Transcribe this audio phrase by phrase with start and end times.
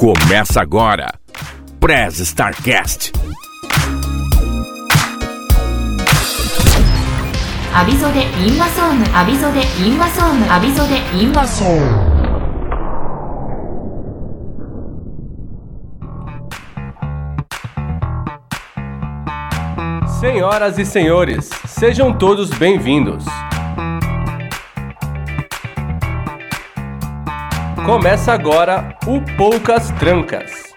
[0.00, 1.12] Começa agora.
[1.78, 3.12] Prez Starcast.
[7.74, 11.76] Aviso de Invasão, aviso de Invasão, aviso de Invasão.
[20.18, 23.26] Senhoras e senhores, sejam todos bem-vindos.
[27.90, 30.72] Começa agora o Poucas Trancas.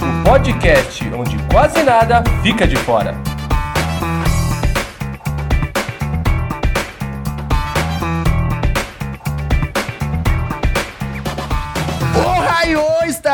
[0.00, 3.16] O podcast onde quase nada fica de fora.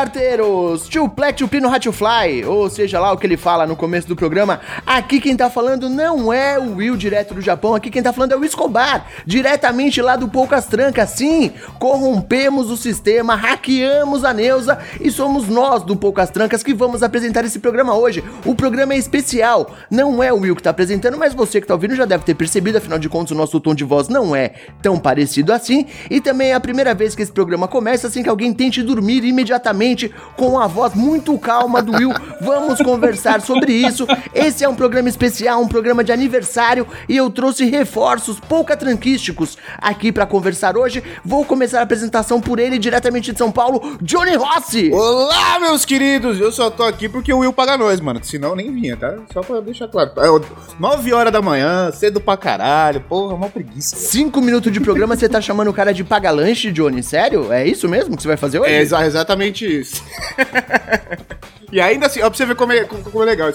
[0.01, 0.89] Starteiros!
[0.89, 4.07] Tio Plec, tio Pino, Hatio Fly, ou seja lá o que ele fala no começo
[4.07, 4.59] do programa.
[4.85, 8.31] Aqui quem tá falando não é o Will direto do Japão, aqui quem tá falando
[8.31, 11.11] é o Escobar, diretamente lá do Poucas Trancas.
[11.11, 17.03] Sim, corrompemos o sistema, hackeamos a Neuza e somos nós do Poucas Trancas que vamos
[17.03, 18.23] apresentar esse programa hoje.
[18.43, 21.75] O programa é especial, não é o Will que tá apresentando, mas você que tá
[21.75, 24.53] ouvindo já deve ter percebido, afinal de contas o nosso tom de voz não é
[24.81, 25.85] tão parecido assim.
[26.09, 29.23] E também é a primeira vez que esse programa começa sem que alguém tente dormir
[29.23, 29.90] imediatamente
[30.37, 32.11] com a voz muito calma do Will.
[32.41, 34.07] Vamos conversar sobre isso.
[34.33, 39.57] Esse é um programa especial, um programa de aniversário e eu trouxe reforços pouca tranquísticos
[39.77, 41.03] aqui pra conversar hoje.
[41.23, 44.91] Vou começar a apresentação por ele diretamente de São Paulo, Johnny Rossi.
[44.93, 46.39] Olá, meus queridos!
[46.39, 48.19] Eu só tô aqui porque o Will paga nós, mano.
[48.23, 49.15] Senão nem vinha, tá?
[49.33, 50.11] Só pra deixar claro.
[50.17, 50.39] É, ó,
[50.79, 53.01] 9 horas da manhã, cedo pra caralho.
[53.01, 53.95] Porra, uma preguiça.
[53.95, 57.01] Cinco minutos de programa, você tá chamando o cara de paga-lanche, Johnny?
[57.03, 57.51] Sério?
[57.51, 58.71] É isso mesmo que você vai fazer hoje?
[58.71, 59.80] É exa- exatamente isso.
[61.71, 63.49] e ainda assim, ó, pra você ver como é, como, é legal.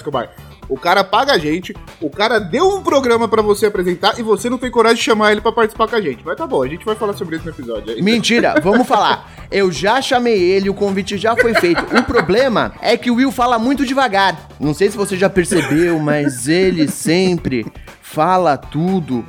[0.68, 4.50] O cara paga a gente, o cara deu um programa pra você apresentar e você
[4.50, 6.22] não tem coragem de chamar ele pra participar com a gente.
[6.24, 7.94] Mas tá bom, a gente vai falar sobre isso no episódio.
[7.94, 9.32] Aí- Mentira, vamos falar.
[9.50, 11.84] Eu já chamei ele, o convite já foi feito.
[11.96, 14.48] O problema é que o Will fala muito devagar.
[14.58, 17.64] Não sei se você já percebeu, mas ele sempre
[18.12, 19.24] fala tudo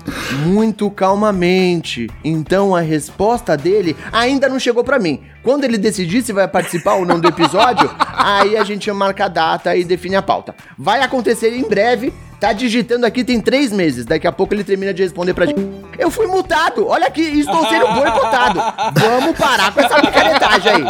[0.45, 2.07] muito calmamente.
[2.23, 5.21] Então a resposta dele ainda não chegou pra mim.
[5.43, 9.29] Quando ele decidir se vai participar ou não do episódio, aí a gente marca a
[9.29, 10.55] data e define a pauta.
[10.77, 12.13] Vai acontecer em breve.
[12.40, 14.06] Tá digitando aqui tem três meses.
[14.06, 15.59] Daqui a pouco ele termina de responder pra gente.
[15.98, 16.88] Eu fui multado.
[16.88, 18.62] Olha aqui, estou sendo boicotado.
[19.00, 20.84] Vamos parar com essa picaretagem aí.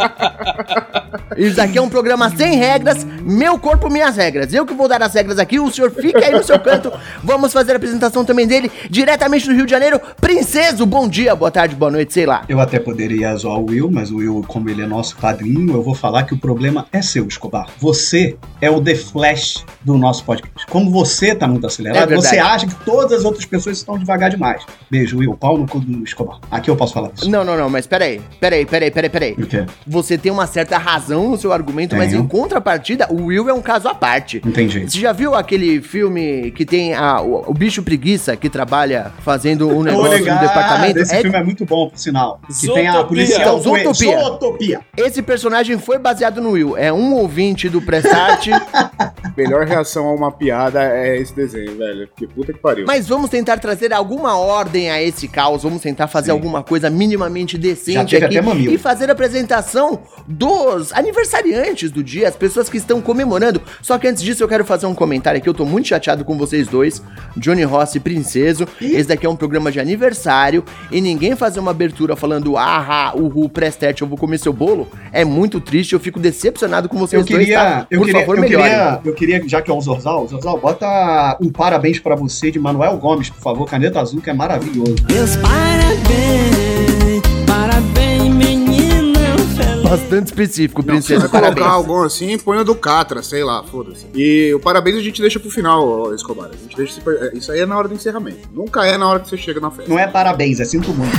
[1.38, 4.52] Isso aqui é um programa sem regras, meu corpo, minhas regras.
[4.52, 6.92] Eu que vou dar as regras aqui, o senhor fica aí no seu canto.
[7.22, 10.00] Vamos fazer a apresentação também dele, diretamente do Rio de Janeiro.
[10.20, 12.44] Princeso, bom dia, boa tarde, boa noite, sei lá.
[12.48, 15.82] Eu até poderia zoar o Will, mas o Will, como ele é nosso padrinho, eu
[15.82, 17.68] vou falar que o problema é seu, Escobar.
[17.78, 20.66] Você é o The Flash do nosso podcast.
[20.66, 22.28] Como você tá muito É acelerado, verdade.
[22.28, 24.62] você acha que todas as outras pessoas estão devagar demais.
[24.90, 25.34] Beijo, Will.
[25.34, 26.38] Pau no cu do Escobar.
[26.50, 27.30] Aqui eu posso falar isso.
[27.30, 29.32] Não, não, não, mas peraí, peraí, peraí, peraí, peraí.
[29.38, 29.64] O quê?
[29.86, 32.22] Você tem uma certa razão no seu argumento, mas Tenho.
[32.22, 34.40] em contrapartida, o Will é um caso à parte.
[34.44, 34.88] Entendi.
[34.88, 39.68] Você já viu aquele filme que tem a, o, o bicho preguiça que trabalha fazendo
[39.68, 40.98] um negócio no departamento?
[40.98, 42.40] Esse É- filme é muito bom, por sinal.
[42.46, 42.74] Que Zootopia.
[42.74, 43.40] tem a policial...
[43.40, 44.18] Então, Zootopia.
[44.20, 44.80] Zootopia.
[44.96, 46.76] Esse personagem foi baseado no Will.
[46.76, 48.48] É um ouvinte do Prestart.
[49.36, 52.08] Melhor reação a uma piada é esse desenho, velho.
[52.08, 52.84] Porque puta que pariu.
[52.86, 55.62] mas vamos tentar trazer alguma ordem a esse caos.
[55.62, 56.32] Vamos tentar fazer Sim.
[56.32, 58.38] alguma coisa minimamente decente aqui.
[58.68, 63.60] E fazer a apresentação dos aniversariantes do dia, as pessoas que estão comemorando.
[63.82, 65.48] Só que antes disso, eu quero fazer um comentário aqui.
[65.48, 67.02] Eu tô muito chateado com vocês dois,
[67.36, 68.66] Johnny Ross e Princeso.
[68.80, 70.64] Esse daqui é um programa de aniversário.
[70.90, 74.88] E ninguém fazer uma abertura falando, ah, uhul, Prestart, eu vou comer seu bolo.
[75.12, 75.92] É muito triste.
[75.92, 77.86] Eu fico decepcionado com vocês Eu queria, dois, tá?
[77.90, 78.70] eu Por queria, favor, eu melhorem.
[78.70, 82.58] queria, eu queria, já que é o Zorzal, Zorzal, bota um parabéns pra você de
[82.58, 84.96] Manuel Gomes, por favor, caneta azul, que é maravilhoso.
[85.10, 89.18] Meus parabéns, parabéns, menina
[89.56, 89.82] feliz.
[89.82, 91.28] Bastante específico, Não, se Princesa.
[91.28, 94.06] vai colocar algum assim, põe o do Catra, sei lá, foda-se.
[94.14, 96.50] E o parabéns a gente deixa pro final, Escobar.
[96.52, 98.48] A gente deixa é, isso aí é na hora do encerramento.
[98.52, 99.90] Nunca é na hora que você chega na festa.
[99.90, 101.12] Não é parabéns, é sinto muito.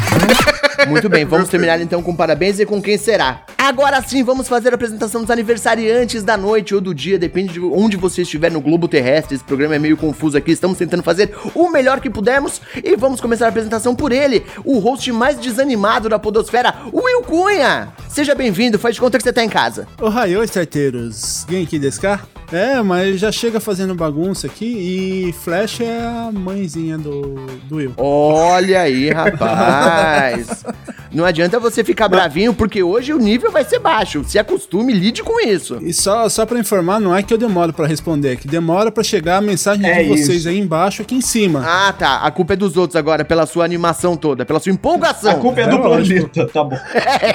[0.88, 3.44] Muito bem, vamos terminar então com parabéns e com quem será.
[3.58, 7.60] Agora sim, vamos fazer a apresentação dos aniversariantes da noite ou do dia, depende de
[7.60, 9.36] onde você estiver no globo terrestre.
[9.36, 13.20] Esse programa é meio confuso aqui, estamos tentando fazer o melhor que pudermos e vamos
[13.20, 17.90] começar a apresentação por ele, o host mais desanimado da podosfera, Will Cunha.
[18.08, 19.88] Seja bem-vindo, faz de conta que você tá em casa.
[20.02, 21.46] Ohio, starteiros!
[21.50, 22.22] Genki desu ka?
[22.52, 27.36] É, mas já chega fazendo bagunça aqui e Flash é a mãezinha do,
[27.68, 27.94] do Will.
[27.96, 30.49] Olha aí, rapaz.
[31.12, 34.24] Não adianta você ficar bravinho, porque hoje o nível vai ser baixo.
[34.26, 35.80] Se acostume, lide com isso.
[35.82, 38.92] E só, só pra informar, não é que eu demoro pra responder, é que demora
[38.92, 40.50] pra chegar a mensagem É de vocês isso.
[40.50, 41.64] aí embaixo, aqui em cima.
[41.66, 42.18] Ah, tá.
[42.18, 45.40] A culpa é dos outros agora, pela sua animação toda, pela sua A empolgação.
[45.40, 46.30] culpa é É do lógico.
[46.30, 46.78] planeta, tá bom.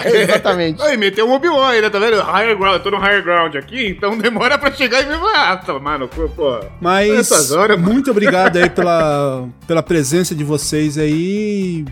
[0.05, 0.81] É, exatamente.
[0.83, 2.17] Aí, meteu um Obi-Wan ainda, tá vendo?
[2.23, 5.57] Higher ground, eu tô no higher ground aqui, então demora pra chegar e me ah,
[5.57, 6.61] tá, mano, pô, pô.
[6.81, 7.93] Mas Essas horas, mano.
[7.93, 11.85] muito obrigado aí pela, pela presença de vocês aí.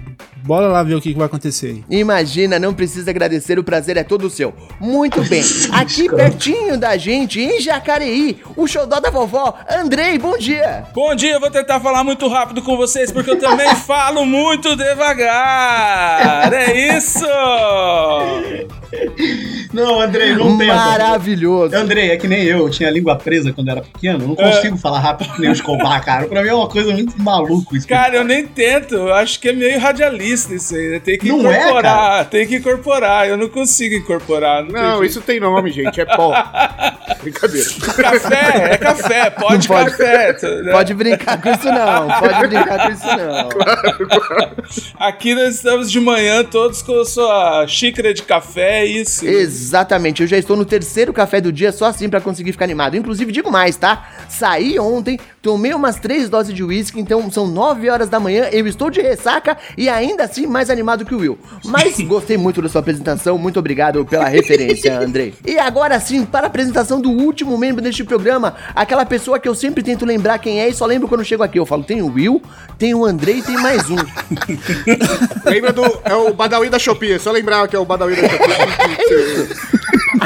[0.45, 1.85] Bora lá ver o que, que vai acontecer aí.
[1.99, 4.55] Imagina, não precisa agradecer, o prazer é todo seu.
[4.81, 5.43] Muito bem,
[5.73, 10.85] aqui pertinho da gente, em Jacareí, o xodó da vovó, Andrei, bom dia.
[10.95, 14.75] Bom dia, eu vou tentar falar muito rápido com vocês, porque eu também falo muito
[14.77, 16.53] devagar.
[16.53, 17.27] É isso!
[19.73, 20.75] Não, Andrei, não tenta.
[20.75, 21.75] Maravilhoso.
[21.75, 24.35] Andrei, é que nem eu, eu tinha a língua presa quando era pequeno, eu não
[24.35, 26.27] consigo falar rápido que nem o Escobar, cara.
[26.27, 27.89] Pra mim é uma coisa muito maluco isso.
[27.89, 30.99] Cara, eu nem tento, eu acho que é meio radialista isso aí, né?
[31.01, 34.63] Tem que Não é, incorporar, tem que incorporar, eu não consigo incorporar.
[34.65, 36.33] Não, Não, tem isso tem nome, gente, é pó.
[37.23, 37.69] Brincadeira.
[37.97, 39.91] Café, é café, pode, Não pode.
[39.93, 40.33] café.
[40.33, 40.73] tu- né?
[40.73, 43.49] Pode brincar com isso não, pode brincar com isso não.
[44.99, 49.27] Aqui nós estamos de manhã todos com a sua xícara de café, é isso.
[49.27, 52.97] Exatamente, eu já estou no terceiro café do dia só assim pra conseguir ficar animado.
[52.97, 54.09] Inclusive, digo mais, tá?
[54.29, 58.67] Saí ontem, tomei umas três doses de uísque, então são nove horas da manhã, eu
[58.67, 61.39] estou de ressaca e ainda assim mais animado que o Will.
[61.65, 65.35] Mas gostei muito da sua apresentação, muito obrigado pela referência, Andrei.
[65.45, 69.55] E agora sim, para a apresentação do último membro deste programa, aquela pessoa que eu
[69.55, 71.59] sempre tento lembrar quem é e só lembro quando chego aqui.
[71.59, 72.43] Eu falo, tem o Will,
[72.79, 73.97] tem o Andrei e tem mais um.
[75.45, 75.83] Lembra do.
[76.05, 78.72] É o Badawi da Shopee, é só lembrar que é o Badawi da Shopee.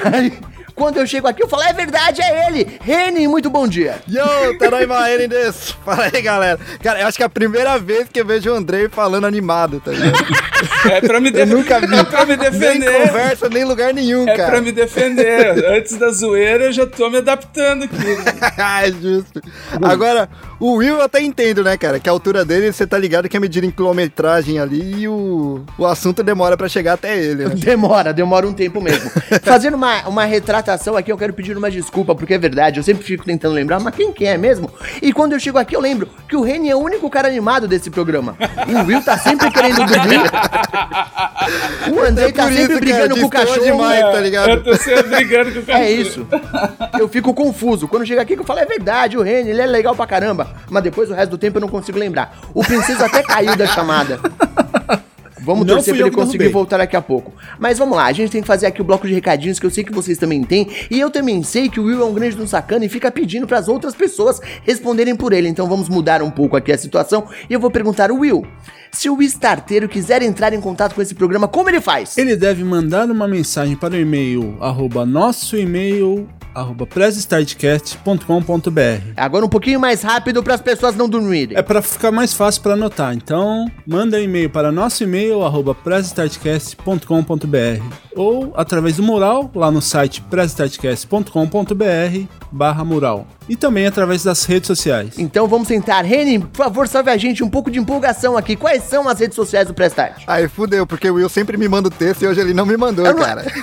[0.04, 0.32] Aí,
[0.74, 2.78] quando eu chego aqui, eu falo, é verdade, é ele!
[2.82, 3.96] Reni, muito bom dia!
[4.08, 5.74] Yo, Taraima Erendes!
[5.84, 6.58] Fala aí, galera.
[6.82, 9.80] Cara, eu acho que é a primeira vez que eu vejo o Andrei falando animado,
[9.84, 10.16] tá ligado?
[10.90, 11.94] É pra me, Eu def- nunca vi.
[11.98, 13.06] é pra me Nem defender.
[13.06, 14.52] conversa, nem lugar nenhum, É cara.
[14.52, 15.64] pra me defender.
[15.66, 17.96] Antes da zoeira, eu já tô me adaptando aqui.
[18.58, 19.42] é justo.
[19.82, 20.28] Agora,
[20.58, 22.00] o Will eu até entendo, né, cara?
[22.00, 25.62] Que a altura dele, você tá ligado que é medir em quilometragem ali e o,
[25.76, 27.54] o assunto demora pra chegar até ele, né?
[27.66, 29.10] Demora, demora um tempo mesmo.
[29.42, 33.04] Fazendo uma, uma retratação aqui, eu quero pedir uma desculpa, porque é verdade, eu sempre
[33.04, 34.70] fico tentando lembrar, mas quem que é mesmo?
[35.02, 37.66] E quando eu chego aqui, eu lembro que o Reni é o único cara animado
[37.68, 38.36] desse programa.
[38.68, 40.20] O Will tá sempre querendo dormir.
[41.92, 43.64] O Andrei tá por isso, sempre cara, brigando com o destoa cachorro.
[43.64, 44.50] demais, tá ligado?
[44.50, 45.84] Eu tô sempre brigando com o cachorro.
[45.84, 46.26] É isso.
[46.98, 47.86] Eu fico confuso.
[47.86, 50.45] Quando chega aqui, que eu falo, é verdade, o Reni, ele é legal pra caramba.
[50.70, 52.38] Mas depois, o resto do tempo, eu não consigo lembrar.
[52.54, 54.20] O Princesa até caiu da chamada.
[55.46, 57.32] Vamos Não torcer pra ele conseguir voltar daqui a pouco.
[57.56, 59.70] Mas vamos lá, a gente tem que fazer aqui o bloco de recadinhos que eu
[59.70, 60.68] sei que vocês também têm.
[60.90, 63.12] E eu também sei que o Will é um grande de um sacana e fica
[63.12, 65.48] pedindo pras outras pessoas responderem por ele.
[65.48, 67.28] Então vamos mudar um pouco aqui a situação.
[67.48, 68.44] E eu vou perguntar ao Will:
[68.90, 72.18] se o starteiro quiser entrar em contato com esse programa, como ele faz?
[72.18, 79.48] Ele deve mandar uma mensagem para o e-mail arroba nosso e-mail arroba pressestartcast.com.br Agora um
[79.48, 81.56] pouquinho mais rápido para as pessoas não dormirem.
[81.56, 83.12] É para ficar mais fácil para anotar.
[83.14, 87.82] Então, manda e-mail para nosso e-mail arroba pressestartcast.com.br
[88.16, 93.26] ou através do mural lá no site pressestartcast.com.br barra mural.
[93.48, 95.14] E também através das redes sociais.
[95.18, 96.02] Então vamos tentar.
[96.02, 98.56] Reni, por favor, salve a gente um pouco de empolgação aqui.
[98.56, 100.22] Quais são as redes sociais do Prestart?
[100.26, 102.76] Aí fudeu, porque o Will sempre me manda o texto e hoje ele não me
[102.76, 103.44] mandou, não- cara.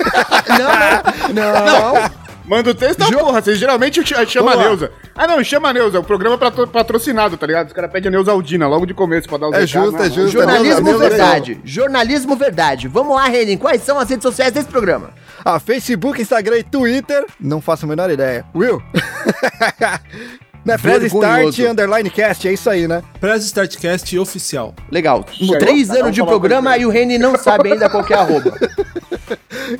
[1.34, 2.12] Não, não.
[2.46, 3.42] Manda o texto, Jo- porra.
[3.42, 4.56] Vocês geralmente ch- chama a.
[4.58, 4.92] Neuza.
[5.16, 6.00] Ah, não, chama a Neuza.
[6.00, 7.68] O programa é patro- patrocinado, tá ligado?
[7.68, 10.08] Os caras pedem a Neuza Aldina logo de começo pra dar os É justo, né?
[10.08, 10.32] é justo.
[10.32, 11.62] Jornalismo Deus, Deus, verdade.
[11.64, 12.88] Jornalismo verdade.
[12.88, 13.56] Vamos lá, Reni.
[13.58, 15.12] Quais são as redes sociais desse programa?
[15.46, 17.26] Ah, Facebook, Instagram e Twitter.
[17.40, 18.46] Não faço a menor ideia.
[18.54, 18.82] Will?
[20.66, 21.18] né, Vergonhoso.
[21.52, 23.04] Start Underline Cast, é isso aí, né?
[23.20, 24.74] Press Startcast oficial.
[24.92, 25.26] Legal.
[25.32, 25.58] Chegou?
[25.58, 28.22] Três um anos de programa e o Reni não sabe ainda qual que é a
[28.22, 28.54] arroba.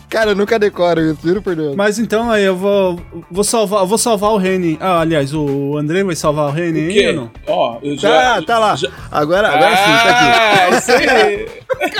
[0.10, 1.76] Cara, eu nunca decoro isso, juro por Deus.
[1.76, 3.00] Mas então aí eu vou
[3.30, 4.78] vou salvar, eu vou salvar o Reni.
[4.80, 7.32] Ah, aliás, o André vai salvar o Reni O aí ou não?
[7.48, 8.42] Ó, eu Tá, já...
[8.44, 8.76] tá lá.
[8.76, 10.26] já- Agora, agora sim, tá aqui.
[10.74, 11.48] Ah, isso aí.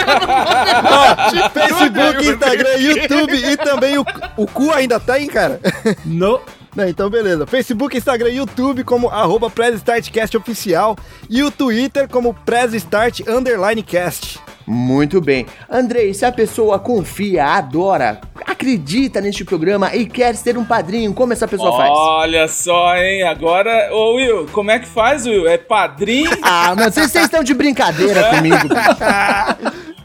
[0.86, 4.06] Ó, Facebook, Instagram, YouTube e também o,
[4.38, 5.60] o cu ainda tá aí, cara?
[6.06, 6.40] No,
[6.76, 7.46] Não, então beleza.
[7.46, 10.98] Facebook, Instagram e YouTube como arroba PressStartCast oficial
[11.30, 14.40] e o Twitter como PressStart Underline Cast.
[14.66, 15.46] Muito bem.
[15.70, 21.34] Andrei, se a pessoa confia, adora, acredita neste programa e quer ser um padrinho, como
[21.34, 21.90] essa pessoa faz?
[21.92, 23.24] Olha só, hein?
[23.24, 25.48] Agora, ô Will, como é que faz, Will?
[25.48, 26.32] É padrinho?
[26.46, 28.68] Ah, vocês vocês estão de brincadeira comigo.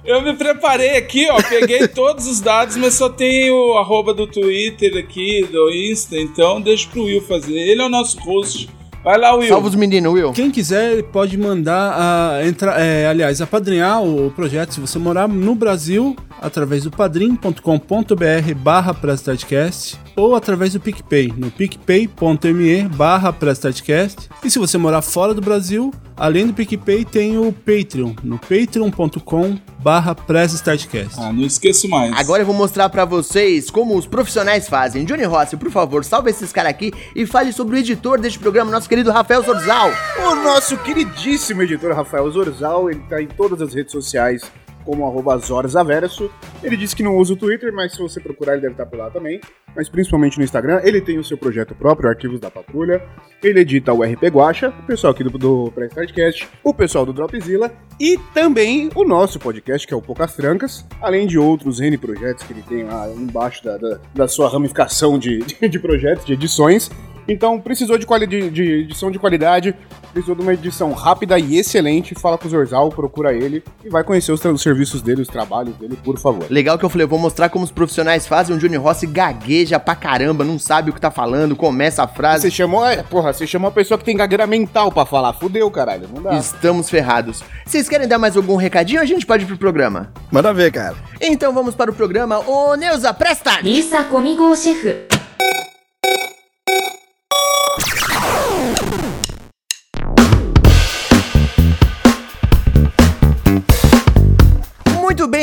[0.05, 1.37] Eu me preparei aqui, ó.
[1.43, 6.61] Peguei todos os dados, mas só tem o arroba do Twitter aqui, do Insta, então
[6.61, 7.55] deixa pro Will fazer.
[7.59, 8.71] Ele é o nosso host
[9.05, 9.49] Vai lá, Will.
[9.49, 10.33] Salva os meninos, Will.
[10.33, 15.55] Quem quiser pode mandar, a, entrar, é, aliás, apadrinhar o projeto se você morar no
[15.55, 24.29] Brasil, através do padrim.com.br barra Prestadcast ou através do PicPay, no picpay.me barra Prestadcast.
[24.43, 29.57] E se você morar fora do Brasil, além do PicPay, tem o Patreon, no patreon.com
[29.79, 31.15] barra Prestadcast.
[31.19, 32.13] Ah, não esqueço mais.
[32.19, 35.05] Agora eu vou mostrar pra vocês como os profissionais fazem.
[35.05, 38.73] Johnny Rossi, por favor, salve esses caras aqui e fale sobre o editor deste programa,
[38.73, 39.91] nosso querido Rafael Zorzal.
[40.19, 44.51] O nosso queridíssimo editor Rafael Zorzal, ele tá em todas as redes sociais
[44.83, 46.31] como arroba Zorzaverso.
[46.63, 48.99] Ele disse que não usa o Twitter, mas se você procurar ele deve estar por
[48.99, 49.39] lá também.
[49.77, 53.03] Mas principalmente no Instagram, ele tem o seu projeto próprio, Arquivos da Patrulha.
[53.43, 57.71] Ele edita o RP Guacha, o pessoal aqui do, do Prestardcast, o pessoal do Dropzilla
[58.01, 62.43] e também o nosso podcast, que é o Poucas Trancas, além de outros N projetos
[62.45, 66.33] que ele tem lá embaixo da, da, da sua ramificação de, de, de projetos, de
[66.33, 66.91] edições.
[67.29, 69.75] Então, precisou de, quali de, de edição de qualidade,
[70.13, 74.03] precisou de uma edição rápida e excelente, fala com o Zorzal, procura ele e vai
[74.03, 76.47] conhecer os, os serviços dele, os trabalhos dele, por favor.
[76.51, 78.57] Legal que eu falei, eu vou mostrar como os profissionais fazem.
[78.57, 82.43] O Johnny Rossi gagueja pra caramba, não sabe o que tá falando, começa a frase.
[82.43, 85.71] Você chamou, é, porra, você chamou uma pessoa que tem gagueira mental pra falar, fudeu,
[85.71, 86.35] caralho, não dá.
[86.39, 87.43] Estamos ferrados.
[87.65, 89.01] Vocês querem dar mais algum recadinho?
[89.01, 90.11] A gente pode ir pro programa.
[90.33, 90.97] Manda ver, cara.
[91.21, 92.39] Então vamos para o programa.
[92.39, 93.59] Ô, Neuza, presta!
[93.63, 94.05] リーサ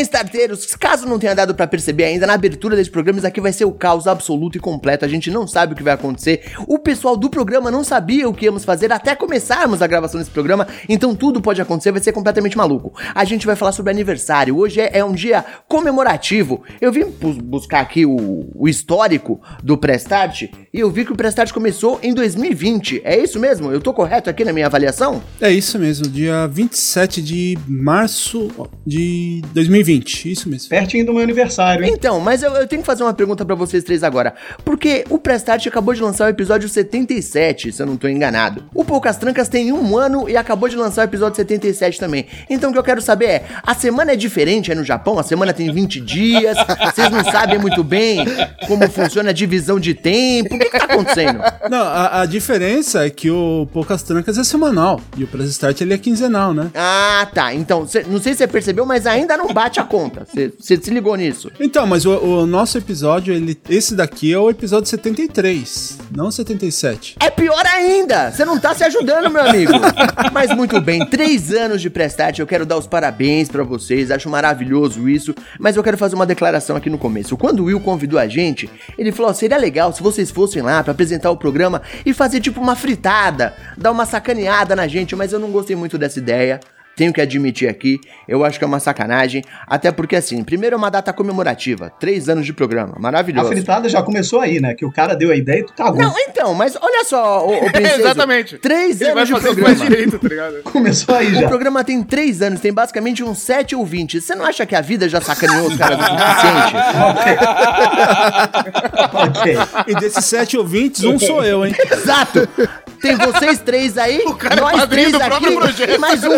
[0.06, 0.76] starteiros.
[0.76, 3.66] Caso não tenha dado pra perceber ainda, na abertura desse programa, isso aqui vai ser
[3.66, 5.04] o caos absoluto e completo.
[5.06, 6.54] A gente não sabe o que vai acontecer.
[6.68, 10.32] O pessoal do programa não sabia o que íamos fazer até começarmos a gravação desse
[10.32, 10.68] programa.
[10.88, 12.94] Então tudo pode acontecer, vai ser completamente maluco.
[13.14, 14.58] A gente vai falar sobre aniversário.
[14.58, 16.64] Hoje é, é um dia comemorativo.
[16.82, 20.44] Eu vim bus- buscar aqui o, o histórico do Prestart
[20.74, 23.02] e eu vi que o Prestart começou em 2020.
[23.04, 23.72] É isso mesmo?
[23.72, 25.22] Eu tô correto aqui na minha avaliação?
[25.40, 28.52] É isso mesmo, dia 27 de março
[28.86, 30.70] de 2020, isso mesmo.
[30.70, 31.94] Pertinho do meu aniversário, hein?
[31.94, 34.34] Então, mas eu, eu tenho que fazer uma pergunta pra vocês três agora.
[34.64, 38.64] Porque o Prestart acabou de lançar o episódio 77, se eu não tô enganado.
[38.74, 42.26] O Poucas Trancas tem um ano e acabou de lançar o episódio 77 também.
[42.50, 45.18] Então o que eu quero saber é, a semana é diferente aí no Japão?
[45.20, 46.58] A semana tem 20 dias?
[46.94, 48.26] Vocês não sabem muito bem
[48.68, 50.56] como funciona a divisão de tempo?
[50.56, 51.40] O que, que tá acontecendo?
[51.70, 55.82] Não, a, a diferença é que o Poucas Trancas é semanal e o Press Start
[55.82, 56.70] ele é quinzenal, né?
[56.74, 57.54] Ah, tá.
[57.54, 60.26] Então, cê- não sei se você percebeu, mas ainda não bate a conta.
[60.26, 61.52] Você se ligou nisso?
[61.60, 67.18] Então, mas o, o nosso episódio, ele, esse daqui é o episódio 73, não 77.
[67.20, 68.32] É pior ainda!
[68.32, 69.72] Você não tá se ajudando, meu amigo!
[70.32, 74.30] Mas muito bem, três anos de Prestart, eu quero dar os parabéns pra vocês, acho
[74.30, 77.38] maravilhoso isso, mas eu quero fazer uma declaração aqui no começo.
[77.38, 80.92] Quando o Will convidou a gente, ele falou: seria legal se vocês fossem lá pra
[80.92, 85.40] apresentar o programa e fazer tipo uma fritada, dar uma sacaneada na gente, mas eu
[85.40, 86.60] não gostei muito dessa ideia.
[86.96, 90.78] Tenho que admitir aqui, eu acho que é uma sacanagem, até porque assim, primeiro é
[90.78, 93.50] uma data comemorativa, três anos de programa, A maravilhoso.
[93.50, 94.74] fritada já começou aí, né?
[94.74, 96.02] Que o cara deu a ideia e tu cagou.
[96.02, 98.58] Não, então, mas olha só, ô, ô Princeso, Exatamente.
[98.60, 99.68] Três Ele vai anos de fazer programa.
[99.68, 100.56] mais direito, tá ligado?
[100.72, 101.48] Começou aí O já.
[101.48, 104.22] programa tem três anos, tem basicamente uns 7 ou 20.
[104.22, 106.76] Você não acha que a vida já sacaneou os caras o suficiente?
[109.14, 109.58] ok.
[109.88, 111.76] E desses sete ouvintes, um sou eu, hein?
[111.92, 112.48] Exato!
[113.02, 115.96] Tem vocês três aí, cara nós padrinho três do próprio aqui projeto.
[115.96, 116.30] e mais um.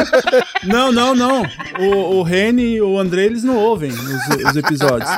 [0.63, 1.43] Não, não, não.
[1.79, 5.09] O, o Reni e o André, eles não ouvem os, os episódios.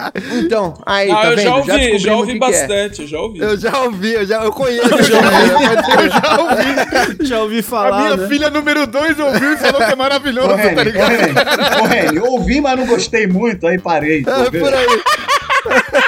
[0.44, 1.44] Então, aí, Ah, tá eu vendo?
[1.46, 2.50] já ouvi, já, descobrimos ouvi que que é.
[2.52, 3.40] bastante, já ouvi.
[3.40, 4.90] Eu já ouvi, eu já eu conheço.
[4.94, 7.26] Eu já ouvi.
[7.26, 8.28] Já ouvi A falar, minha né?
[8.28, 11.82] filha número 2 ouviu e falou que é maravilhoso, Ô, tá Reni, ô, ligado?
[11.82, 14.24] Ô, Reni, ouvi, mas não gostei muito, aí parei.
[14.24, 15.02] tá É por aí.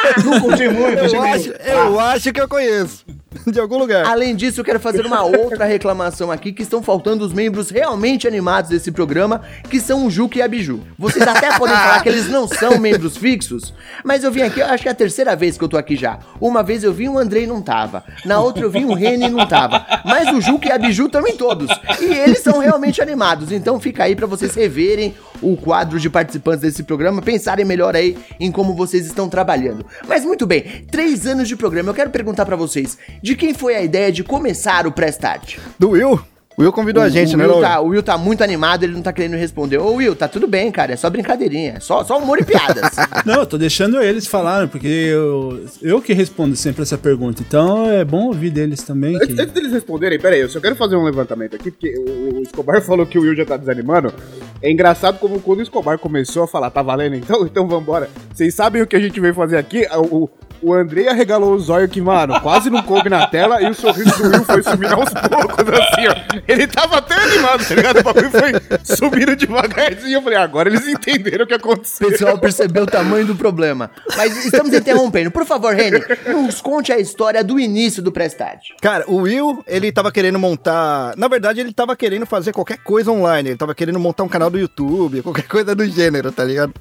[0.23, 3.05] Não curti muito, Eu acho, eu acho que eu conheço.
[3.47, 4.05] De algum lugar.
[4.05, 8.27] Além disso, eu quero fazer uma outra reclamação aqui, que estão faltando os membros realmente
[8.27, 10.81] animados desse programa, que são o Juca e a Biju.
[10.99, 14.65] Vocês até podem falar que eles não são membros fixos, mas eu vim aqui, eu
[14.65, 16.19] acho que é a terceira vez que eu tô aqui já.
[16.41, 18.03] Uma vez eu vim, o Andrei não tava.
[18.25, 19.85] Na outra eu vim, o Reni não tava.
[20.03, 21.69] Mas o Juca e a Biju estão em todos.
[22.01, 23.51] E eles são realmente animados.
[23.51, 28.17] Então fica aí pra vocês reverem o quadro de participantes desse programa, pensarem melhor aí
[28.39, 29.85] em como vocês estão trabalhando.
[30.07, 31.89] Mas muito bem, três anos de programa.
[31.89, 35.57] Eu quero perguntar pra vocês, de quem foi a ideia de começar o Prestart?
[35.79, 36.30] Do Will?
[36.57, 38.93] O Will convidou a gente, o né, Will tá, o Will tá muito animado, ele
[38.93, 39.77] não tá querendo responder.
[39.77, 42.91] Ô Will, tá tudo bem, cara, é só brincadeirinha, é só, só humor e piadas.
[43.25, 47.41] Não, eu tô deixando eles falarem, porque eu, eu que respondo sempre essa pergunta.
[47.47, 49.15] Então é bom ouvir deles também.
[49.15, 49.41] Antes, Que...
[49.41, 52.41] antes deles responderem, pera aí, eu só quero fazer um levantamento aqui, porque o, o
[52.41, 54.13] Escobar falou que o Will já tá desanimando.
[54.61, 57.41] É engraçado como quando o Escobar começou a falar, tá valendo então?
[57.51, 58.09] Então vambora.
[58.33, 59.85] Vocês sabem o que a gente veio fazer aqui?
[59.95, 60.29] O, o-
[60.63, 64.15] o Andrei arregalou os olhos que, mano, quase não coube na tela e o sorriso
[64.21, 66.40] do Will foi subindo aos poucos, assim, ó.
[66.47, 67.99] Ele tava até animado, tá ligado?
[67.99, 68.51] O bagulho foi
[68.83, 70.17] subindo devagarzinho.
[70.17, 72.09] Eu falei, agora eles entenderam o que O aconteceu.
[72.09, 73.89] pessoal percebeu o tamanho do problema.
[74.17, 75.31] Mas estamos interrompendo.
[75.31, 78.75] Por favor, Reni, nos conte a história do início do Prestade.
[78.81, 81.13] Cara, o Will, ele tava querendo montar.
[81.17, 83.49] Na verdade, ele tava querendo fazer qualquer coisa online.
[83.49, 86.73] Ele tava querendo montar um canal do YouTube, qualquer coisa do gênero, tá ligado?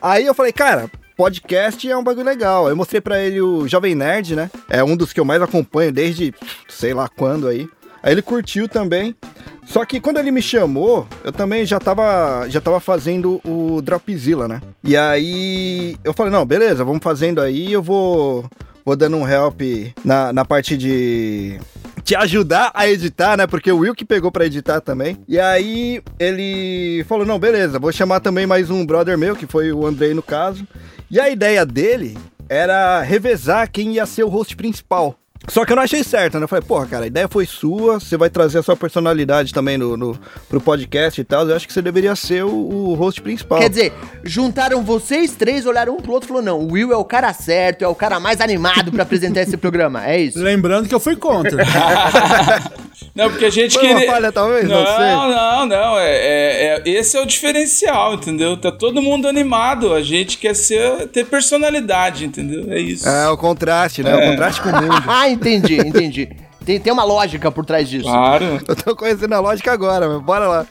[0.00, 0.90] Aí eu falei, cara.
[1.16, 2.68] Podcast é um bagulho legal.
[2.68, 4.50] Eu mostrei pra ele o Jovem Nerd, né?
[4.68, 6.34] É um dos que eu mais acompanho desde
[6.68, 7.68] sei lá quando aí.
[8.04, 9.16] Aí ele curtiu também.
[9.64, 14.46] Só que quando ele me chamou, eu também já tava, já tava fazendo o Dropzilla,
[14.46, 14.60] né?
[14.84, 18.44] E aí eu falei, não, beleza, vamos fazendo aí, eu vou,
[18.84, 19.62] vou dando um help
[20.04, 21.58] na, na parte de
[22.04, 23.46] te ajudar a editar, né?
[23.46, 25.16] Porque o Will que pegou pra editar também.
[25.26, 29.72] E aí ele falou: não, beleza, vou chamar também mais um brother meu, que foi
[29.72, 30.68] o Andrei no caso.
[31.10, 32.18] E a ideia dele
[32.50, 35.18] era revezar quem ia ser o host principal.
[35.48, 36.44] Só que eu não achei certo, né?
[36.44, 39.76] Eu falei, porra, cara, a ideia foi sua, você vai trazer a sua personalidade também
[39.76, 41.48] no, no, pro podcast e tal.
[41.48, 43.58] Eu acho que você deveria ser o, o host principal.
[43.58, 46.96] Quer dizer, juntaram vocês três, olharam um pro outro e falou: não, o Will é
[46.96, 50.04] o cara certo, é o cara mais animado pra apresentar esse programa.
[50.06, 50.38] É isso.
[50.38, 51.62] Lembrando que eu fui contra.
[53.14, 54.10] Não, porque a gente Foi uma queria.
[54.12, 54.68] falha, talvez?
[54.68, 55.06] Não Não, sei.
[55.06, 55.98] não, não.
[55.98, 58.56] É, é- é- esse é o diferencial, entendeu?
[58.56, 59.92] Tá todo mundo animado.
[59.94, 62.72] A gente quer ser, ter personalidade, entendeu?
[62.72, 63.08] É isso.
[63.08, 64.14] É, o contraste, né?
[64.16, 65.02] O contraste com o mundo.
[65.34, 66.28] entendi, entendi.
[66.64, 68.06] Tem, tem uma lógica por trás disso.
[68.06, 68.58] Claro.
[68.66, 70.66] Eu tô conhecendo a lógica agora, mas bora lá.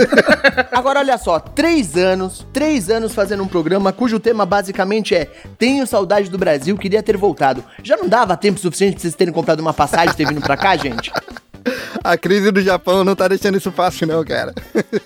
[0.70, 5.24] Agora olha só, três anos, três anos fazendo um programa cujo tema basicamente é
[5.58, 7.64] Tenho saudade do Brasil, queria ter voltado.
[7.82, 10.56] Já não dava tempo suficiente pra vocês terem comprado uma passagem e ter vindo pra
[10.56, 11.10] cá, gente?
[12.08, 14.54] A crise do Japão não tá deixando isso fácil, não, cara.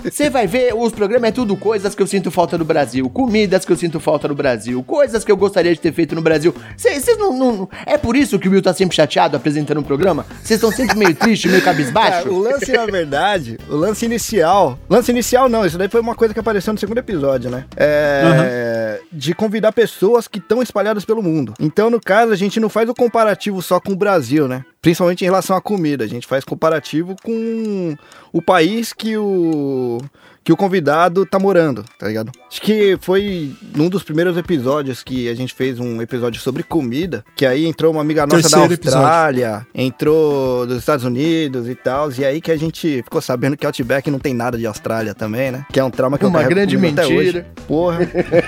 [0.05, 3.65] Você vai ver, os programas é tudo coisas que eu sinto falta do Brasil, comidas
[3.65, 6.55] que eu sinto falta do Brasil, coisas que eu gostaria de ter feito no Brasil.
[6.77, 10.27] Vocês não, não- É por isso que o Will tá sempre chateado apresentando um programa?
[10.43, 12.29] Vocês estão sempre meio tristes, meio Cara, cabisbaixo?
[12.29, 14.79] o lance, na verdade, o lance inicial.
[14.89, 17.65] Lance inicial não, isso daí foi uma coisa que apareceu no segundo episódio, né?
[17.77, 19.01] É.
[19.11, 21.55] De convidar pessoas que estão espalhadas pelo mundo.
[21.59, 24.65] Então, no caso, a gente não faz o comparativo só com o Brasil, né?
[24.83, 26.05] Principalmente em relação à comida.
[26.05, 27.97] A gente faz comparativo com
[28.33, 29.99] o país que o.
[30.43, 32.33] Que o convidado tá morando, tá ligado?
[32.51, 37.23] Acho que foi num dos primeiros episódios que a gente fez um episódio sobre comida.
[37.37, 38.99] Que aí entrou uma amiga nossa da Terceiro episódio.
[39.07, 42.11] Austrália, entrou dos Estados Unidos e tal.
[42.19, 45.51] E aí que a gente ficou sabendo que Outback não tem nada de Austrália também,
[45.53, 45.65] né?
[45.73, 47.39] Que é um trauma que eu Uma carrego grande comigo até mentira.
[47.41, 47.65] hoje.
[47.69, 47.99] Porra.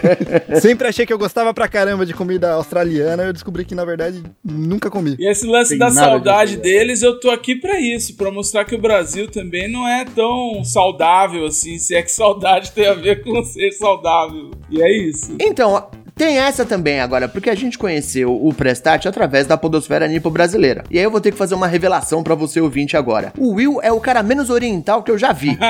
[0.61, 3.25] Sempre achei que eu gostava pra caramba de comida australiana.
[3.25, 5.15] Eu descobri que, na verdade, nunca comi.
[5.19, 8.65] E esse lance Tem da saudade de- deles, eu tô aqui pra isso, pra mostrar
[8.65, 12.95] que o Brasil também não é tão saudável assim, se é que saudade tem a
[12.95, 14.51] ver com ser saudável.
[14.71, 15.37] E é isso.
[15.41, 20.31] Então, tem essa também agora, porque a gente conheceu o Prestat através da podosfera nipo
[20.31, 20.85] brasileira.
[20.91, 23.33] E aí eu vou ter que fazer uma revelação pra você ouvinte agora.
[23.39, 25.59] O Will é o cara menos oriental que eu já vi.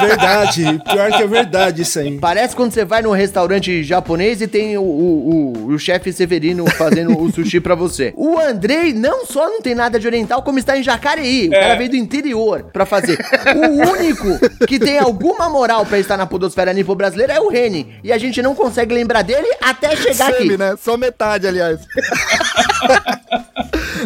[0.00, 0.82] verdade.
[0.90, 2.18] Pior que é verdade isso aí.
[2.18, 6.66] Parece quando você vai num restaurante japonês e tem o, o, o, o chefe Severino
[6.70, 8.12] fazendo o sushi pra você.
[8.16, 11.48] O Andrei não só não tem nada de oriental, como está em Jacareí.
[11.48, 13.18] O cara veio do interior pra fazer.
[13.54, 17.96] O único que tem alguma moral pra estar na podosfera nipo brasileira é o Reni.
[18.06, 20.44] E a gente não consegue lembrar dele até chegar aqui.
[20.44, 20.76] Semi, né?
[20.80, 21.80] Só metade, aliás.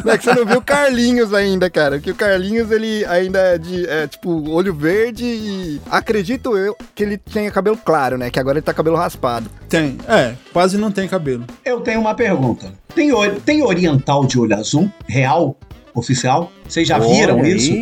[0.03, 1.97] Não é que você não viu o Carlinhos ainda, cara.
[1.97, 7.03] Porque o Carlinhos, ele ainda é de, é, tipo, olho verde e acredito eu que
[7.03, 8.31] ele tenha cabelo claro, né?
[8.31, 9.51] Que agora ele tá cabelo raspado.
[9.69, 9.99] Tem.
[10.09, 11.45] É, quase não tem cabelo.
[11.63, 12.73] Eu tenho uma pergunta.
[12.95, 13.11] Tem,
[13.45, 14.91] tem oriental de olho azul?
[15.07, 15.57] Real?
[15.95, 16.53] Oficial?
[16.69, 17.73] Vocês já viram isso?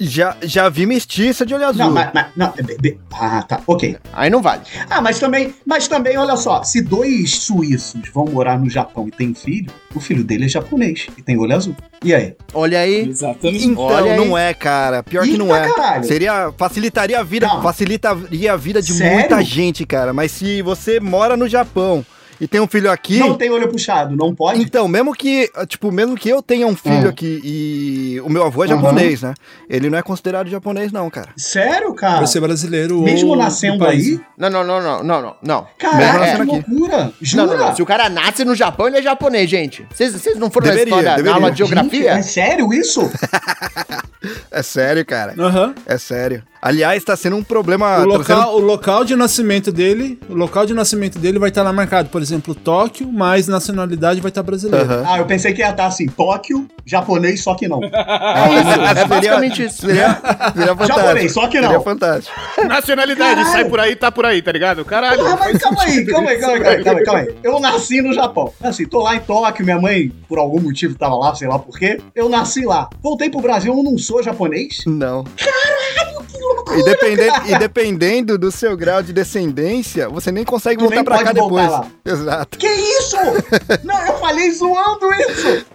[0.00, 1.84] Já, já vi mestiça de olho azul.
[1.86, 3.96] Não, mas, mas- não, é, be- be- ah, tá, ok.
[4.12, 4.62] Aí não vale.
[4.88, 9.10] Ah, mas também, mas também, olha só, se dois suíços vão morar no Japão e
[9.10, 11.76] tem um filho, o filho dele é japonês e tem olho azul.
[12.04, 12.34] E aí?
[12.54, 13.08] Olha aí.
[13.08, 13.66] Exatamente.
[13.66, 14.16] Então, Olha aí.
[14.16, 15.02] não é, cara.
[15.02, 15.68] Pior que Ih, não é.
[15.68, 16.04] caralho.
[16.04, 16.52] Seria.
[16.56, 17.46] Facilitaria a vida.
[17.46, 17.60] Não.
[17.62, 19.18] Facilitaria a vida de Sério?
[19.18, 20.12] muita gente, cara.
[20.12, 22.04] Mas se você mora no Japão
[22.40, 23.18] e tem um filho aqui.
[23.18, 24.62] Não tem olho puxado, não pode?
[24.62, 27.10] Então, mesmo que, tipo, mesmo que eu tenha um filho Hum.
[27.10, 29.34] aqui e o meu avô é japonês, né?
[29.68, 31.28] Ele não é considerado japonês, não, cara.
[31.36, 32.18] Sério, cara?
[32.18, 34.20] Vai ser brasileiro Mesmo ou nascendo aí?
[34.36, 35.66] Não, não, não, não, não, não, não.
[35.78, 36.98] Caraca, Mesmo que loucura.
[37.04, 37.46] Não, Jura?
[37.46, 37.76] não, não.
[37.76, 39.86] Se o cara nasce no Japão, ele é japonês, gente.
[39.92, 41.30] Vocês não foram Deveria, na deveria.
[41.30, 42.10] na aula de Gente, geografia?
[42.12, 43.00] é sério isso?
[44.50, 45.34] É sério, cara.
[45.38, 45.74] Aham.
[45.86, 46.42] É sério.
[46.60, 48.00] Aliás, tá sendo um problema.
[48.00, 51.62] O tá local, o local de nascimento dele, o local de nascimento dele vai estar
[51.62, 54.84] lá marcado, por exemplo, Tóquio, mas nacionalidade vai estar brasileira.
[54.84, 55.04] Aham.
[55.06, 57.80] Ah, eu pensei que ia estar assim, Tóquio, japonês, só que não.
[58.38, 59.86] É isso, é basicamente isso.
[59.86, 60.20] Seria,
[60.54, 60.86] seria fantástico.
[60.86, 61.68] Japonês, só que não.
[61.68, 62.36] Seria fantástico.
[62.66, 63.52] Nacionalidade, Caralho.
[63.52, 64.84] sai por aí, tá por aí, tá ligado?
[64.84, 65.18] Caralho.
[65.18, 67.34] Porra, mas calma aí, calma aí, calma aí, calma aí, calma aí, calma aí.
[67.42, 68.52] Eu nasci no Japão.
[68.62, 71.78] Assim, tô lá em Tóquio, minha mãe, por algum motivo, tava lá, sei lá por
[71.78, 72.00] quê.
[72.14, 72.88] Eu nasci lá.
[73.00, 74.78] Voltei pro Brasil, eu não sou japonês?
[74.86, 75.24] Não.
[75.24, 77.50] Caralho, que loucura, E dependendo, cara.
[77.50, 81.26] e dependendo do seu grau de descendência, você nem consegue Tu voltar nem pra pode
[81.26, 81.68] cá depois.
[81.70, 81.86] lá.
[82.04, 82.58] Exato.
[82.58, 83.16] Que isso?
[83.84, 85.66] Não, eu falei zoando isso.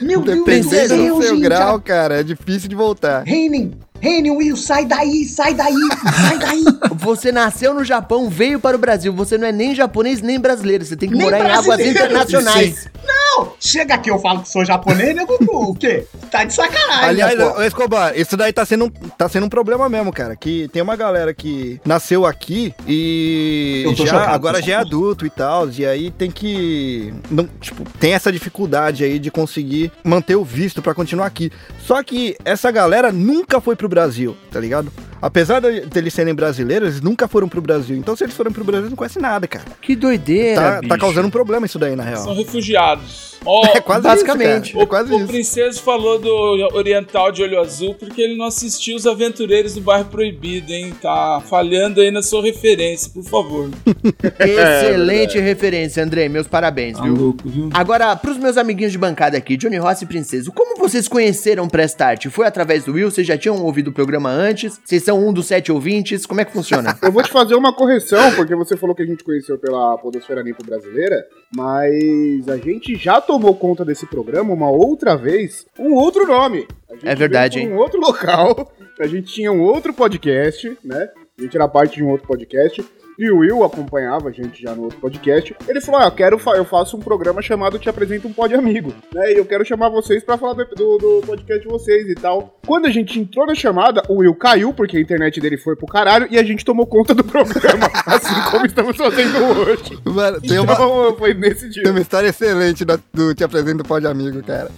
[0.00, 1.42] Meu Deus do Dependendo céu, do seu gente.
[1.42, 3.22] grau, cara, é difícil de voltar.
[3.24, 5.74] Reinin, Reinin, Will, sai daí, sai daí,
[6.20, 6.64] sai daí.
[6.98, 9.12] Você nasceu no Japão, veio para o Brasil.
[9.12, 10.84] Você não é nem japonês nem brasileiro.
[10.84, 12.88] Você tem que Nem morar em águas internacionais.
[13.06, 16.04] Não, chega aqui, eu falo que sou japonês, nego, o quê?
[16.30, 17.58] Tá de sacanagem, Aliás, né, pô?
[17.58, 20.34] ô, Escobar, isso daí tá sendo, tá sendo um problema mesmo, cara.
[20.36, 24.72] Que tem uma galera que nasceu aqui e Eu tô já- chocado, agora tô já
[24.72, 25.68] é adulto e tal.
[25.70, 27.12] E aí tem que.
[27.30, 31.50] Não, tipo, tem essa dificuldade aí de conseguir manter o visto pra continuar aqui.
[31.84, 34.90] Só que essa galera nunca foi pro Brasil, tá ligado?
[35.20, 37.96] Apesar de de eles serem brasileiros, eles nunca foram pro Brasil.
[37.96, 39.64] Então, se eles forem pro Brasil, eles não conhecem nada, cara.
[39.80, 40.98] Que doideira, Tá, tá bicho.
[40.98, 42.22] causando um problema isso daí, na real.
[42.22, 43.36] São refugiados.
[43.44, 44.64] Ó, É quase basicamente.
[44.70, 44.82] isso, cara.
[44.84, 45.26] É quase o isso.
[45.28, 46.28] Princeso falou do
[46.74, 50.92] Oriental de Olho Azul porque ele não assistiu Os Aventureiros do Bairro Proibido, hein?
[51.00, 53.70] Tá falhando aí na sua referência, por favor.
[54.40, 56.28] Excelente referência, Andrei.
[56.28, 57.14] Meus parabéns, viu?
[57.14, 57.70] louco, viu?
[57.72, 61.70] Agora, pros meus amiguinhos de bancada aqui, Johnny Rossi e Princeso, como vocês conheceram o
[61.70, 62.26] Prestart?
[62.28, 63.10] Foi através do Will?
[63.10, 64.80] Vocês já tinham ouvido o programa antes?
[64.84, 66.26] Vocês são um dos sete ouvintes?
[66.26, 66.98] Como é que funciona?
[67.00, 70.42] Eu vou te fazer uma correção, porque você falou que a gente conheceu pela Podosfera
[70.42, 76.26] Limpo Brasileira, mas a gente já tomou conta desse programa uma outra vez, um outro
[76.26, 76.66] nome.
[76.90, 77.72] A gente É verdade, hein?
[77.72, 81.08] Um outro local, a gente tinha um outro podcast, né?
[81.38, 82.84] A gente era parte de um outro podcast.
[83.18, 85.54] E o Will acompanhava a gente já no outro podcast.
[85.66, 88.54] Ele falou: Ah, eu quero fa- eu faço um programa chamado Te Apresento um Pod
[88.54, 89.32] Amigo, né?
[89.32, 92.58] E eu quero chamar vocês pra falar do, do, do podcast de vocês e tal.
[92.66, 95.86] Quando a gente entrou na chamada, o Will caiu, porque a internet dele foi pro
[95.86, 99.98] caralho, e a gente tomou conta do programa, assim como estamos fazendo hoje.
[100.04, 101.82] Mano, tem uma, Então foi nesse dia.
[101.84, 104.68] tem uma história excelente da- do Te Apresento Pode Amigo, cara.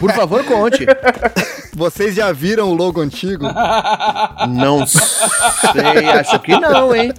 [0.00, 0.84] Por favor, conte.
[1.76, 3.44] Vocês já viram o logo antigo?
[4.48, 7.12] Não sei, acho que não, hein?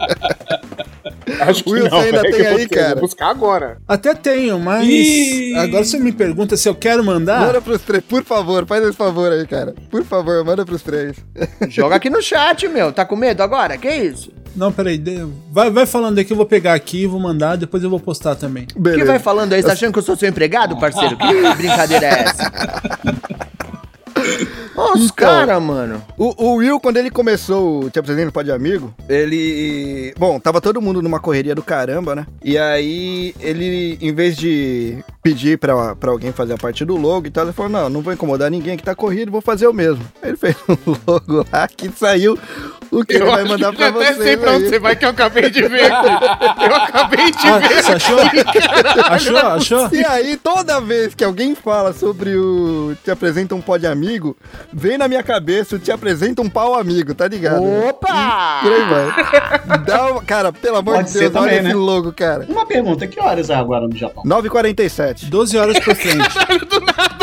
[1.41, 2.93] Acho que Will, não, você ainda tem aí, vou- cara?
[2.93, 3.77] Vou buscar agora.
[3.87, 5.55] Até tenho, mas Ih.
[5.57, 7.41] agora você me pergunta se eu quero mandar.
[7.41, 9.73] Manda pros três, por favor, faz esse favor aí, cara.
[9.91, 11.17] Por favor, manda pros três.
[11.69, 12.91] Joga aqui no chat, meu.
[12.91, 13.77] Tá com medo agora?
[13.77, 14.31] Que isso?
[14.55, 14.99] Não, peraí,
[15.51, 18.33] vai, vai falando aí que eu vou pegar aqui, vou mandar, depois eu vou postar
[18.35, 18.65] também.
[18.75, 19.61] O que vai falando aí?
[19.61, 21.15] Você tá achando que eu sou seu empregado, parceiro?
[21.15, 22.51] Que brincadeira é essa?
[24.95, 25.15] Os Então.
[25.15, 26.03] caras, mano.
[26.17, 30.13] O, o Will, quando ele começou o Te Apresento Pode Amigo, ele.
[30.17, 32.25] Bom, tava todo mundo numa correria do caramba, né?
[32.43, 37.27] E aí, ele, em vez de pedir pra, pra alguém fazer a parte do logo
[37.27, 39.73] e tal, ele falou: Não, não vou incomodar ninguém que tá corrido, vou fazer eu
[39.73, 40.03] mesmo.
[40.21, 42.37] Aí ele fez um logo lá que saiu
[42.89, 44.17] o que ele vai mandar que pra já até vocês.
[44.23, 45.91] sei pra onde você vai que eu acabei de ver.
[45.91, 47.83] eu acabei de Ah, ver.
[47.83, 48.19] você achou?
[49.09, 49.37] achou?
[49.37, 49.89] Achou?
[49.91, 54.37] E aí, toda vez que alguém fala sobre o Te Apresenta um Pode Amigo,
[54.71, 57.61] vem na minha cabeça o Te Apresenta um Pau Amigo, tá ligado?
[57.63, 58.59] Opa!
[58.61, 59.77] Por aí vai.
[59.79, 60.21] Dá uma...
[60.23, 61.73] Cara, pelo amor Pode de Deus, olha também, esse né?
[61.73, 62.45] logo, cara.
[62.47, 64.23] Uma pergunta, que horas é agora no Japão?
[64.23, 65.16] 9h47.
[65.25, 66.27] 12 horas pra frente.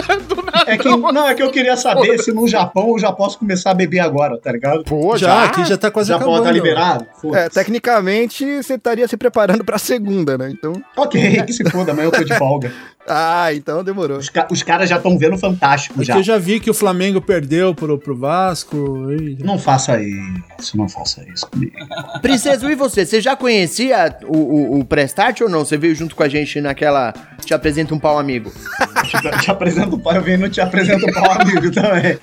[0.66, 3.70] É que, não, é que eu queria saber se no Japão eu já posso começar
[3.72, 4.85] a beber agora, tá ligado?
[4.85, 6.37] Pô, já, aqui já tá quase Já acabando.
[6.37, 7.07] pode tá liberado?
[7.35, 10.50] É, tecnicamente, você estaria se preparando pra segunda, né?
[10.50, 10.72] Então.
[10.96, 12.72] Ok, que se foda, amanhã eu tô de folga.
[13.06, 14.16] Ah, então demorou.
[14.18, 16.16] Os, ca- os caras já estão vendo fantástico Aqui já.
[16.16, 18.76] eu já vi que o Flamengo perdeu pro, pro Vasco.
[19.12, 21.72] e- Não faça isso, não faça isso comigo.
[22.22, 23.04] Princesa, e você?
[23.04, 25.64] Você já conhecia o, o, o Prestart ou não?
[25.64, 27.12] Você veio junto com a gente naquela
[27.44, 28.50] Te Apresenta um Pau Amigo?
[29.04, 32.18] Te, te apresento o pau, eu venho não te apresento o pau amigo também.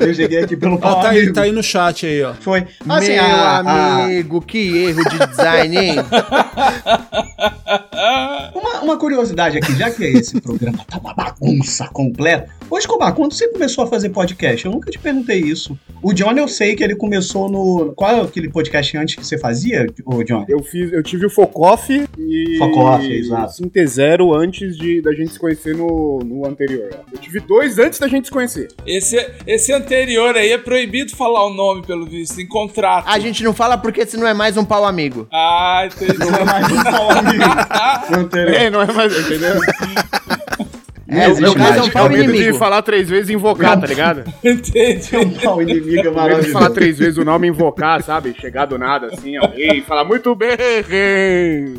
[0.00, 1.32] Eu cheguei aqui pelo pau Ó, tá aí, amigo.
[1.34, 2.34] tá aí no chat aí, ó.
[2.34, 2.66] Foi.
[2.88, 5.96] Assim, Meu a- a- amigo, que erro de design, hein?
[8.54, 12.48] Uma, uma curiosidade aqui, já que esse programa tá uma bagunça completa.
[12.70, 14.64] Ô, Escobar, quando você começou a fazer podcast?
[14.64, 15.78] Eu nunca te perguntei isso.
[16.02, 17.92] O Johnny, eu sei que ele começou no.
[17.94, 20.46] Qual é aquele podcast antes que você fazia, ô Johnny?
[20.48, 22.58] Eu, fiz, eu tive o Focoff e.
[22.58, 23.52] Focoff, exato.
[23.54, 26.90] Sintezero antes de, da gente se conhecer no, no anterior.
[27.12, 28.68] Eu tive dois antes da gente se conhecer.
[28.86, 33.08] Esse, esse anterior aí é proibido falar o nome, pelo visto, em contrato.
[33.08, 35.26] A gente não fala porque esse não é mais um pau amigo.
[35.32, 36.18] Ah, entendi.
[36.18, 37.44] Não é mais um pau amigo.
[38.10, 38.54] No anterior.
[38.54, 39.54] É, não é mais, entendeu?
[41.16, 41.92] Não É, o existe caso é um mais.
[41.92, 42.52] pau É inimigo.
[42.52, 44.24] de falar três vezes e invocar, tá ligado?
[44.44, 45.08] Entendi.
[45.12, 46.52] É um pau inimigo O medo de maravilhoso.
[46.52, 48.34] falar três vezes o nome e invocar, sabe?
[48.40, 50.50] Chegar do nada assim, alguém e falar muito bem.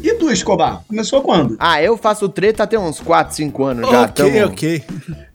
[0.03, 0.81] E tu, Escobar?
[0.87, 1.55] Começou quando?
[1.59, 4.01] Ah, eu faço treta até uns 4, 5 anos já.
[4.03, 4.83] ok, tamo, ok.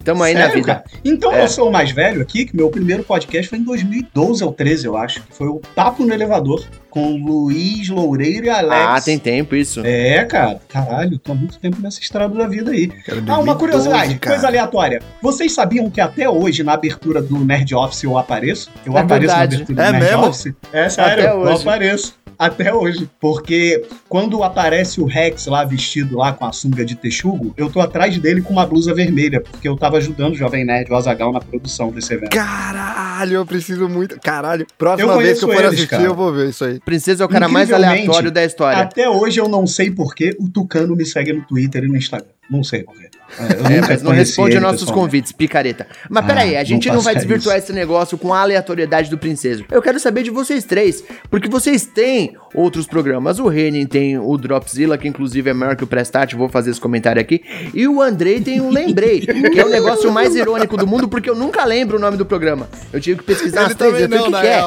[0.03, 0.67] Tamo aí na Sério, vida.
[0.67, 0.85] cara?
[1.05, 1.43] Então É.
[1.45, 4.87] eu sou o mais velho aqui, que meu primeiro podcast foi em 2012 ou 13,
[4.87, 5.23] eu acho.
[5.23, 8.75] Que foi o Papo no Elevador, com Luiz Loureiro e Alex.
[8.87, 9.81] Ah, tem tempo isso.
[9.85, 10.61] É, cara.
[10.69, 12.89] Caralho, tô há muito tempo nessa estrada da vida aí.
[12.89, 14.35] Cara, Ah, uma 2012, curiosidade, cara.
[14.37, 15.03] coisa aleatória.
[15.23, 18.71] Vocês sabiam que até hoje, na abertura do Nerd Office, eu apareço?
[18.85, 19.57] Eu É apareço verdade.
[19.57, 20.27] na abertura É do Nerd mesmo?
[20.27, 20.53] Office?
[20.73, 21.63] É sério, Até eu hoje.
[21.63, 22.23] apareço.
[22.39, 23.09] Até hoje.
[23.21, 27.81] Porque quando aparece o Rex lá vestido lá com a sunga de texugo, eu tô
[27.81, 31.33] atrás dele com uma blusa vermelha, porque eu tava ajudando o Jovem Nerd, o Azagal,
[31.33, 32.31] na produção desse evento.
[32.31, 34.19] Caralho, eu preciso muito.
[34.21, 36.03] Caralho, próxima vez que eu for eles, assistir, cara.
[36.03, 36.81] eu vou ver isso aí.
[36.81, 38.79] Princesa é o cara mais aleatório da história.
[38.83, 41.97] Até hoje eu não sei por que o Tucano me segue no Twitter e no
[41.97, 42.29] Instagram.
[42.51, 43.09] Não sei por quê.
[43.39, 45.87] É, eu É, mas não responde nossos convites, picareta.
[46.11, 47.67] Mas Ah, peraí, a gente não não, vai desvirtuar isso.
[47.67, 49.65] esse negócio com a aleatoriedade do Princeso.
[49.71, 53.39] Eu quero saber de vocês três, porque vocês têm outros programas.
[53.39, 56.81] O Renin tem o Dropzilla, que inclusive é maior que o Prestat, vou fazer esse
[56.81, 57.43] comentário aqui.
[57.75, 61.29] E o Andrei tem o Lembrei, que é o negócio mais irônico do mundo, porque
[61.31, 62.69] eu nunca lembro o nome do programa.
[62.93, 64.11] Eu tive que pesquisar Ele três vezes.
[64.11, 64.61] não, O que, é?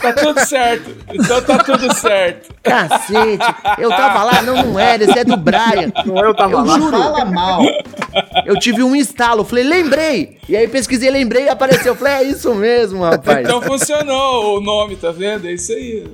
[0.00, 0.90] Tá tudo certo.
[1.12, 2.54] Então tá tudo certo.
[2.62, 3.44] Cacete,
[3.78, 5.90] eu tava lá, não, não era, esse é do Brian.
[6.06, 6.78] Não, eu tava Eu lá.
[6.78, 6.90] juro.
[6.98, 7.62] Fala mal.
[8.46, 10.38] Eu tive um instalo, falei, lembrei.
[10.48, 11.94] E aí pesquisei, lembrei e apareceu.
[11.94, 13.40] Falei, é isso mesmo, rapaz.
[13.40, 15.46] Então funcionou o nome, tá vendo?
[15.46, 16.04] É isso aí.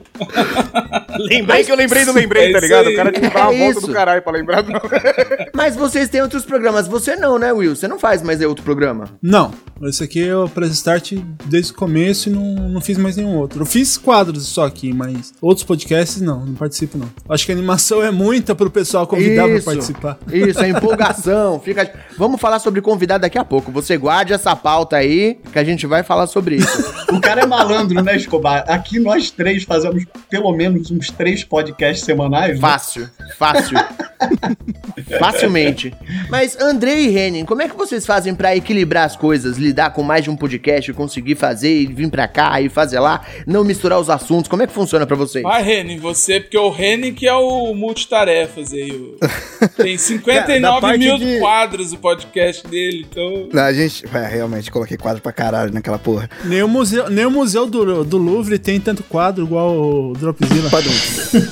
[1.18, 2.88] Lembrei que eu lembrei do lembrei, É tá ligado?
[2.88, 3.86] O cara tinha que dar uma É volta isso.
[3.86, 4.84] do caralho pra lembrar do nome.
[5.54, 6.86] Mas vocês têm outros programas.
[6.88, 7.76] Você não, né, Will?
[7.76, 9.04] Você não faz mais outro programa.
[9.22, 11.12] Não, esse aqui é o Press Start
[11.44, 13.62] desde o começo e não, não fiz mais nenhum outro.
[13.62, 17.08] Eu fiz quadros só aqui, mas outros podcasts não, não participo não.
[17.28, 19.64] Acho que a animação é muita pro pessoal convidar pra Isso.
[19.64, 20.18] participar.
[20.32, 21.60] Isso, a empolgação.
[21.64, 21.90] Fica...
[22.16, 23.72] Vamos falar sobre convidado daqui a pouco.
[23.72, 26.94] Você guarde essa pauta aí, que a gente vai falar sobre isso.
[27.14, 28.64] O cara é malandro, né, Escobar?
[28.66, 32.54] Aqui nós três fazemos pelo menos uns três podcasts semanais.
[32.54, 32.60] né?
[32.60, 33.76] Fácil, fácil.
[35.18, 35.94] Facilmente.
[36.28, 40.02] Mas Andrei e Renin, como é que vocês fazem pra equilibrar as coisas, lidar com
[40.02, 43.98] mais de um podcast, conseguir fazer e vir pra cá e fazer lá, não misturar
[44.00, 44.48] os assuntos?
[44.48, 45.42] Como é que funciona pra vocês?
[45.42, 49.14] Vai, Reni, você, porque o Reni que é o multitarefas aí.
[49.76, 53.48] Tem 59 Da parte mil de- quadros o podcast dele, então.
[53.52, 54.04] Não, a gente.
[54.12, 56.28] É, realmente, coloquei quadro pra caralho naquela porra.
[56.44, 60.70] Nem o museu, nem o museu do, do Louvre tem tanto quadro igual o Dropzilla.
[60.70, 60.92] Padrão.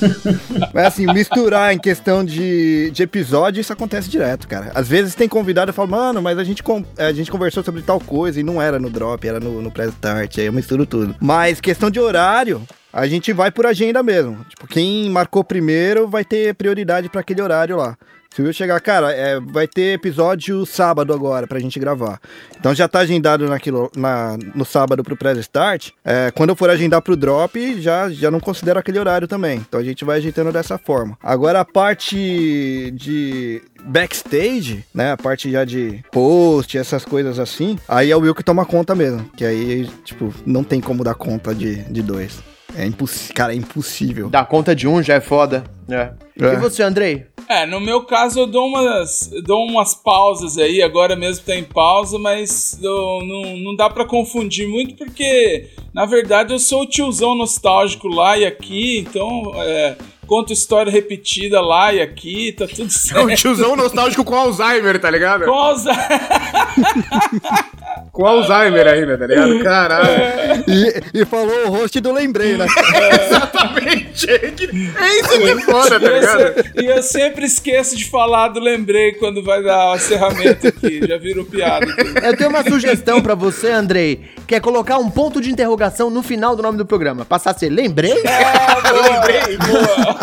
[0.72, 4.72] Mas assim, misturar em questão de, de episódio, isso acontece direto, cara.
[4.74, 6.62] Às vezes tem convidado e fala, mano, mas a gente,
[6.98, 9.90] a gente conversou sobre tal coisa e não era no drop, era no, no press
[9.90, 11.14] start, aí eu misturo tudo.
[11.20, 14.44] Mas questão de horário, a gente vai por agenda mesmo.
[14.48, 17.96] Tipo, quem marcou primeiro vai ter prioridade pra aquele horário lá.
[18.35, 22.18] Se eu chegar, cara, é, vai ter episódio sábado agora pra gente gravar.
[22.59, 25.90] Então já tá agendado naquilo, na, no sábado pro press start.
[26.03, 29.59] É, quando eu for agendar pro drop, já, já não considero aquele horário também.
[29.59, 31.18] Então a gente vai ajeitando dessa forma.
[31.23, 35.12] Agora a parte de backstage, né?
[35.12, 37.79] A parte já de post, essas coisas assim.
[37.87, 39.29] Aí é o Will que toma conta mesmo.
[39.37, 42.42] Que aí, tipo, não tem como dar conta de, de dois.
[42.76, 43.35] É impossível.
[43.35, 44.28] Cara, é impossível.
[44.30, 45.64] Dar conta de um já é foda.
[45.88, 46.12] É.
[46.40, 46.54] É.
[46.54, 47.26] E você, Andrei?
[47.48, 51.54] É, no meu caso eu dou umas, eu dou umas pausas aí, agora mesmo tá
[51.54, 56.82] em pausa, mas eu- não, não dá pra confundir muito porque, na verdade, eu sou
[56.82, 59.96] o tiozão nostálgico lá e aqui, então é,
[60.33, 63.27] conto história repetida lá e aqui, tá tudo É certo.
[63.27, 65.45] um tiozão nostálgico com Alzheimer, tá ligado?
[65.45, 66.03] Com Alzheimer.
[68.12, 69.62] Com Alzheimer ainda, tá ligado?
[69.62, 70.64] Caralho.
[70.68, 72.66] E, e falou o host do Lembrei, né?
[73.27, 74.31] Exatamente.
[74.31, 76.64] É que- é isso que é foda, tá E eu, ligado?
[76.83, 81.16] e eu sempre esqueço de falar do lembrei quando vai dar o encerramento aqui, já
[81.16, 81.87] virou piada.
[81.90, 82.27] aqui.
[82.27, 86.23] Eu tenho uma sugestão pra você, Andrei, que é colocar um ponto de interrogação no
[86.23, 87.25] final do nome do programa.
[87.25, 88.12] Passar a ser lembrei?
[88.14, 90.18] lembrei, boa.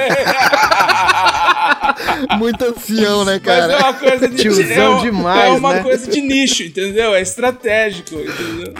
[2.38, 3.78] Muito ancião, né, Mas é cara?
[3.78, 5.82] uma coisa de Tiozão é uma- demais, É uma né?
[5.82, 7.14] coisa de nicho, entendeu?
[7.14, 8.72] É estratégico, entendeu?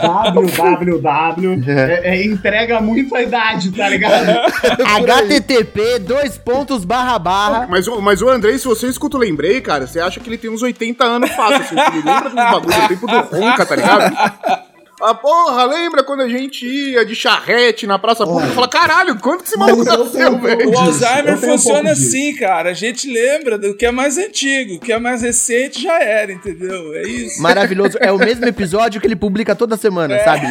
[0.00, 1.70] www.
[1.70, 4.52] É, é, entrega muito a idade, tá ligado?
[4.84, 7.66] HTTP, dois pontos, barra, barra.
[7.68, 10.38] Mas, o- mas o Andrei, se você escuta o Lembrei, cara, você acha que ele
[10.38, 13.76] tem uns 80 anos fácil, assim, ele lembra dos bagulhos do tempo do Ronca, tá
[13.76, 14.68] ligado?
[15.00, 18.52] Ah, porra, lembra quando a gente ia de charrete na praça pública?
[18.52, 20.70] Fala, caralho, quando que esse maluco nasceu, um velho?
[20.70, 22.08] O Alzheimer um funciona disso.
[22.08, 22.70] assim, cara.
[22.70, 26.32] A gente lembra do que é mais antigo, o que é mais recente já era,
[26.32, 26.92] entendeu?
[26.96, 27.40] É isso.
[27.40, 27.96] Maravilhoso.
[28.00, 30.46] É o mesmo episódio que ele publica toda semana, sabe?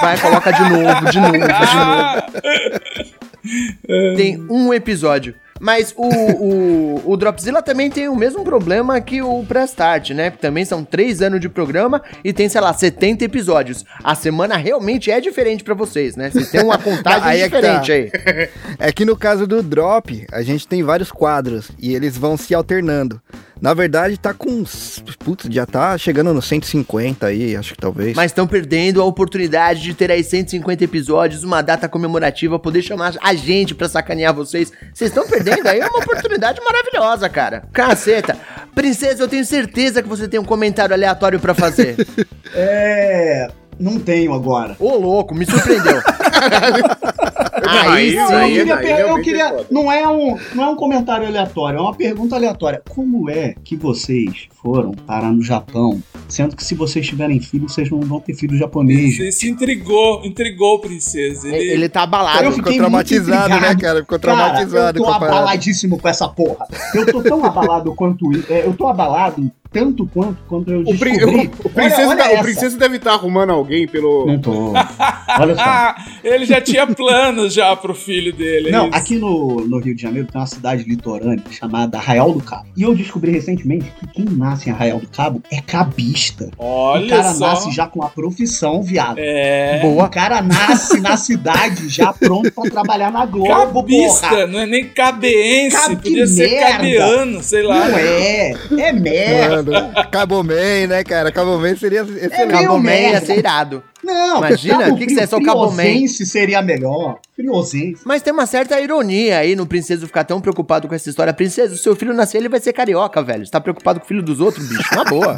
[0.00, 3.20] Vai, coloca de novo, de novo, de novo.
[4.16, 5.34] Tem um episódio.
[5.60, 10.30] Mas o, o, o Dropzilla também tem o mesmo problema que o Prestart, né?
[10.30, 13.84] Também são três anos de programa e tem, sei lá, 70 episódios.
[14.02, 16.30] A semana realmente é diferente pra vocês, né?
[16.30, 17.60] Vocês têm uma contagem Aí é tá.
[17.60, 18.10] diferente aí.
[18.78, 22.54] É que no caso do Drop, a gente tem vários quadros e eles vão se
[22.54, 23.20] alternando.
[23.60, 24.50] Na verdade, tá com.
[24.50, 28.16] uns- Putz, já tá chegando nos 150 aí, acho que talvez.
[28.16, 33.14] Mas estão perdendo a oportunidade de ter aí 150 episódios, uma data comemorativa, poder chamar
[33.20, 34.72] a gente pra sacanear vocês.
[34.94, 37.64] Vocês estão perdendo aí uma oportunidade maravilhosa, cara.
[37.72, 38.36] Caceta.
[38.74, 41.96] Princesa, eu tenho certeza que você tem um comentário aleatório pra fazer.
[42.54, 43.48] É.
[43.78, 44.76] Não tenho agora.
[44.78, 46.02] Ô, louco, me surpreendeu.
[46.40, 48.14] aí Aí.
[48.14, 50.76] Não, eu aí, queria, aí, per- eu queria- é não é um, não é um
[50.76, 52.82] comentário aleatório, é uma pergunta aleatória.
[52.88, 57.90] Como é que vocês foram parar no Japão, sendo que se vocês tiverem filhos, vocês
[57.90, 59.16] não vão ter filho japonês?
[59.16, 61.48] Você se intrigou, intrigou, princesa.
[61.48, 62.44] Ele, Ele tá abalado.
[62.44, 64.00] Eu ficou traumatizado, né, cara?
[64.00, 65.36] Ficou Cara, traumatizado eu tô com a parada.
[65.38, 66.66] abaladíssimo com essa porra.
[66.94, 68.26] Eu tô tão abalado quanto.
[68.50, 71.18] é, eu tô abalado tanto quanto quando eu O, descobri.
[71.18, 71.24] pri-
[71.64, 74.26] o- o princesa, Olha- olha tá- o princesa deve estar arrumando alguém pelo.
[74.26, 74.72] Não tô.
[75.38, 75.60] Olha só.
[75.62, 78.68] Ah, ele já tinha planos já pro filho dele.
[78.68, 78.96] é Não, isso.
[78.96, 82.66] aqui no, no Rio de Janeiro tem uma cidade litorânea chamada Arraial do Cabo.
[82.76, 86.50] E eu descobri recentemente que quem nasce em Arraial do Cabo é cabista.
[86.58, 87.46] Olha o cara só.
[87.48, 89.16] nasce já com a profissão, viado.
[89.18, 89.78] É.
[89.80, 90.06] Boa.
[90.06, 94.46] O cara nasce na cidade já pronto pra trabalhar na Globo, Cabista, porra.
[94.48, 96.72] não é nem cabeense, Cab- que podia ser merda.
[96.72, 97.88] cabeano, sei lá.
[97.88, 99.59] Não é, é merda.
[99.62, 101.30] Mano, Cabo Man, né, cara?
[101.32, 102.34] Cabo Man seria excelente.
[102.34, 103.82] É meio Cabo Man ia ser irado.
[104.02, 105.76] Não, Imagina, o que que você é, só Cabo Man?
[105.76, 107.18] Friosense seria melhor.
[107.36, 108.02] Friosense.
[108.04, 111.32] Mas tem uma certa ironia aí no Princeso ficar tão preocupado com essa história.
[111.32, 113.44] Princesa, o seu filho nascer, ele vai ser carioca, velho.
[113.44, 114.94] Você tá preocupado com o filho dos outros, bicho?
[114.94, 115.36] Na boa.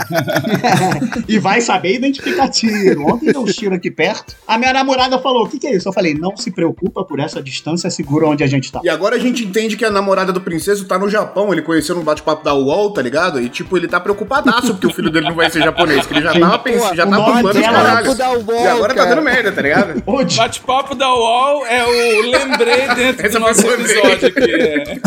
[1.29, 3.07] e vai saber identificar tiro.
[3.07, 4.37] Ontem deu um tiro aqui perto.
[4.47, 5.89] A minha namorada falou: o que, que é isso?
[5.89, 8.81] Eu falei: não se preocupa por essa distância, segura onde a gente tá.
[8.83, 11.95] E agora a gente entende que a namorada do princeso tá no Japão, ele conheceu
[11.95, 13.41] no bate-papo da UOL, tá ligado?
[13.41, 16.23] E tipo, ele tá preocupadaço porque o filho dele não vai ser japonês, que ele
[16.23, 18.15] já tava pensando, já tava nome plano de dela- caralho.
[18.15, 19.15] da UOL, E agora tá cara.
[19.15, 20.03] dando merda, tá ligado?
[20.37, 23.97] Bate-papo da UOL é o lembrei dentro Essa do nosso lembrei.
[23.99, 24.51] episódio aqui.
[24.51, 24.99] é.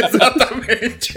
[0.06, 1.14] Exatamente.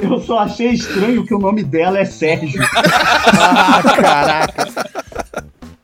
[0.00, 2.60] eu só achei estranho que o nome dela é Sérgio.
[2.74, 4.66] Ah, caraca.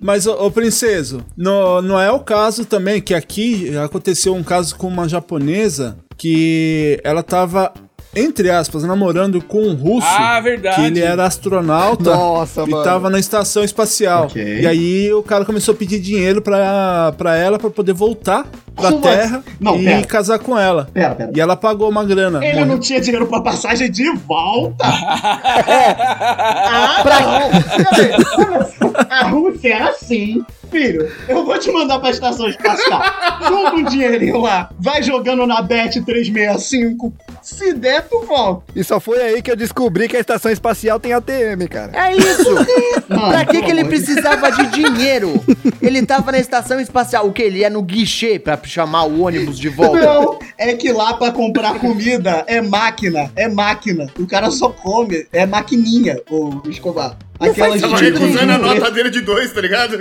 [0.00, 4.74] Mas, ô, ô Princeso, no, não é o caso também que aqui aconteceu um caso
[4.74, 7.72] com uma japonesa que ela tava,
[8.14, 10.07] entre aspas, namorando com um russo.
[10.11, 10.77] Ah, verdade.
[10.77, 12.85] Que ele era astronauta Nossa, e mano.
[12.85, 14.25] tava na estação espacial.
[14.25, 14.61] Ok.
[14.61, 18.44] E aí o cara começou a pedir dinheiro pra, pra ela pra poder voltar
[18.77, 19.57] pra Como Terra assim?
[19.61, 20.07] Não, e pera.
[20.07, 20.88] casar com ela.
[20.92, 21.33] Pera, pera.
[21.35, 22.38] E ela pagou uma grana.
[22.44, 22.66] Ele Morreu.
[22.66, 24.85] não tinha dinheiro pra passagem de volta.
[24.87, 27.85] ah, Pra- não.
[27.90, 28.92] Peraí, olha só.
[29.09, 30.44] A Rússia é assim.
[30.70, 33.03] Filho, eu vou te mandar pra estação espacial.
[33.46, 34.70] Junta um dinheirinho lá.
[34.79, 37.12] Vai jogando na Bet 365.
[37.52, 38.72] Se der, tu volta.
[38.74, 41.92] E só foi aí que eu descobri que a estação espacial tem ATM, cara.
[41.94, 42.54] É isso.
[43.08, 45.32] Mano, pra que, que ele precisava de dinheiro?
[45.80, 47.26] Ele tava na estação espacial.
[47.26, 47.42] O que?
[47.42, 50.00] Ele ia no guichê pra chamar o ônibus de volta?
[50.00, 54.06] Não, é que lá pra comprar comida é máquina, é máquina.
[54.18, 57.16] O cara só come, é maquininha, o Escobar.
[57.50, 59.98] Aquelas Tava de- recusando a nota dele de dois, tá ligado?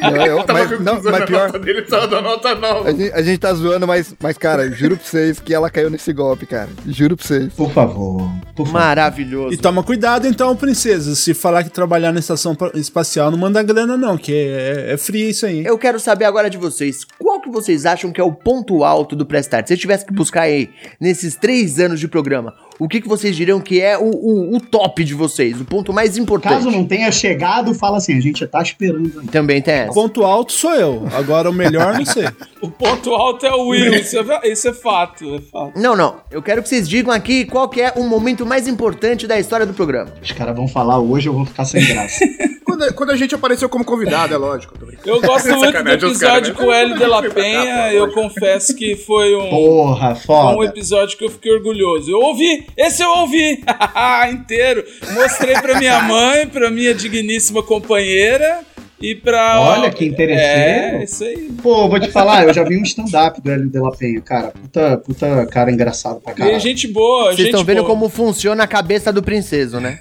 [0.00, 2.54] Não, eu- Tava mas, não, recusando mas a pior, nota dele, tava dando nota a
[2.54, 2.90] nova.
[2.92, 6.12] gente, a gente tá zoando, mas, mas, cara, juro pra vocês que ela caiu nesse
[6.12, 6.68] golpe, cara.
[6.86, 7.52] Juro pra vocês.
[7.54, 8.72] Por favor, por favor.
[8.72, 9.54] Maravilhoso.
[9.54, 11.14] E toma cuidado então, princesa.
[11.14, 14.96] Se falar que trabalhar na estação pa- espacial não manda grana, não, que é, é
[14.96, 15.64] free isso aí.
[15.64, 19.16] Eu quero saber agora de vocês, qual que vocês acham que é o ponto alto
[19.16, 19.66] do Prestart?
[19.66, 23.34] Se eu tivesse que buscar aí, nesses três anos de programa, o que, que vocês
[23.36, 26.52] diriam que é o, o, o top de vocês, o ponto mais importante?
[26.54, 29.18] Caso não tenha chegado, fala assim, a gente tá esperando.
[29.20, 29.32] ainda.
[29.32, 29.92] Também tem O essa.
[29.94, 31.06] ponto alto sou eu.
[31.12, 32.28] Agora o melhor, não sei.
[32.60, 35.78] O ponto alto é o Will, isso é, isso é fato, é fato.
[35.78, 36.16] Não, não.
[36.28, 39.64] Eu quero que vocês digam aqui qual que é o momento mais importante da história
[39.64, 40.12] do programa.
[40.20, 42.18] Os caras vão falar hoje, eu vou ficar sem graça.
[42.78, 44.74] Quando, quando a gente apareceu como convidado, é lógico.
[45.04, 46.58] Eu gosto muito do episódio né?
[46.60, 47.88] com o Hélio de la Penha.
[47.90, 50.66] pô, Eu confesso que foi um, Porra, foi um foda.
[50.70, 52.08] episódio que eu fiquei orgulhoso.
[52.10, 53.60] Eu ouvi, esse eu ouvi
[54.32, 54.84] inteiro.
[55.12, 58.60] Mostrei pra minha mãe, pra minha digníssima companheira
[59.00, 59.60] e pra.
[59.60, 60.98] Olha que interesseiro.
[60.98, 61.48] É, isso aí.
[61.62, 64.48] Pô, vou te falar, eu já vi um stand-up do Hélio de la Penha, cara.
[64.52, 66.60] Puta, puta cara engraçado pra E caralho.
[66.60, 67.88] gente boa, Vocês gente estão vendo boa.
[67.88, 69.98] como funciona a cabeça do princeso, né?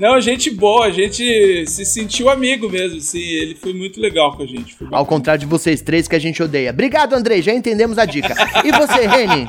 [0.00, 3.20] Não, gente boa, a gente se sentiu amigo mesmo, assim.
[3.20, 4.74] Ele foi muito legal com a gente.
[4.74, 6.70] Foi Ao contrário de vocês três que a gente odeia.
[6.70, 8.34] Obrigado, Andrei, já entendemos a dica.
[8.64, 9.44] E você, Reni?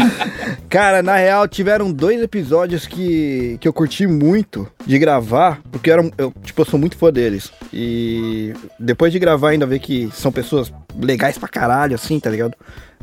[0.70, 5.92] Cara, na real, tiveram dois episódios que, que eu curti muito de gravar, porque eu,
[5.92, 7.52] era, um- eu, tipo, eu sou muito fã deles.
[7.70, 12.54] E depois de gravar, ainda ver que são pessoas legais pra caralho, assim, tá ligado?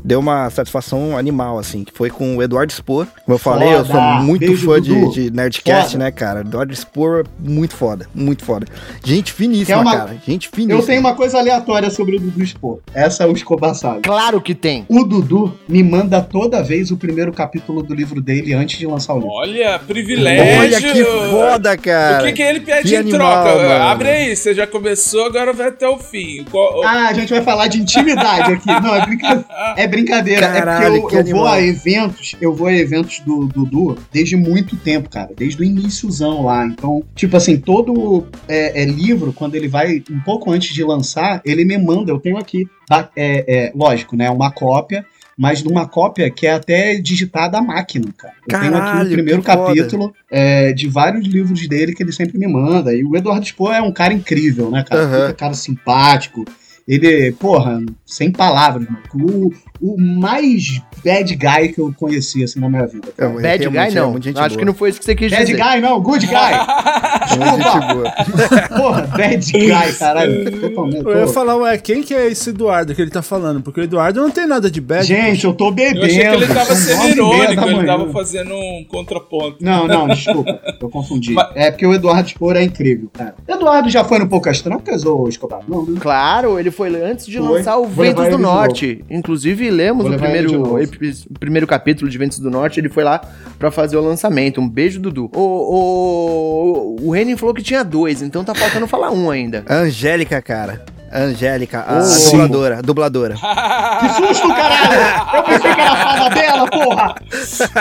[0.04, 3.06] Deu uma satisfação animal, assim, que foi com o Eduardo Spor.
[3.24, 4.22] Como eu falei, eu sou Foda!
[4.22, 5.12] muito Beijo, fã de, Dudu.
[5.12, 6.04] de Nerdcast, Foda.
[6.04, 6.40] né, cara?
[6.40, 8.66] Eduardo Spor, muito foda, muito foda.
[9.04, 10.16] Gente finíssima, uma- cara.
[10.26, 10.80] Gente finíssima.
[10.80, 12.80] Eu tenho uma coisa aleatória sobre o Dudu Spor.
[12.94, 14.00] Essa é o Escobar sabe.
[14.02, 14.84] Claro que tem.
[14.88, 19.14] O Dudu me manda toda vez o primeiro capítulo do livro dele antes de lançar
[19.14, 19.32] o livro.
[19.32, 20.60] Olha, privilégio.
[20.60, 22.22] Olha que foda, cara.
[22.22, 23.58] O que, que ele pede Que em animal, troca?
[23.68, 23.84] mano.
[23.84, 26.44] Abre aí, você já começou, agora vai até o fim.
[26.50, 28.66] Qual- Ah, a gente vai falar de intimidade aqui.
[28.66, 29.44] Não, é brincadeira.
[29.76, 30.46] É brincadeira.
[30.46, 33.98] Caralho, é porque que eu, eu vou a eventos, eu vou a eventos do Dudu
[34.12, 35.30] desde muito tempo, cara.
[35.36, 36.66] Desde o iníciozão lá.
[36.66, 41.42] Então, tipo assim, todo é, é, livro, quando ele vai um pouco antes de lançar,
[41.44, 42.68] ele me manda, eu tenho aqui.
[42.86, 43.10] tá?
[43.14, 44.30] É, é, lógico, né?
[44.30, 45.04] Uma cópia.
[45.40, 48.34] Mas numa cópia que é até digitada à máquina, cara.
[48.46, 52.36] Eu tenho aqui Caralho, o primeiro capítulo é, de vários livros dele que ele sempre
[52.36, 52.92] me manda.
[52.92, 55.02] E o Eduardo Spohr é um cara incrível, né, cara?
[55.02, 55.20] Aham.
[55.22, 56.44] Puta cara simpático.
[56.88, 59.02] Ele, porra, sem palavras, mano.
[59.14, 59.52] O,
[59.94, 63.08] o mais bad guy que eu conheci, assim, na minha vida.
[63.16, 64.16] É, mas Bad guy, muito- não.
[64.16, 64.58] Acho boa.
[64.58, 65.56] que não foi isso que você quis Bad dizer.
[65.62, 66.34] guy, não, good guy.
[67.30, 68.68] Desculpa.
[68.76, 70.60] Porra, bad guy, caralho.
[70.60, 71.04] Totalmente.
[71.06, 73.62] Eu ia falar, ué, quem que é esse Eduardo que ele tá falando?
[73.62, 75.06] Porque o Eduardo não tem nada de bad.
[75.06, 76.00] Gente, eu tô bebendo.
[76.00, 77.86] Eu achei que ele tava sendo irônico, ele manhã.
[77.86, 79.56] tava fazendo um contraponto.
[79.60, 80.60] Não, não, desculpa.
[80.80, 81.32] Eu confundi.
[81.32, 83.34] Mas- É porque o Eduardo Spohr é incrível, cara.
[83.48, 85.60] Eduardo já foi no Poucas Trancas ou Escobar?
[85.68, 85.98] Não, né?
[86.00, 87.48] Claro, ele foi antes de Foi.
[87.48, 89.04] lançar o Vou Ventos do ele Norte.
[89.10, 92.80] Inclusive, lemos o ele primeiro, o primeiro capítulo de Ventos do Norte.
[92.80, 93.20] Ele foi lá
[93.58, 94.60] pra fazer o lançamento.
[94.60, 95.30] Um beijo, Dudu.
[95.34, 99.64] O, o, o Renin falou que tinha dois, então tá faltando falar um ainda.
[99.68, 100.84] Angélica, cara.
[101.12, 102.30] Angélica, a Sim.
[102.38, 103.34] dubladora, a dubladora.
[103.34, 105.36] Que susto, caralho!
[105.36, 107.14] Eu pensei que era a fada dela, porra!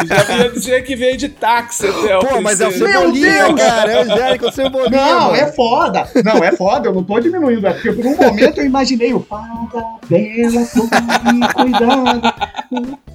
[0.07, 2.71] Já ia dizer que veio de táxi até o Pô, mas é o.
[2.71, 3.61] Cebolinha, Deus!
[3.61, 3.91] cara.
[3.91, 5.36] É Angélica, o Cebolinha, Não, mano.
[5.36, 6.09] é foda!
[6.23, 7.65] Não, é foda, eu não tô diminuindo.
[7.67, 9.49] É porque por um momento eu imaginei o fada
[10.09, 12.21] tome cuidado.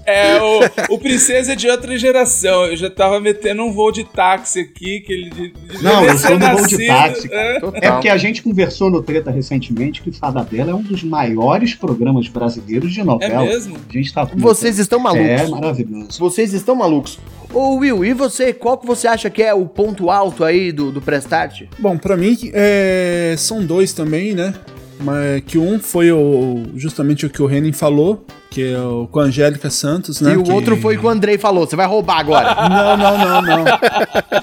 [0.07, 2.67] É, o, o Princesa é de outra geração.
[2.67, 6.19] Eu já tava metendo um voo de táxi aqui, que ele de- de- Não, eu
[6.19, 7.59] sou no voo de táxi, cara.
[7.81, 7.87] é.
[7.87, 12.29] É porque a gente conversou no Treta recentemente Fada Bela é um dos maiores programas
[12.29, 13.45] brasileiros de É novela.
[13.45, 13.77] mesmo?
[13.89, 15.27] A gente tá Vocês estão malucos.
[15.27, 16.19] É maravilhoso.
[16.19, 17.19] Vocês estão malucos.
[17.53, 18.53] Ô Will, e você?
[18.53, 21.63] Qual que você acha que é o ponto alto aí do, do Prestart?
[21.79, 24.55] Bom, pra mim é, são dois também, né?
[25.01, 28.25] Mas que um foi o, justamente o que o Renin falou,
[28.55, 30.33] que é o com a Angélica Santos, né?
[30.35, 31.67] e o que- outro foi que o Andrei falou.
[31.67, 32.55] Você vai roubar agora.
[32.71, 33.65] Não, não, não, não.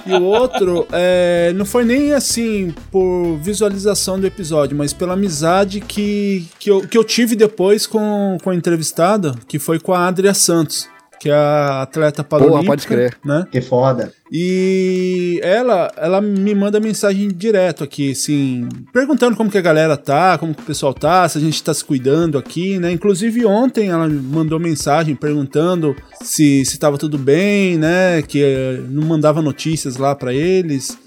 [0.06, 5.80] E o outro é, não foi nem assim por visualização do episódio, mas pela amizade
[5.80, 10.06] que, que, eu, que eu tive depois com, com a entrevistada, que foi com a
[10.08, 10.86] Adria Santos,
[11.22, 12.66] que é a atleta paralímpica.
[12.66, 13.16] pode crer.
[13.24, 13.46] Né?
[13.48, 14.12] Que foda.
[14.32, 20.36] E ela, ela me manda mensagem direto aqui, assim, perguntando como que a galera tá,
[20.36, 22.90] como que o pessoal tá, se a gente tá se cuidando aqui, né?
[22.90, 28.20] Inclusive ontem ela me mandou mensagem perguntando se se tava tudo bem, né?
[28.22, 30.98] Que eh, não mandava notícias lá pra eles.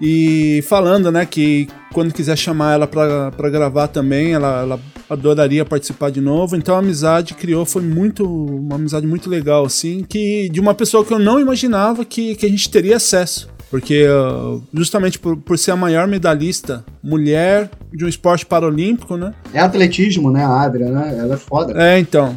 [0.00, 6.10] E falando, né, que quando quiser chamar ela pra gravar também, ela, ela adoraria participar
[6.10, 6.56] de novo.
[6.56, 11.04] Então a amizade criou, foi muito, uma amizade muito legal, assim, que de uma pessoa
[11.04, 13.48] que eu não imaginava que, que a gente teria acesso.
[13.70, 19.34] Porque uh, justamente por, por ser a maior medalhista mulher de um esporte paralímpico, né?
[19.52, 21.16] É atletismo, né, a Adria, né?
[21.18, 21.74] Ela é foda.
[21.82, 22.36] É, então.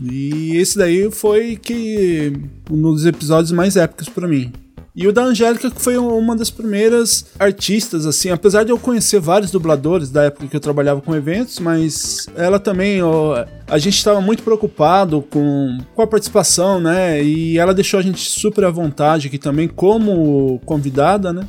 [0.00, 2.32] E esse daí foi que
[2.70, 4.52] um dos episódios mais épicos pra mim.
[4.98, 9.20] E o da Angélica, que foi uma das primeiras artistas, assim, apesar de eu conhecer
[9.20, 13.96] vários dubladores da época que eu trabalhava com eventos, mas ela também, ó, a gente
[13.96, 17.22] estava muito preocupado com, com a participação, né?
[17.22, 21.46] E ela deixou a gente super à vontade aqui também, como convidada, né?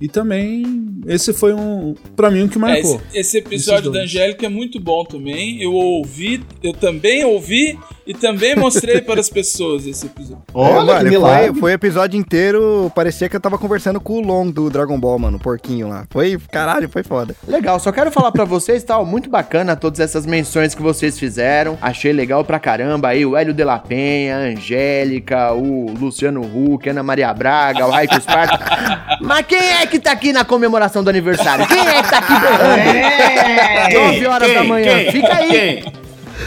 [0.00, 0.64] E também,
[1.06, 3.00] esse foi um, pra mim, o que É, marcou.
[3.12, 4.00] esse, esse episódio da.
[4.00, 5.60] Angélica é muito bom também.
[5.62, 10.42] Eu ouvi, eu também ouvi e também mostrei para as pessoas esse episódio.
[10.54, 11.48] Olha É, que mano, milagre.
[11.50, 14.98] foi, foi o episódio inteiro, parecia que eu tava conversando com o Long do Dragon
[14.98, 16.06] Ball, mano, o porquinho lá.
[16.10, 17.36] Foi, caralho, foi foda.
[17.46, 21.78] Legal, só quero falar pra vocês, tal, muito bacana todas essas menções que vocês fizeram.
[21.80, 26.88] Achei legal pra caramba aí o Hélio de la Penha, a Angélica, o Luciano Huck,
[26.88, 28.58] Ana Maria Braga, o Raiko Sparta.
[29.20, 31.66] Mas quem é que tá aqui na comemoração do aniversário?
[31.66, 32.78] Quem é que tá aqui berrando?
[32.78, 33.92] É!
[33.92, 35.82] 9 horas da manhã, fica aí.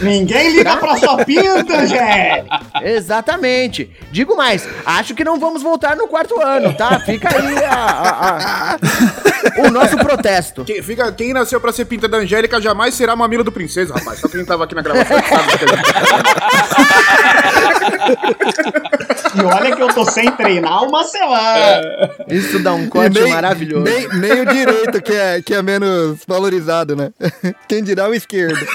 [0.01, 2.59] Ninguém liga pra sua pinta, Angélica.
[2.81, 3.89] Exatamente.
[4.11, 6.99] Digo mais, acho que não vamos voltar no quarto ano, tá?
[6.99, 8.77] Fica aí a- a- a-
[9.67, 10.63] o nosso protesto.
[10.65, 14.19] Quem, fica, quem nasceu pra ser pinta da Angélica jamais será mamilo do princesa, rapaz.
[14.19, 15.73] Só quem tava aqui na gravação sabe gente
[19.35, 21.81] E olha que eu tô sem treinar uma semana.
[22.29, 23.83] Isso dá um corte nem- maravilhoso.
[23.83, 27.11] Nem, nem o direito, que é, que é menos valorizado, né?
[27.67, 28.65] Quem dirá o esquerdo.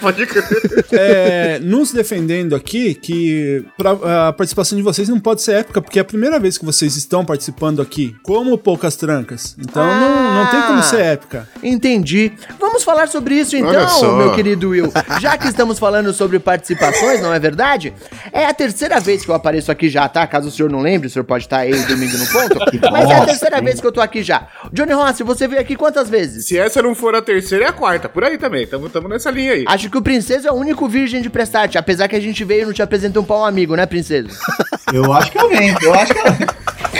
[0.00, 0.24] Pode.
[0.96, 5.98] É, nos defendendo aqui que pra- a participação de vocês não pode ser épica, porque
[5.98, 9.56] é a primeira vez que vocês estão participando aqui, como poucas trancas.
[9.58, 11.48] Então não, não tem como ser épica.
[11.62, 12.32] Entendi.
[12.60, 14.92] Vamos falar sobre isso então, meu querido Will.
[15.20, 17.92] Já que estamos falando sobre participações, não é verdade?
[18.32, 20.26] É a terceira vez que eu apareço aqui já, tá?
[20.26, 22.58] Caso o senhor não lembre, o senhor pode estar aí domingo no ponto.
[22.92, 23.64] Mas é a terceira hein?
[23.64, 24.46] vez que eu tô aqui já.
[24.72, 26.46] Johnny Rossi, você veio aqui quantas vezes?
[26.46, 28.08] Se essa não for a terceira, é a quarta.
[28.08, 28.66] Por aí também.
[28.66, 29.64] Tamo, tamo nessa linha aí.
[29.66, 32.62] Acho que o Princeso é o único virgem de Prestarte, apesar que a gente veio
[32.62, 34.30] e não te apresentou um pau amigo, né, Princeso?
[34.90, 36.24] Eu acho que eu venho, eu acho que eu.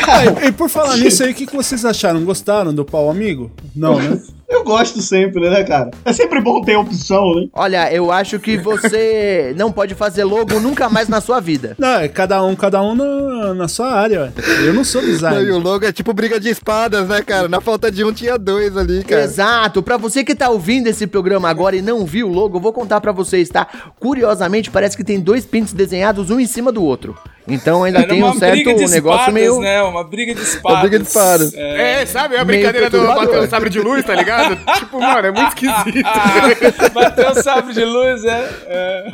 [0.07, 2.25] Ah, e, e por falar nisso aí, o que, que vocês acharam?
[2.25, 3.51] Gostaram do pau amigo?
[3.75, 4.21] Não, né?
[4.47, 5.91] Eu gosto sempre, né, cara?
[6.05, 7.49] É sempre bom ter opção, né?
[7.55, 11.75] Olha, eu acho que você não pode fazer logo nunca mais na sua vida.
[11.77, 14.21] Não, é cada um, cada um na, na sua área.
[14.21, 14.33] ué.
[14.65, 15.51] Eu não sou E designer.
[15.51, 17.49] o logo é tipo briga de espadas, né, cara?
[17.49, 19.25] Na falta de um tinha dois ali, cara.
[19.25, 19.83] Exato.
[19.83, 22.73] Pra você que tá ouvindo esse programa agora e não viu o logo, eu vou
[22.73, 23.67] contar pra vocês, tá?
[23.99, 27.17] Curiosamente, parece que tem dois pintos desenhados um em cima do outro.
[27.47, 29.83] Então ainda Era tem uma um certo briga de negócio espadas, meio né?
[29.83, 30.81] Uma briga de espadas.
[30.81, 31.55] briga de espadas.
[31.55, 32.03] É.
[32.03, 32.37] É, sabe?
[32.37, 34.57] É a brincadeira do bater o sabre de luz, tá ligado?
[34.79, 36.05] tipo, mano, é muito esquisito.
[36.15, 38.51] Ah, bateu o sabre de luz, é.
[38.67, 39.07] é.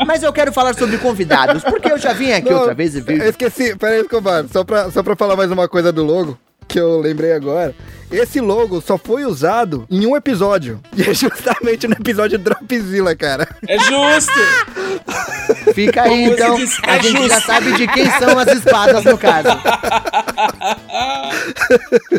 [0.06, 3.00] Mas eu quero falar sobre convidados, porque eu já vim aqui Não, outra vez e
[3.00, 3.18] vi.
[3.18, 6.38] Eu esqueci, pera aí, Escobar, só pra, só pra falar mais uma coisa do logo,
[6.66, 7.74] que eu lembrei agora.
[8.10, 10.80] Esse logo só foi usado em um episódio.
[10.96, 13.48] E é justamente no episódio Dropzilla, cara.
[13.66, 14.32] É justo.
[15.74, 16.54] Fica aí, Como então.
[16.56, 19.48] disse, A é gente já sabe de quem são as espadas no caso.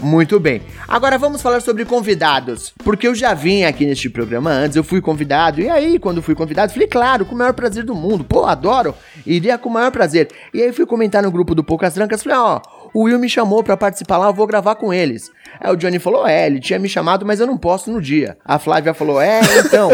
[0.02, 0.62] Muito bem.
[0.88, 2.74] Agora vamos falar sobre convidados.
[2.84, 5.62] Porque eu já vim aqui neste programa antes, eu fui convidado.
[5.62, 8.24] E aí, quando fui convidado, falei, claro, com o maior prazer do mundo.
[8.24, 8.94] Pô, adoro.
[9.26, 10.30] Iria com o maior prazer.
[10.54, 12.62] E aí fui comentar no grupo do Poucas Trancas, falei, ó.
[12.94, 15.32] O Will me chamou pra participar lá, eu vou gravar com eles.
[15.60, 18.38] Aí o Johnny falou: É, ele tinha me chamado, mas eu não posso no dia.
[18.44, 19.90] A Flávia falou: É, então,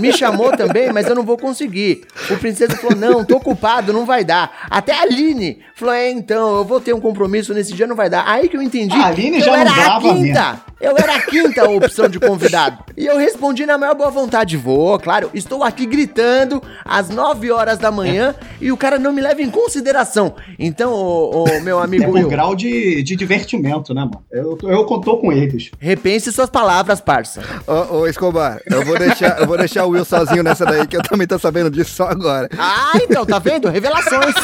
[0.00, 2.02] me chamou também, mas eu não vou conseguir.
[2.30, 4.66] O Princesa falou: Não, tô ocupado, não vai dar.
[4.70, 8.10] Até a Aline falou: É, então, eu vou ter um compromisso nesse dia, não vai
[8.10, 8.24] dar.
[8.26, 8.96] Aí que eu entendi.
[8.96, 10.60] A Aline já eu não era a quinta.
[10.78, 12.84] Eu era a quinta opção de convidado.
[12.96, 17.78] E eu respondi na maior boa vontade: Vou, claro, estou aqui gritando às 9 horas
[17.78, 20.34] da manhã e o cara não me leva em consideração.
[20.58, 24.22] Então, ô, ô, meu É amigo por Will, grau de, de divertimento, né, mano?
[24.30, 25.70] Eu, eu contou com eles.
[25.78, 27.40] repense suas palavras, parça.
[27.66, 30.96] Ô, ô, Escobar, eu vou, deixar, eu vou deixar o Will sozinho nessa daí, que
[30.96, 32.48] eu também tô sabendo disso só agora.
[32.58, 33.68] Ah, então, tá vendo?
[33.68, 34.34] Revelações.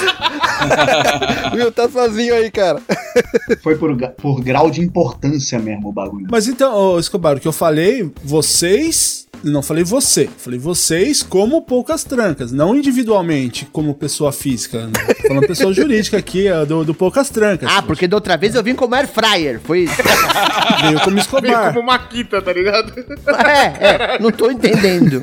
[1.52, 2.80] O Will tá sozinho aí, cara.
[3.62, 6.28] Foi por, por grau de importância mesmo o bagulho.
[6.30, 9.26] Mas então, ô, Escobar, o que eu falei, vocês.
[9.42, 14.86] Não falei você, falei vocês como poucas trancas, não individualmente como pessoa física.
[14.86, 14.92] Né?
[15.20, 17.68] Tô falando pessoa jurídica aqui, ó, do, do poucas trancas.
[17.72, 19.60] Ah, porque da outra vez eu vim como air fryer.
[19.64, 19.86] Foi.
[20.82, 21.72] Veio como Veio Escobar.
[21.72, 22.93] como Maquita, tá ligado?
[23.47, 25.20] É, é, não tô entendendo.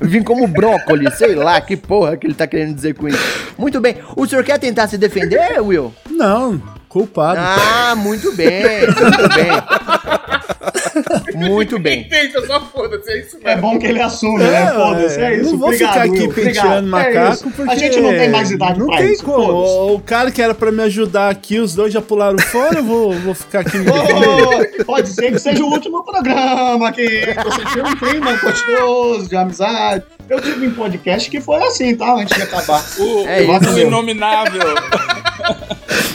[0.00, 3.18] Vim como brócolis, sei lá, que porra que ele tá querendo dizer com isso.
[3.58, 3.96] Muito bem.
[4.16, 5.94] O senhor quer tentar se defender, Will?
[6.10, 7.40] Não, culpado.
[7.40, 9.50] Ah, muito bem, muito bem.
[11.34, 12.04] Muito bem.
[12.08, 13.60] Tenta, só foda-se, é isso É mesmo.
[13.62, 14.72] bom que ele assume, né?
[14.72, 15.50] Foda-se, é eu isso.
[15.52, 17.50] Não vou Obrigado, ficar aqui Will, penteando É macaco isso.
[17.50, 17.70] porque.
[17.72, 19.24] A gente não tem mais idade Não pra tem isso.
[19.24, 19.94] como.
[19.94, 23.12] O, cara que era pra me ajudar aqui, os dois já pularam fora, eu vou,
[23.12, 23.86] vou ficar aqui me.
[23.90, 27.06] Ô, Pode ser que seja o último programa aqui.
[27.44, 30.04] Você tem um clima gostoso de amizade.
[30.28, 32.14] Eu tive um podcast que foi assim, tá?
[32.14, 32.82] Antes de acabar.
[32.98, 33.78] O, É o isso.
[33.78, 34.62] inominável.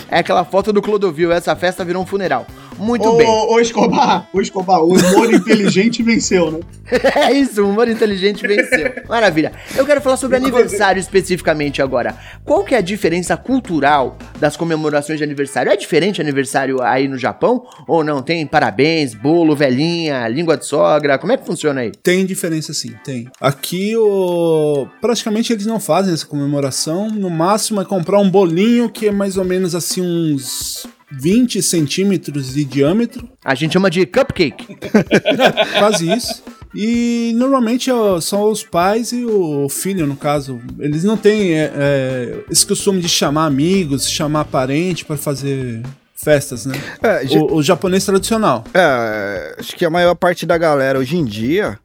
[0.10, 2.46] É aquela foto do Clodovil, essa festa virou um funeral.
[2.80, 3.28] Muito Ô, bem.
[3.28, 6.60] ô, Escobar, ô Escobar, o humor inteligente venceu, né?
[7.16, 8.92] É isso, o humor inteligente venceu.
[9.08, 9.52] Maravilha.
[9.76, 12.18] Eu quero falar sobre aniversário especificamente agora.
[12.44, 15.72] Qual que é a diferença cultural das comemorações de aniversário?
[15.72, 17.64] É diferente aniversário aí no Japão?
[17.88, 18.24] Ou não?
[18.24, 21.18] Tem parabéns, bolo, velhinha, língua de sogra?
[21.20, 21.92] Como é que funciona aí?
[21.92, 23.28] Tem diferença sim, tem.
[23.40, 27.10] Aqui o praticamente eles não fazem essa comemoração.
[27.10, 32.54] No máximo é comprar um bolinho que é mais ou menos assim uns 20 centímetros
[32.54, 34.78] de diâmetro, A gente chama de cupcake.
[35.80, 36.44] quase isso.
[36.76, 37.90] E normalmente
[38.22, 40.62] são os pais e o filho, no caso.
[40.80, 45.82] Eles não têm é, é, esse costume de chamar amigos, chamar parente para fazer
[46.16, 46.76] festas, né?
[47.02, 48.64] É, O, o japonês tradicional.
[48.74, 51.80] É, acho que a maior parte da galera hoje em dia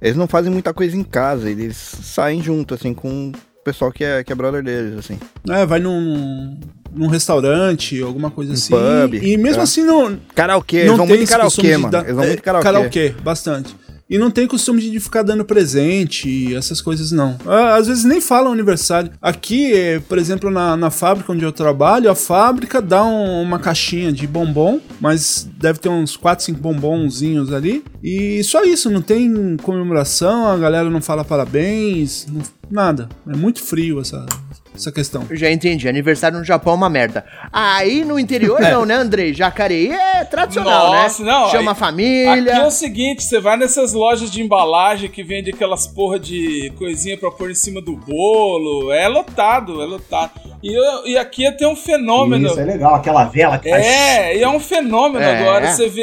[0.00, 3.32] eles não fazem muita coisa em casa, eles saem junto, assim, com
[3.72, 5.18] pessoal que é, que é brother deles, assim.
[5.50, 6.58] É, vai num,
[6.94, 8.70] num restaurante, alguma coisa assim.
[8.72, 9.64] pub, E mesmo é.
[9.64, 11.90] assim não, Karaokê, eles vão muito karaokê, mano.
[11.90, 12.64] dar- Eles vão muito karaokê.
[12.64, 13.76] karaokê, bastante.
[14.10, 17.36] E não tem costume de ficar dando presente, essas coisas não.
[17.76, 19.10] Às vezes nem falam aniversário.
[19.20, 23.58] Aqui, eh, por exemplo, na, na fábrica onde eu trabalho, a fábrica dá um- uma
[23.58, 27.84] caixinha de bombom, mas deve ter uns 4, 5 bombonzinhos ali.
[28.02, 33.08] E só isso, não tem comemoração, a galera não fala parabéns, não- nada.
[33.26, 34.24] É muito frio essa,
[34.78, 35.26] essa questão.
[35.28, 37.24] Eu já entendi, aniversário no Japão é uma merda.
[37.52, 38.70] Aí no interior É.
[38.70, 39.32] não, né, Andrei?
[39.34, 41.30] Jacareí é tradicional, Nossa, né?
[41.30, 42.52] não, Chama a aí- família.
[42.52, 46.72] Aqui é o seguinte, você vai nessas lojas de embalagem que vende aquelas porra de
[46.76, 50.32] coisinha pra pôr em cima do bolo, é lotado, é lotado.
[50.62, 52.48] E, eu- e aqui tem um fenômeno.
[52.48, 55.38] Isso é legal, aquela vela que faz- É, e é um fenômeno É.
[55.40, 55.68] agora.
[55.72, 56.02] Você vê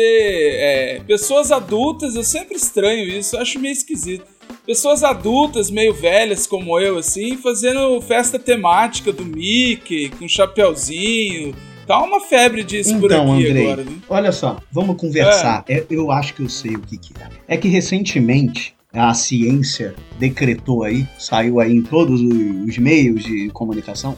[0.60, 4.26] é, pessoas adultas, eu sempre estranho isso, eu acho meio esquisito.
[4.66, 11.54] Pessoas adultas, meio velhas como eu, assim, fazendo festa temática do Mickey, com chapeuzinho.
[11.86, 13.98] Tá uma febre disso por Então, aqui Andrei, agora, né?
[14.10, 15.64] olha só, vamos conversar.
[15.70, 17.56] É, eu acho que eu sei o que, que é.
[17.56, 23.50] É que recentemente a ciência decretou aí, saiu aí em todos os os meios de
[23.50, 24.16] comunicação,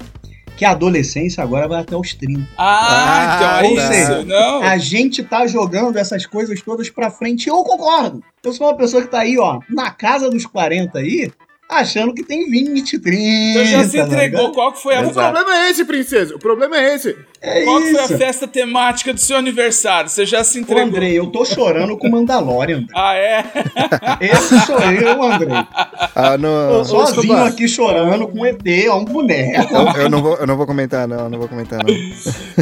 [0.57, 2.41] que a adolescência agora vai até os 30.
[2.57, 3.87] Ah, então é Ou isso.
[3.87, 4.63] seja, Não.
[4.63, 8.23] a gente tá jogando essas coisas todas pra frente eu concordo.
[8.43, 11.31] Eu sou uma pessoa que tá aí, ó, na casa dos 40 aí,
[11.69, 13.19] achando que tem 20, 30.
[13.51, 14.51] Então já se tá entregou.
[14.51, 16.35] Qual que foi a O problema é esse, princesa.
[16.35, 17.15] O problema é esse.
[17.41, 18.17] É Qual que foi a isso.
[18.17, 20.09] festa temática do seu aniversário?
[20.09, 20.83] Você já se Ô, entregou?
[20.83, 22.85] Andrei, eu tô chorando com Mandalorian.
[22.95, 23.43] Ah, é?
[24.19, 25.55] Esse sou eu, Andrei.
[26.15, 26.83] Ah, no...
[26.83, 28.59] Sozinho aqui chorando com ET,
[28.89, 29.73] ó, um boneco.
[29.75, 31.93] Eu, eu não vou, eu não vou comentar, não, eu não vou comentar, não.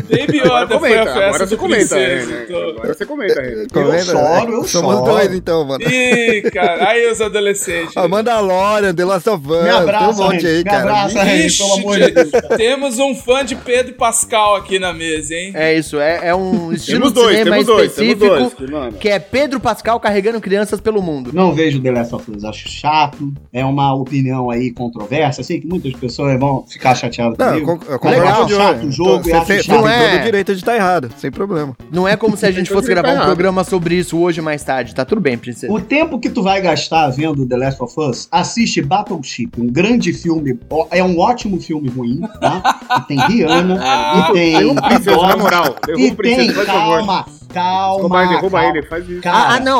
[0.04, 1.96] Baby Yoda foi a festa agora você do comenta.
[1.96, 2.34] princesa.
[2.34, 2.70] é, então.
[2.70, 3.68] Agora você comenta, Renan.
[3.72, 5.06] Comenta, choro, eu Somos choro.
[5.12, 5.84] dois, então, mano.
[5.86, 7.96] Ih, cara, aí os adolescentes.
[7.96, 10.82] A Mandalorian, The Last of Us, Me abraça, tem um monte aí, me cara.
[10.82, 12.32] abraça, Ixi, pelo amor de Deus.
[12.32, 12.58] cara.
[12.58, 15.52] Temos um fã de Pedro Pascal aqui na mesa, hein?
[15.54, 18.94] É isso, é, é um estilo Temos de dois, cinema temos dois, temos específico dois,
[18.94, 21.32] que que é Pedro Pascal carregando crianças pelo mundo.
[21.34, 23.34] Não vejo The Last of Us, acho chato.
[23.54, 25.44] É uma opinião aí controversa.
[25.44, 27.72] Sei que muitas pessoas vão ficar chateadas Não, comigo.
[27.72, 29.82] eu Mas concordo eu acho chato o jogo Você e acho tem, chato.
[29.82, 30.10] Não é.
[30.10, 31.76] todo o direito de estar errado, sem problema.
[31.92, 34.18] Não é como se a gente Então fosse ele tá gravar um programa sobre isso
[34.20, 34.94] hoje mais tarde.
[34.96, 35.72] Tá tudo bem, princesa.
[35.72, 40.14] O tempo que tu vai gastar vendo The Last of Us, assiste Battleship, um grande
[40.14, 40.60] filme,
[40.92, 42.75] é um ótimo filme ruim, tá?
[42.98, 43.80] E tem Rihanna,
[44.30, 45.76] e tem Derruba princesa, na moral.
[45.84, 46.98] e Derruba o princesa, tem, faz favor.
[46.98, 48.78] calma, calma, derruba calma.
[48.78, 49.22] ele, faz isso.
[49.22, 49.80] Cara, Ah, não.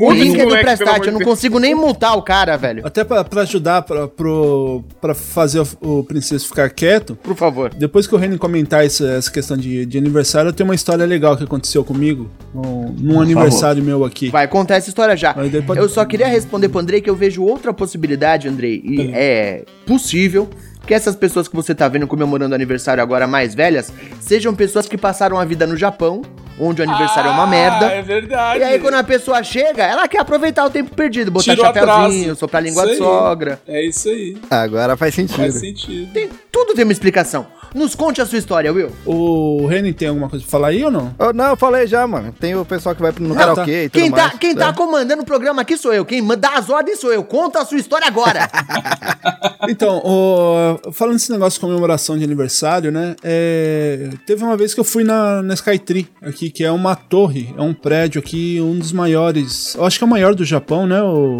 [0.00, 1.06] O, link é do Prestat.
[1.06, 2.86] Eu não consigo nem multar o cara, velho.
[2.86, 7.72] Até pra, pra ajudar pra, pro, pra fazer o, o Princesa ficar quieto, Por favor.
[7.74, 11.04] depois que o Renan comentar essa, essa questão de, de aniversário, eu tenho uma história
[11.06, 14.28] legal que aconteceu comigo num, num aniversário meu aqui.
[14.30, 15.34] Vai contar essa história já.
[15.34, 18.82] Pode- Eu só queria responder pro Andrei que eu vejo outra possibilidade, Andrei.
[18.84, 20.48] E é possível
[20.88, 24.96] que essas pessoas que você tá vendo comemorando aniversário agora mais velhas sejam pessoas que
[24.96, 26.22] passaram a vida no Japão,
[26.60, 27.86] onde o aniversário é uma Ah, merda.
[27.86, 28.60] É verdade.
[28.60, 32.22] E aí, quando a pessoa chega, ela quer aproveitar o tempo perdido, botar Tirou chapéuzinho,
[32.22, 32.36] atraso.
[32.36, 33.60] soprar a língua de sogra.
[33.66, 34.36] É isso aí.
[34.50, 35.36] Agora faz sentido.
[35.36, 36.12] Faz sentido.
[36.12, 37.46] Tem, tudo tem uma explicação.
[37.74, 38.90] Nos conte a sua história, Will.
[39.04, 41.14] O Renan tem alguma coisa pra falar aí ou não?
[41.18, 42.32] Oh, não, eu falei já, mano.
[42.32, 43.40] Tem o pessoal que vai no tá.
[43.40, 44.32] karaokê e tudo Quem, mais.
[44.32, 46.02] tá, quem tá comandando o programa aqui sou eu.
[46.06, 47.22] Quem manda as ordens sou eu.
[47.22, 48.48] Conta a sua história agora.
[49.68, 53.14] Então, o- falando desse negócio de comemoração de aniversário, né?
[53.22, 57.54] é, teve uma vez que eu fui na, na Skytree, aqui, que é uma torre,
[57.56, 59.74] é um prédio aqui, um dos maiores.
[59.74, 61.02] Eu acho que é o maior do Japão, né?
[61.02, 61.38] O,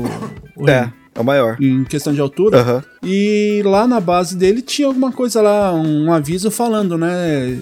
[0.56, 1.56] o É, é o maior.
[1.60, 2.60] Em questão de altura.
[2.60, 2.84] Aham.
[3.02, 7.58] E lá na base dele tinha alguma coisa lá, um aviso falando, né?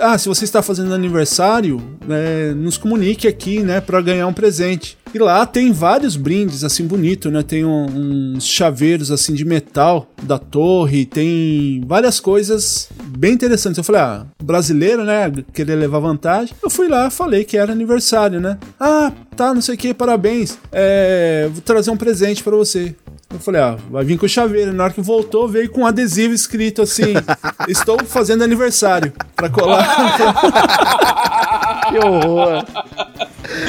[0.00, 4.96] Ah, se você está fazendo aniversário, né, nos comunique aqui, né, para ganhar um presente.
[5.12, 7.42] E lá tem vários brindes, assim, bonito, né?
[7.42, 13.78] Tem um- uns chaveiros, assim, de metal da torre, tem várias coisas bem interessantes.
[13.78, 15.32] Eu falei, ah, brasileiro, né?
[15.52, 16.54] Querer levar vantagem.
[16.62, 18.56] Eu fui lá, falei que era aniversário, né?
[18.78, 20.56] Ah, tá, não sei o que, parabéns.
[20.70, 22.94] É, vou trazer um presente para você.
[23.32, 24.72] Eu falei, ah, vai vir com o chaveiro.
[24.72, 27.14] Na hora que voltou, veio com um adesivo escrito assim:
[27.68, 29.12] Estou fazendo aniversário.
[29.36, 29.86] Pra colar.
[31.88, 32.64] que horror.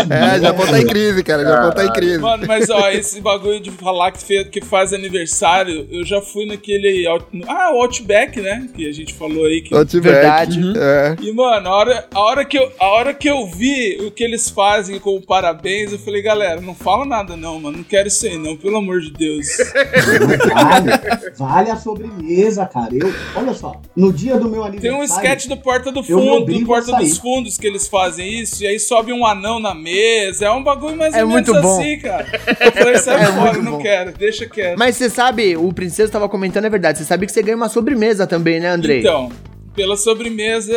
[0.09, 1.43] É, Japão tá em crise, cara.
[1.43, 2.17] Japão tá em crise.
[2.19, 6.45] Mano, mas ó, esse bagulho de falar que, fe- que faz aniversário, eu já fui
[6.45, 7.05] naquele.
[7.47, 8.67] Ah, o Outback, né?
[8.75, 9.61] Que a gente falou aí.
[9.61, 9.75] Que...
[9.75, 10.01] Outback.
[10.13, 10.59] Verdade.
[10.77, 11.15] É.
[11.21, 14.23] E, mano, a hora, a, hora que eu, a hora que eu vi o que
[14.23, 17.77] eles fazem com o parabéns, eu falei, galera, não fala nada não, mano.
[17.77, 19.47] Não quero isso aí, não, pelo amor de Deus.
[20.53, 20.91] Vale,
[21.37, 22.89] vale a sobremesa, cara.
[22.93, 24.99] Eu, olha só, no dia do meu Tem aniversário.
[24.99, 28.67] um sketch do Porta do Fundo, do Porta dos Fundos, que eles fazem isso, e
[28.67, 30.45] aí sobe um anão na mesa mesa.
[30.45, 31.79] É um bagulho mais É ou menos muito bom.
[31.79, 32.27] assim, cara.
[32.59, 33.77] Eu falei, sai É fora, não bom.
[33.79, 34.77] quero, deixa quieto.
[34.77, 36.97] Mas você sabe, o Princeso tava comentando, é verdade.
[36.97, 38.99] Você sabe que você ganha uma sobremesa também, né, Andrei?
[38.99, 39.29] Então,
[39.75, 40.75] pela sobremesa,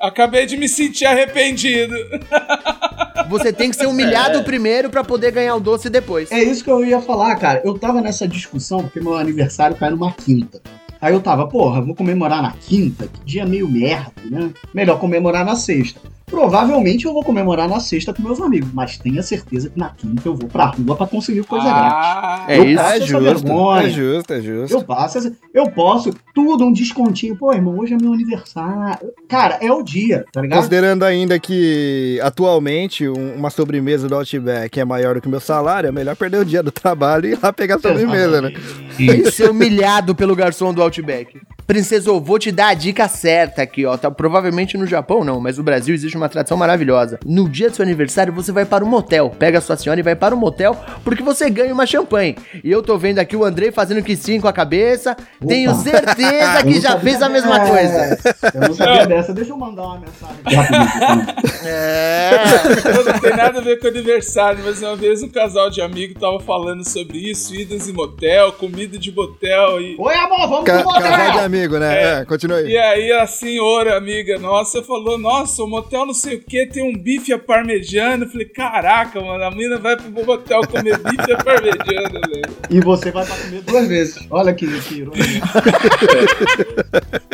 [0.00, 1.94] acabei de me sentir arrependido.
[3.28, 6.32] Você tem que ser humilhado primeiro pra poder ganhar o doce depois.
[6.32, 7.62] É isso que eu ia falar, cara.
[7.64, 10.60] Eu tava nessa discussão porque meu aniversário cai numa quinta.
[11.00, 13.06] Aí eu tava, porra, vou comemorar na quinta?
[13.06, 14.50] Que dia meio merda, né?
[14.74, 16.00] Melhor comemorar na sexta.
[16.30, 20.22] Provavelmente eu vou comemorar na sexta com meus amigos, mas tenha certeza que na quinta
[20.28, 23.82] eu vou pra rua pra conseguir coisa Ah, É eu isso, passo É justo, vergonha.
[23.86, 24.76] é justo, é justo.
[24.76, 25.32] Eu passo essa...
[25.52, 27.36] Eu posso, tudo, um descontinho.
[27.36, 29.10] Pô, irmão, hoje é meu aniversário.
[29.28, 30.58] Cara, é o dia, tá ligado?
[30.58, 35.40] Considerando ainda que atualmente um- uma sobremesa do Outback é maior do que o meu
[35.40, 38.52] salário, é melhor perder o dia do trabalho e ir lá pegar a sobremesa, né?
[38.96, 41.40] Que ser humilhado pelo garçom do Outback.
[41.70, 43.96] Princeso, vou te dar a dica certa aqui, ó.
[43.96, 47.20] Tá, provavelmente no Japão não, mas no Brasil existe uma tradição maravilhosa.
[47.24, 49.30] No dia do seu aniversário, você vai para um motel.
[49.38, 52.34] Pega a sua senhora e vai para um motel, porque você ganha uma champanhe.
[52.64, 55.16] E eu tô vendo aqui o Andrei fazendo que sim com a cabeça.
[55.46, 57.70] Tenho certeza que já fez a mesma dessa.
[57.70, 58.18] coisa.
[58.52, 59.32] Eu não sabia dessa.
[59.32, 60.40] Deixa eu mandar uma mensagem.
[61.62, 62.30] É.
[63.04, 66.40] Não tem nada a ver com aniversário, mas uma vez um casal de amigo tava
[66.40, 69.94] falando sobre isso, idas em motel, comida de motel e.
[69.98, 71.59] Oi, amor, vamos Ca pro casal de motel!
[71.60, 72.20] Amigo, né?
[72.20, 72.70] É, continua aí.
[72.70, 76.82] E aí a senhora, amiga nossa, falou, nossa, o motel não sei o que, tem
[76.82, 78.24] um bife à parmegiana.
[78.24, 82.56] Eu falei, caraca, mano, a mina vai pro motel comer bife à parmegiana, velho.
[82.70, 84.26] E você vai pra comer duas vezes.
[84.30, 85.22] Olha que, que ironia.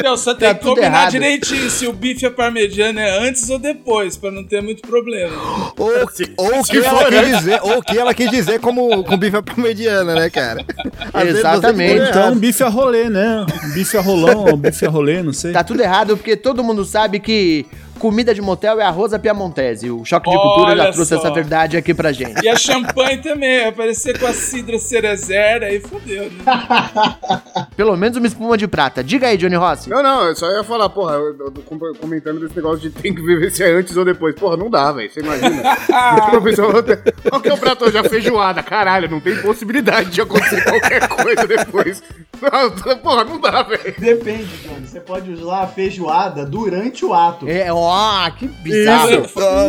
[0.03, 1.11] Não, só tem Tá que combinar errado.
[1.13, 5.35] direitinho se o bife à parmegiana é antes ou depois, pra não ter muito problema.
[5.77, 5.91] Ou,
[6.37, 9.43] ou o que ela quis dizer, ou que ela quis dizer como com bife à
[9.43, 10.65] parmegiana, né, cara?
[11.27, 11.93] Exatamente.
[11.95, 13.45] ficou Então, um bife a rolê, né?
[13.65, 15.53] Um bife a rolão, bife a rolê, não sei.
[15.53, 17.67] Tá tudo errado, porque todo mundo sabe que
[17.99, 19.91] comida de motel é arroz à piamontese.
[19.91, 21.19] O Choque de Cultura já trouxe só.
[21.19, 22.45] essa verdade aqui pra gente.
[22.45, 26.45] E a champanhe também, aparecer com a cidra cerezera aí fodeu, né?
[27.77, 29.03] Pelo menos uma espuma de prata.
[29.03, 29.91] Diga aí, Johnny Rossi.
[29.91, 33.23] Não, não, eu só ia falar, porra, eu, eu comentando desse negócio de tem que
[33.23, 34.35] viver se é antes ou depois.
[34.35, 35.11] Porra, não dá, velho.
[35.11, 35.63] Você imagina?
[35.93, 36.31] A
[37.29, 37.99] Qual que é o prato hoje?
[37.99, 38.63] A feijoada.
[38.63, 42.03] Caralho, não tem possibilidade de acontecer qualquer coisa depois.
[43.03, 43.95] Porra, não dá, velho.
[43.99, 44.87] Depende, Johnny.
[44.87, 47.49] Você pode usar a feijoada durante o ato.
[47.49, 49.23] É, ó, que bizarro.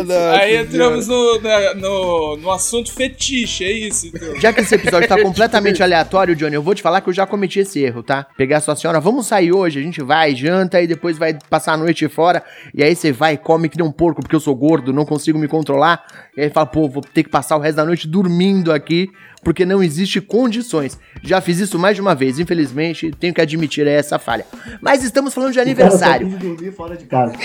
[0.06, 4.40] Não, aí entramos no, na- no, no assunto fetiche, é isso, então.
[4.40, 7.26] Já que esse episódio tá completamente aleatório, Johnny, eu vou te falar que eu já
[7.26, 8.26] cometi esse erro, tá?
[8.36, 11.76] Pegar sua senhora, vamos sair hoje, a gente vai, janta e depois vai passar a
[11.76, 12.42] noite fora.
[12.74, 15.04] E aí você vai e come que nem um porco, porque eu sou gordo, não
[15.04, 16.04] consigo me controlar.
[16.36, 19.10] E aí fala, pô, vou ter que passar o resto da noite dormindo aqui,
[19.42, 20.98] porque não existe condições.
[21.22, 24.44] Já fiz isso mais de uma vez, infelizmente, tenho que admitir essa falha.
[24.80, 26.28] Mas estamos falando de aniversário.
[26.30, 27.32] Cara, dormir fora de casa.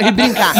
[0.00, 0.54] E, brincar.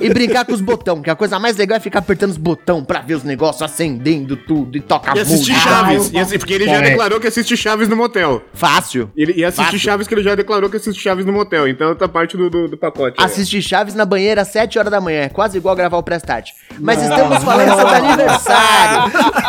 [0.00, 2.84] e brincar com os botão, que a coisa mais legal é ficar apertando os botão
[2.84, 5.70] pra ver os negócios acendendo tudo e tocar E assistir música.
[5.70, 6.10] Chaves.
[6.14, 6.80] Ah, E assi- porque ele já É.
[6.82, 8.42] declarou que assiste Chaves no motel.
[8.52, 9.10] Fácil.
[9.16, 9.78] Ele, e assistir Fácil.
[9.78, 11.66] Chaves que ele já declarou que assiste Chaves no motel.
[11.68, 13.16] Então tá parte do, do, do pacote.
[13.18, 13.24] aí.
[13.24, 15.22] Assistir Chaves na banheira às 7 horas da manhã.
[15.22, 16.50] É quase igual gravar o Prestart.
[16.78, 19.12] Mas estamos falando sobre aniversário.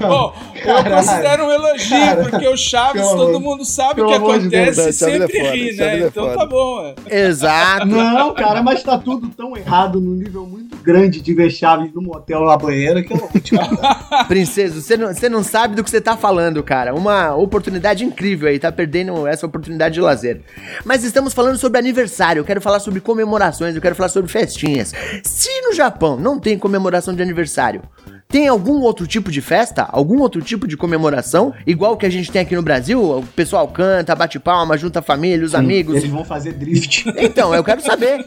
[0.00, 4.14] Bom, eu considero um elogio, Cara, porque o Chaves, pelo todo mundo sabe o que
[4.14, 6.00] acontece e é sempre foda, ri, né?
[6.00, 7.26] é Então tá bom, é.
[7.26, 7.86] Exato.
[7.86, 12.02] Não, cara, mas tá tudo tão errado num nível muito grande de ver Chaves no
[12.02, 14.26] motel na banheira que eu não vou te contar.
[14.26, 16.94] Princeso, você não, você não sabe do que você tá falando, cara.
[16.94, 20.40] Uma oportunidade incrível aí, tá perdendo essa oportunidade de lazer.
[20.84, 24.92] Mas estamos falando sobre aniversário, eu quero falar sobre comemorações, eu quero falar sobre festinhas.
[25.22, 27.82] Se no Japão não tem comemoração de aniversário,
[28.28, 29.88] tem algum outro tipo de festa?
[29.90, 31.54] Algum outro tipo de comemoração?
[31.66, 33.02] Igual que a gente tem aqui no Brasil?
[33.02, 35.96] O pessoal canta, bate palma, junta a família, os amigos.
[35.96, 37.06] Eles vão fazer drift.
[37.16, 38.26] Então, eu quero saber.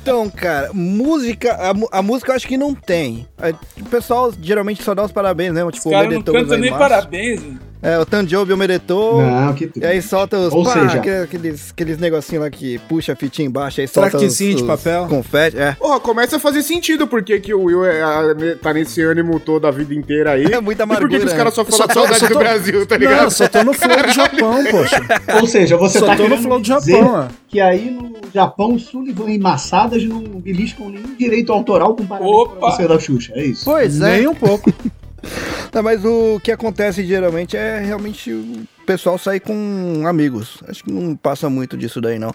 [0.00, 3.26] Então, cara, música, a, a música eu acho que não tem.
[3.40, 3.50] É,
[3.80, 5.60] O pessoal geralmente só dá os parabéns, né?
[5.70, 7.42] Tipo, Os caras não cantam nem parabéns.
[7.42, 7.58] né?
[7.82, 9.22] É, o Tanjobi Omedetou.
[9.22, 10.52] Não, que E aí solta os.
[10.52, 14.08] Ou pá, seja- aquele- aqueles, aqueles negocinhos lá que puxa a fitinha embaixo, aí solta
[14.08, 15.06] os, Traquezinho de os papel.
[15.06, 15.56] confete.
[15.58, 15.72] É.
[15.72, 19.66] Porra, começa a fazer sentido porque que o Will é, a- tá nesse ânimo todo
[19.66, 20.44] a vida inteira aí.
[20.44, 22.86] É muita E por que, que os caras só Só falam saudade só do Brasil,
[22.86, 23.22] tá ligado?
[23.22, 25.00] Não, só tô no flow do Japão, poxa.
[25.40, 27.34] Ou seja, você Só tá tô no flow do dizer Japão, ó.
[27.48, 32.56] que aí no Japão, Sullivan e Massadas não beliscam nenhum direito autoral com parabéns Opa!
[32.56, 33.64] pra você da Xuxa, é isso?
[33.64, 34.18] Pois é.
[34.18, 34.70] Nem um pouco.
[35.70, 40.58] Tá, mas o que acontece geralmente é realmente o pessoal sair com amigos.
[40.68, 42.32] Acho que não passa muito disso daí, não.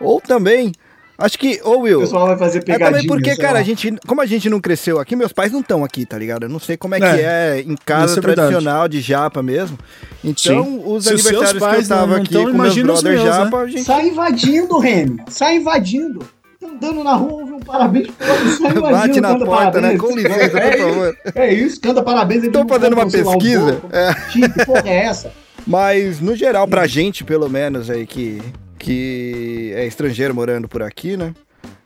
[0.00, 0.72] Ou também,
[1.16, 2.00] acho que, ou O Will.
[2.00, 2.90] pessoal vai fazer É pegadinha.
[2.90, 3.58] também porque, cara, lá.
[3.60, 6.44] a gente, como a gente não cresceu aqui, meus pais não estão aqui, tá ligado?
[6.44, 9.78] Eu não sei como é, É, que é em casa é tradicional de japa mesmo.
[10.24, 12.58] Então, os Se os seus aniversários que eu pais não- tava não aqui tão, com
[12.58, 15.22] meus os brothers meus, japa, a gente Sai invadindo, Remy.
[15.28, 16.26] Sai invadindo.
[16.64, 18.08] Andando na rua, parabéns,
[18.60, 19.96] imagina Bate na canta porta, né?
[19.96, 20.00] parabéns.
[20.00, 21.16] Com licença, por É favor.
[21.34, 22.42] É isso, canta parabéns.
[22.52, 23.72] não fazendo uma lá, um pesquisa.
[23.74, 23.96] pouco.
[23.96, 24.14] É.
[24.30, 25.32] Que porra é essa?
[25.66, 28.42] Mas, no geral, pra gente, pelo menos, aí, que,
[28.78, 31.32] que é estrangeiro morando por aqui, né?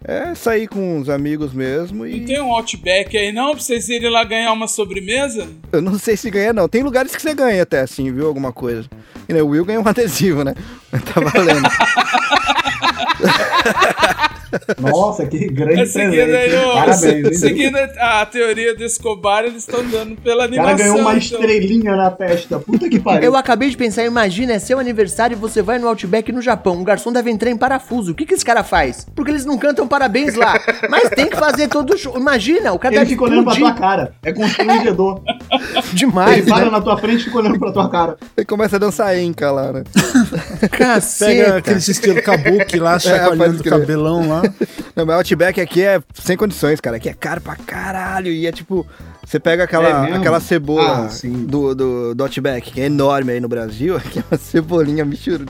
[0.05, 2.25] É sair com os amigos mesmo Não e.
[2.25, 5.49] tem um Outback aí não pra vocês irem lá ganhar uma sobremesa?
[5.73, 6.69] Eu não sei se ganha, não.
[6.69, 8.27] Tem lugares que você ganha até, assim, viu?
[8.29, 8.89] Alguma coisa.
[9.29, 10.55] E né, o Will ganha um adesivo, né?
[10.93, 11.69] Mas tá valendo.
[14.79, 16.55] Nossa, que grande É, seguindo, presente.
[16.55, 17.35] aí, Parabéns, hein?
[17.35, 20.77] seguindo a teoria do Escobar, eles estão dando pela O animação.
[20.77, 21.19] cara ganhou uma então.
[21.41, 22.59] estrelinha na testa.
[22.59, 23.23] Puta que pariu.
[23.25, 26.81] Eu acabei de pensar, imagina, é seu aniversário e você vai no Outback no Japão.
[26.81, 28.13] O garçom deve entrar em parafuso.
[28.13, 29.07] O que, que esse cara faz?
[29.15, 30.59] Porque eles não cantam parabéns lá.
[30.89, 32.17] Mas tem que fazer todo o show.
[32.17, 34.13] Imagina, o cara Ele fica olhando pra tua cara.
[34.23, 35.23] É constrangedor.
[35.93, 36.71] demais, Ele para né?
[36.71, 38.17] na tua frente e fica olhando pra tua cara.
[38.37, 39.85] Ele começa a dançar enca lá, né?
[40.61, 41.57] Pega Caceta.
[41.59, 44.38] aquele estilo kabuki lá, chacoalhando pode o cabelão lá.
[44.97, 46.97] Não, mas Outback aqui é sem condições, cara.
[46.97, 48.33] Aqui é caro pra caralho.
[48.33, 48.87] E é tipo,
[49.25, 50.17] você pega É aquela, mesmo?
[50.17, 54.23] aquela cebola Ah, do, do, do Outback, que é enorme aí no Brasil, que é
[54.31, 55.45] uma cebolinha mistura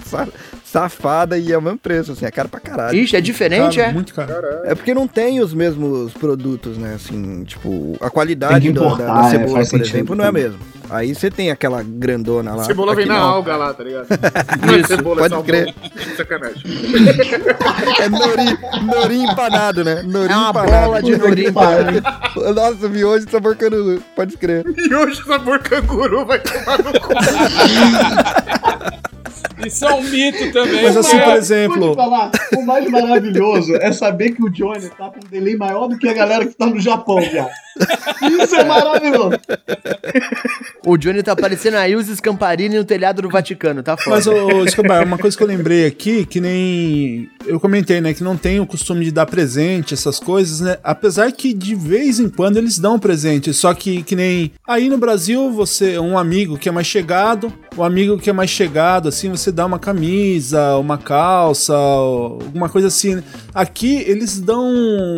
[0.65, 2.97] safada e é o mesmo preço, assim, é caro pra caralho.
[2.99, 3.93] Ixi, é diferente, é?
[3.93, 4.33] Muito caro.
[4.65, 6.95] É porque não tem os mesmos produtos, né?
[6.95, 10.27] Assim, tipo, a qualidade importar, da, da é, cebola, faz por sentido exemplo, não é
[10.29, 10.43] também.
[10.45, 10.59] mesmo.
[10.91, 12.65] Aí você tem aquela grandona lá.
[12.65, 13.29] Cebola vem na não.
[13.29, 14.07] alga lá, tá ligado?
[14.73, 15.75] É Isso, cebola, pode é crer.
[16.17, 16.63] Sacanagem.
[18.01, 20.03] É nori, nori empanado, né?
[20.03, 20.87] Nori É uma empanado.
[20.87, 22.03] bola de nori pariu.
[22.55, 24.03] Nossa, miojo sabor canguru.
[24.17, 24.65] Pode crer.
[24.77, 27.09] E hoje sabor canguru vai tomar no cu.
[29.67, 30.83] Isso é um mito também.
[30.83, 35.17] Mas assim, por exemplo, falar, o mais maravilhoso é saber que o Johnny tá com
[35.19, 37.51] um delay maior do que a galera que tá no Japão, viado.
[38.41, 39.33] Isso é maravilhoso.
[40.87, 44.17] O Johnny tá parecendo a Ilse Scamparini no telhado do Vaticano, tá foda.
[44.17, 47.29] Mas, ô, Escobar, uma coisa que eu lembrei aqui, que nem.
[47.47, 48.15] Eu comentei, né?
[48.15, 50.79] Que não tem o costume de dar presente, essas coisas, né?
[50.83, 53.53] Apesar que de vez em quando eles dão presente.
[53.53, 54.53] Só que, que nem.
[54.67, 58.51] Aí no Brasil, você, um amigo que é mais chegado, o amigo que é mais
[58.51, 63.15] chegado, assim, você dá uma camisa, uma calça, alguma coisa assim.
[63.17, 63.25] né?
[63.55, 64.65] Aqui eles dão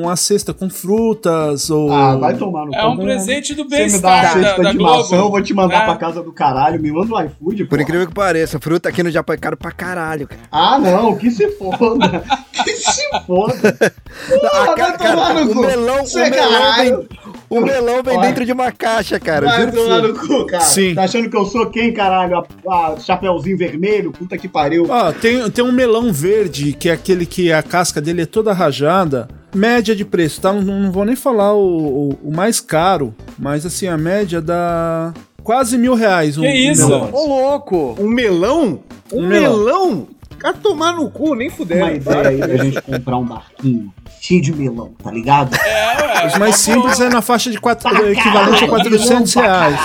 [0.03, 1.93] uma cesta com frutas, ou.
[1.93, 4.63] Ah, vai tomar no É um presente do Você me dá uma bem-estar da, cesta
[4.63, 4.99] da de Globo.
[4.99, 5.85] maçã, eu vou te mandar É.
[5.87, 6.81] pra casa do caralho.
[6.81, 9.73] Me manda um iFood, Por incrível que pareça, fruta aqui no Japão é caro pra
[9.73, 10.41] caralho, cara.
[10.53, 12.23] Ah, não, que se foda.
[12.61, 13.55] Que se foda.
[14.29, 16.99] Porra, Cara, vai tomar cara, no o melão, o Você melão caralho.
[17.09, 17.09] vem,
[17.51, 18.29] o melão vem Olha.
[18.29, 19.47] dentro de uma caixa, cara.
[19.47, 20.63] Vai tomar no cu, cara.
[20.65, 20.95] Sim.
[20.95, 22.45] Tá achando que eu sou quem, caralho?
[22.69, 24.13] A, a Chapeuzinho vermelho?
[24.13, 24.87] Puta que pariu.
[24.89, 28.53] Ó, tem, tem um melão verde, que é aquele que a casca dele é toda
[28.53, 29.29] rajada.
[29.55, 30.53] Média de preço, tá?
[30.53, 35.13] Não, não vou nem falar o, o, o mais caro, mas assim, a média dá
[35.43, 36.39] quase mil reais.
[36.39, 36.87] um Que isso?
[36.89, 37.11] melão.
[37.13, 37.97] Ô, louco!
[37.99, 38.81] Um melão?
[39.13, 39.57] Um Um melão.
[39.59, 40.09] melão?
[40.41, 41.95] Cara, tomar no cu, nem Uma fuderam.
[41.95, 45.55] ideia aí da gente comprar um barquinho cheio de melão, tá ligado?
[45.57, 46.53] É, ué, Os mais uma boa.
[46.53, 49.79] simples é na faixa de quatro, equivalente a 400 reais.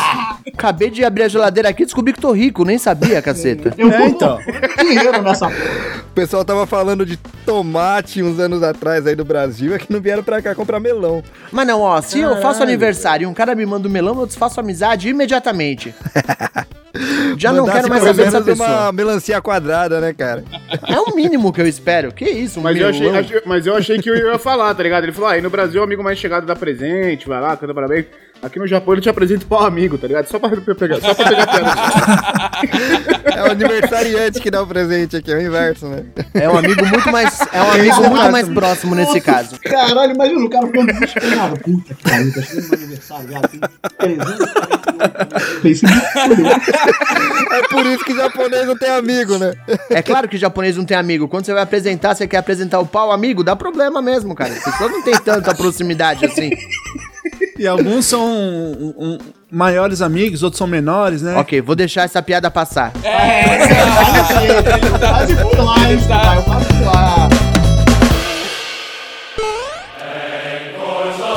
[0.53, 3.73] Acabei de abrir a geladeira aqui e descobri que tô rico, nem sabia, caceta.
[3.77, 4.39] Eu É, então.
[4.79, 6.05] dinheiro nessa porra.
[6.09, 9.99] O pessoal tava falando de tomate uns anos atrás aí do Brasil, é que não
[9.99, 11.21] vieram pra cá comprar melão.
[11.51, 14.25] Mas não, ó, se eu faço aniversário e um cara me manda um melão, eu
[14.25, 15.93] desfaço a amizade imediatamente.
[17.37, 18.67] Já não quero mais saber dessa pessoa.
[18.69, 20.43] uma melancia quadrada, né, cara?
[20.87, 22.11] É o mínimo que eu espero.
[22.13, 24.83] Que isso, um Mas eu, achei, achei- mas eu achei que eu ia falar, tá
[24.83, 25.03] ligado?
[25.03, 27.73] Ele falou, ah, aí no Brasil o amigo mais chegado dá presente, vai lá, canta
[27.73, 28.05] parabéns.
[28.45, 30.27] Aqui no Japão ele te apresenta o pau amigo, tá ligado?
[30.27, 33.15] Só pra pegar, só pra pegar piada.
[33.35, 36.05] É o aniversariante que dá o presente aqui, é o inverso, né?
[36.33, 39.59] É um amigo muito mais, é um amigo muito mais próximo nesse caso.
[39.59, 41.59] Caralho, imagina o cara ficando desesperado.
[41.59, 43.47] Puta que pariu, tá chegando meu aniversário, cara.
[43.49, 46.45] Tem 348 Facebook fudeu.
[47.51, 49.53] É por isso que japonês não tem amigo, né?
[49.89, 51.27] É claro que japonês não tem amigo.
[51.27, 54.53] Quando você vai apresentar, você quer apresentar o pau amigo, dá problema mesmo, cara.
[54.53, 56.51] As pessoas não tem tanta proximidade assim.
[57.57, 59.17] E alguns são um, um,
[59.49, 61.37] maiores amigos, outros são menores, né?
[61.37, 62.91] Ok, vou deixar essa piada passar.
[64.99, 65.97] Quase por lá, hein.
[66.43, 67.29] Quase lá.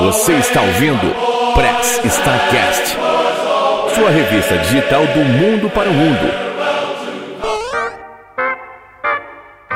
[0.00, 1.14] Você está ouvindo
[1.54, 2.96] Press Starcast,
[3.94, 6.47] sua revista digital do mundo para o mundo.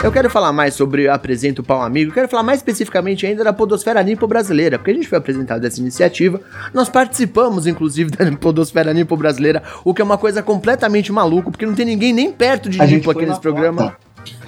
[0.03, 3.53] Eu quero falar mais sobre Apresenta o Pau Amigo, quero falar mais especificamente ainda da
[3.53, 6.41] Podosfera Nipo Brasileira, porque a gente foi apresentado dessa iniciativa,
[6.75, 11.65] nós participamos inclusive da Podosfera Nipo Brasileira, o que é uma coisa completamente maluco, porque
[11.65, 13.93] não tem ninguém nem perto de A Nipo aqui nesse programa.
[13.93, 13.99] Copa.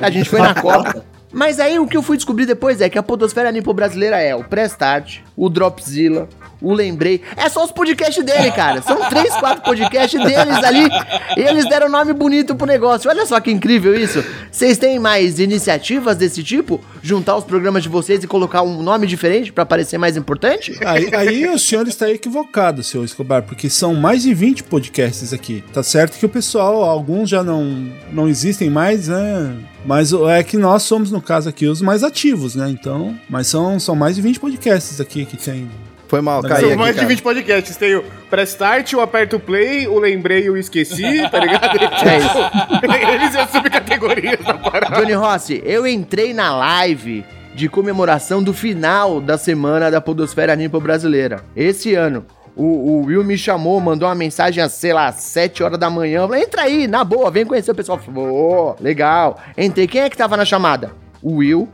[0.00, 1.04] A gente foi na Copa.
[1.32, 4.34] Mas aí o que eu fui descobrir depois é que a Podosfera Nipo Brasileira é
[4.34, 6.28] o Prestart, o Dropzilla,
[6.64, 7.20] o Lembrei.
[7.36, 8.82] É só os podcasts dele, cara.
[8.82, 10.88] São três, quatro podcasts deles ali.
[11.36, 13.10] E eles deram nome bonito pro negócio.
[13.10, 14.24] Olha só que incrível isso.
[14.50, 16.80] Vocês têm mais iniciativas desse tipo?
[17.02, 20.78] Juntar os programas de vocês e colocar um nome diferente pra parecer mais importante?
[20.84, 25.62] Aí, aí o senhor está equivocado, senhor Escobar, porque são mais de 20 podcasts aqui.
[25.72, 29.54] Tá certo que o pessoal, alguns já não, não existem mais, né?
[29.84, 32.70] Mas é que nós somos, no caso aqui, os mais ativos, né?
[32.70, 35.68] Então, mas são, são mais de 20 podcasts aqui que tem.
[36.14, 37.08] Foi mal, caí São mais de cara.
[37.08, 37.76] 20 podcasts.
[37.76, 41.64] Tem o Press Start, o Aperto Play, o Lembrei e o Esqueci, tá ligado?
[42.06, 43.10] É isso.
[43.12, 44.94] Eles são subcategorias da parada.
[44.94, 50.78] Johnny Rossi, eu entrei na live de comemoração do final da semana da Podosfera Nimpa
[50.78, 51.44] Brasileira.
[51.56, 52.24] Esse ano.
[52.54, 56.20] O, o Will me chamou, mandou uma mensagem às, sei lá, 7 horas da manhã.
[56.20, 57.98] Eu falei, entra aí, na boa, vem conhecer o pessoal.
[57.98, 59.40] Falei, ô, legal.
[59.58, 59.88] Entrei.
[59.88, 60.92] Quem é que tava na chamada?
[61.20, 61.68] O Will,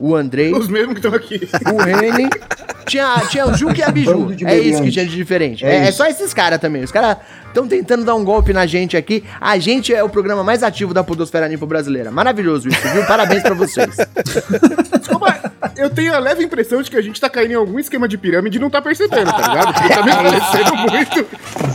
[0.00, 1.48] o Andrei, Os mesmos que estão aqui.
[1.72, 2.28] o Reni.
[2.86, 4.34] Tinha, tinha o Juque e a Biju.
[4.46, 5.64] É isso que tinha de diferente.
[5.64, 6.82] É É, é só esses caras também.
[6.82, 9.22] Os caras estão tentando dar um golpe na gente aqui.
[9.40, 12.10] A gente é o programa mais ativo da Podosfera Nimpa Brasileira.
[12.10, 13.04] Maravilhoso isso, viu?
[13.04, 13.94] Parabéns pra vocês.
[14.98, 18.08] Desculpa, eu tenho a leve impressão de que a gente tá caindo em algum esquema
[18.08, 19.74] de pirâmide e não tá percebendo, tá ligado?
[19.74, 21.26] Porque tá me parecendo muito.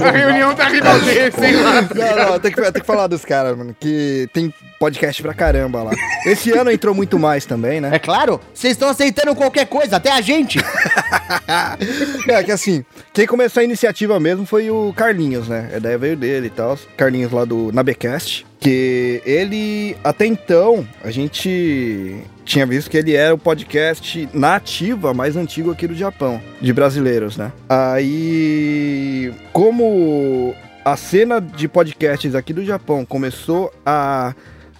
[0.03, 1.81] A reunião tá rivalzinha, sei lá.
[1.81, 5.83] Não, não, tem que, tem que falar dos caras, mano, que tem podcast pra caramba
[5.83, 5.91] lá.
[6.25, 7.91] Esse ano entrou muito mais também, né?
[7.93, 8.14] É claro,
[8.53, 10.59] vocês estão aceitando qualquer coisa, até a gente.
[12.27, 15.69] É, que assim, quem começou a iniciativa mesmo foi o Carlinhos, né?
[15.73, 16.77] A ideia veio dele e tal.
[16.97, 18.45] Carlinhos lá do Nabecast.
[18.59, 25.13] Que ele, até então, a gente tinha visto que ele era o podcast na ativa
[25.13, 27.51] mais antigo aqui do Japão, de brasileiros, né?
[27.69, 34.35] Aí, como a cena de podcasts aqui do Japão começou a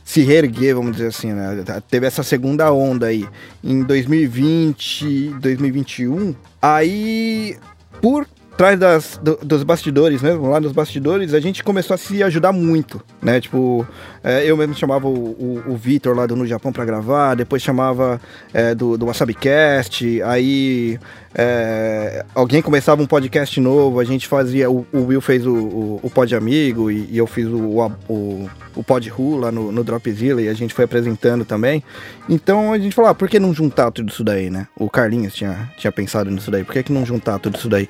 [0.06, 1.64] se reerguer, vamos dizer assim, né?
[1.89, 3.28] Teve essa segunda onda aí
[3.64, 6.36] em 2020, 2021.
[6.62, 7.58] Aí,
[8.01, 12.22] por trás das, do- dos bastidores mesmo, lá nos bastidores, a gente começou a se
[12.24, 13.41] ajudar muito, né?
[13.41, 13.86] Tipo,
[14.26, 17.61] é, eu mesmo chamava o, o, o Vitor lá do No Japão pra gravar, depois
[17.61, 18.19] chamava
[18.51, 20.99] é, do, do WasabiCast, aí
[21.38, 25.99] é, alguém começava um podcast novo, a gente fazia, o, o Will fez o, o,
[26.01, 29.84] o Pod Amigo e, e eu fiz o, o, o Pod Ru lá no, no
[29.84, 31.84] Dropzilla e a gente foi apresentando também.
[32.30, 34.65] Então a gente falou, ah, por que não juntar tudo isso daí, né?
[34.78, 37.89] O Carlinhos tinha, tinha pensado nisso daí, por que, que não juntar tudo isso daí?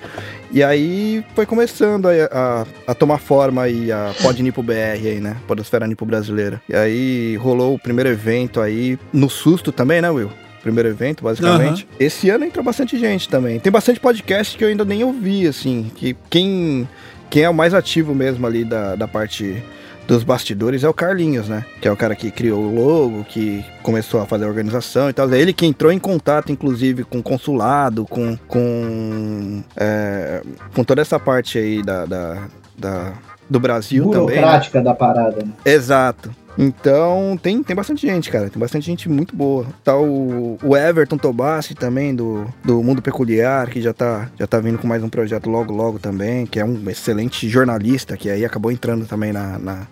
[0.51, 4.73] E aí foi começando a, a, a tomar forma aí a Pod Nipo BR
[5.05, 5.37] aí, né?
[5.47, 6.61] Podosfera Nipo Brasileira.
[6.69, 10.29] E aí rolou o primeiro evento aí, no susto também, né, Will?
[10.61, 11.87] Primeiro evento, basicamente.
[11.99, 13.59] Esse ano entrou bastante gente também.
[13.59, 15.91] Tem bastante podcast que eu ainda nem ouvi, assim.
[15.95, 16.87] Que quem,
[17.29, 19.61] quem é o mais ativo mesmo ali da, da parte
[20.07, 21.63] dos bastidores é o Carlinhos, né?
[21.81, 25.13] Que é o cara que criou o logo, que começou a fazer a organização e
[25.13, 25.31] tal.
[25.31, 30.41] É ele que entrou em contato, inclusive, com o consulado, com, com, é,
[30.73, 32.47] com toda essa parte aí da, da,
[32.77, 33.13] da-
[33.49, 34.35] do Brasil também.
[34.35, 34.41] né?
[34.41, 35.51] Burocrática da parada, né?
[35.65, 36.31] Exato.
[36.57, 38.49] Então, tem, tem bastante gente, cara.
[38.49, 39.65] Tem bastante gente muito boa.
[39.83, 44.59] Tá o, o Everton Tobassi também, do, do Mundo Peculiar, que já tá, já tá
[44.59, 48.45] vindo com mais um projeto logo, logo também, que é um excelente jornalista, que aí
[48.45, 49.87] acabou entrando também na, na,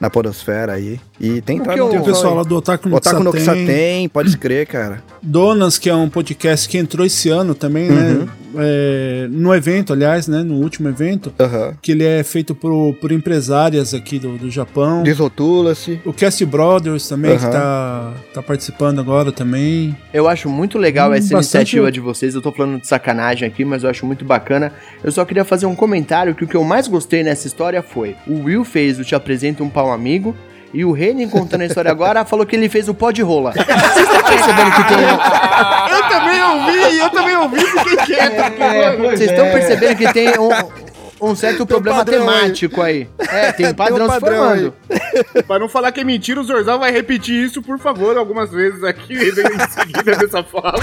[0.00, 0.98] na podosfera aí.
[1.20, 3.66] E tem entrado que no Tem o pessoal lá do Otaku no Otaku no Kisaten,
[3.66, 5.02] tem, pode crer, cara.
[5.22, 7.96] Donas, que é um podcast que entrou esse ano também, Uhum.
[8.24, 8.28] né?
[8.56, 10.42] É, no evento, aliás, né?
[10.42, 11.74] No último evento, Aham.
[11.80, 15.04] que ele é feito por, por empresárias aqui do, do Japão.
[15.04, 16.00] Desrotula-se.
[16.04, 17.52] O Cast Brothers também, que Aham.
[17.52, 19.96] tá, tá participando agora também.
[20.12, 21.36] Eu acho muito legal Hum, essa bastante-
[21.76, 22.34] iniciativa de vocês.
[22.34, 24.72] Eu tô falando de sacanagem aqui, mas eu acho muito bacana.
[25.04, 28.16] Eu só queria fazer um comentário que o que eu mais gostei nessa história foi:
[28.26, 30.36] o Will fez o Te Apresenta um Pau Amigo.
[30.72, 33.52] E o Renan, contando a história agora, falou que ele fez o pó de rola.
[33.58, 35.18] Vocês estão percebendo que tem um,
[35.90, 38.36] Eu também ouvi, eu também ouvi fiquei quieto.
[38.44, 39.52] porque, mano, pois Vocês estão é.
[39.52, 42.40] percebendo que tem um, um certo problema padrão aí.
[42.40, 43.08] temático aí.
[43.18, 44.74] É, tem um padrão, um se padrão formando.
[45.46, 48.84] Pra não falar que é mentira, o Zorzal vai repetir isso, por favor, algumas vezes
[48.84, 50.74] aqui em seguida dessa fala.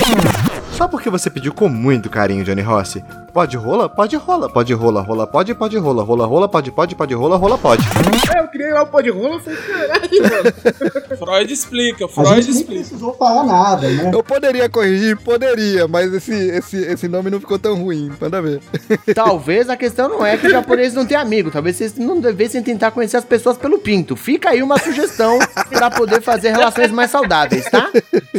[0.78, 3.04] Só porque você pediu com muito carinho, Johnny Rossi.
[3.34, 3.90] Pode rola?
[3.90, 4.48] Pode rola.
[4.48, 6.04] Pode rola, rola, pode, pode rola.
[6.04, 7.84] Rola, rola, pode, pode, pode rola, rola, pode.
[8.36, 11.18] É, eu criei lá o pó de rola, falei, caralho, mano.
[11.18, 12.74] Freud explica, A Freud explica.
[12.82, 14.12] precisou falar nada, né?
[14.14, 15.18] Eu poderia corrigir?
[15.18, 18.12] Poderia, mas esse, esse, esse nome não ficou tão ruim.
[18.22, 18.62] Manda ver.
[19.16, 21.50] Talvez a questão não é que o japonês não tem amigo.
[21.50, 24.16] Talvez vocês não devessem tentar conhecer as pessoas pelo pinto.
[24.16, 27.90] Fica aí uma sugestão pra poder fazer relações mais saudáveis, tá?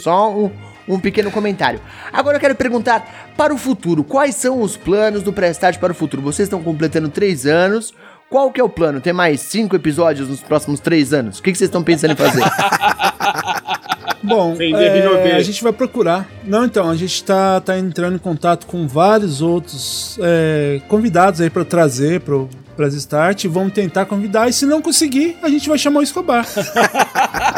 [0.00, 0.50] Só um,
[0.88, 1.80] um pequeno comentário.
[2.12, 4.02] Agora eu quero perguntar para o futuro.
[4.02, 6.22] Quais são os planos do Prestart para o futuro?
[6.22, 7.92] Vocês estão completando três anos.
[8.30, 9.00] Qual que é o plano?
[9.00, 11.38] Ter mais cinco episódios nos próximos três anos?
[11.38, 12.42] O que, que vocês estão pensando em fazer?
[14.22, 16.28] Bom, é, a gente vai procurar.
[16.44, 21.48] Não, então, a gente tá, tá entrando em contato com vários outros é, convidados aí
[21.48, 22.48] pra trazer pro
[22.78, 23.44] Press Start.
[23.46, 26.46] Vamos tentar convidar e se não conseguir, a gente vai chamar o Escobar.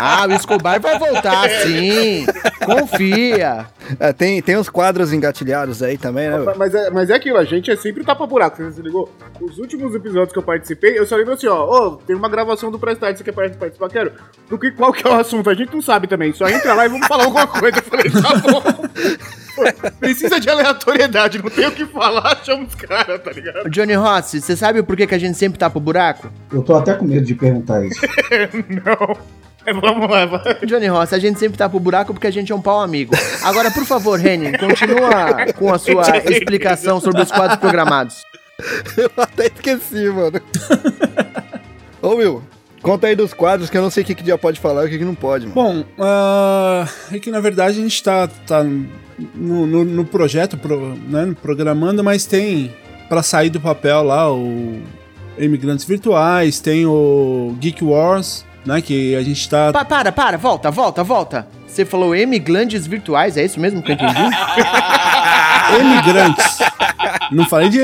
[0.02, 2.24] Ah, o Escobar vai voltar sim.
[2.64, 3.66] Confia.
[3.98, 6.38] É, tem, tem uns quadros engatilhados aí também, né?
[6.38, 9.10] Mas- Mas é, mas é aquilo, a gente é sempre tapa-buraco, você se ligou?
[9.40, 12.70] Os últimos episódios que eu participei, eu só lembro assim, ó, ô, tem uma gravação
[12.70, 13.88] do Prestart, você quer participar?
[13.88, 14.12] Quero.
[14.48, 15.48] Do que, qual que é o assunto?
[15.50, 17.78] A gente não sabe também, só entra lá e vamos falar alguma coisa.
[17.78, 18.62] Eu falei, tá bom.
[20.00, 23.68] Precisa de aleatoriedade, não tem o que falar, chama os caras, tá ligado?
[23.68, 26.30] Johnny Rossi, você sabe por que, que a gente sempre tapa o buraco?
[26.52, 28.00] Eu tô até com medo de perguntar isso.
[28.68, 29.16] não.
[29.80, 30.54] Vamos lá, vai.
[30.66, 33.14] Johnny Rossi, a gente sempre tapa o buraco porque a gente é um pau amigo.
[33.42, 38.22] Agora, por favor, Henning, continua com a sua explicação sobre os quadros programados.
[38.96, 40.40] Eu até esqueci, mano.
[42.02, 42.42] Ô, Will,
[42.82, 44.86] conta aí dos quadros que eu não sei o que, que já pode falar e
[44.86, 45.54] o que, que não pode, mano.
[45.54, 50.94] Bom, ah, é que na verdade a gente tá, tá no, no- no projeto, pro-
[51.08, 52.74] né, programando, mas tem
[53.08, 54.80] pra sair do papel lá o
[55.38, 59.72] Imigrantes Virtuais, tem o Geek Wars, né, que a gente tá...
[59.72, 61.46] Pa- para, para, volta, volta, volta.
[61.66, 64.12] Você falou emiglantes virtuais, é isso mesmo que eu entendi?
[65.80, 66.58] Emigrantes.
[67.30, 67.80] Não falei de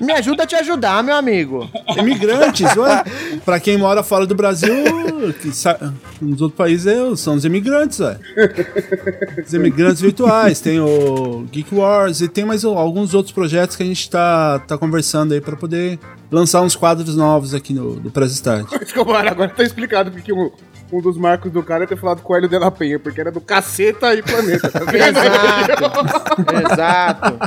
[0.00, 1.68] Me ajuda a te ajudar, meu amigo.
[1.96, 3.02] imigrantes, ué.
[3.44, 4.74] Pra quem mora fora do Brasil,
[6.20, 8.18] nos outros países são os imigrantes, ué.
[9.44, 13.82] Os imigrantes virtuais, tem o Geek Wars e tem mais o- alguns outros projetos que
[13.82, 15.98] a gente tá, tá conversando aí pra poder
[16.30, 18.66] lançar uns quadros novos aqui no, do Press Start.
[18.82, 20.50] Escobar, agora tá explicado porque um,
[20.92, 23.20] um dos marcos do cara é ter falado com o Hélio de la Penha, porque
[23.20, 24.80] era do caceta e planeta, tá?
[24.94, 26.72] Exato.
[26.72, 27.38] Exato.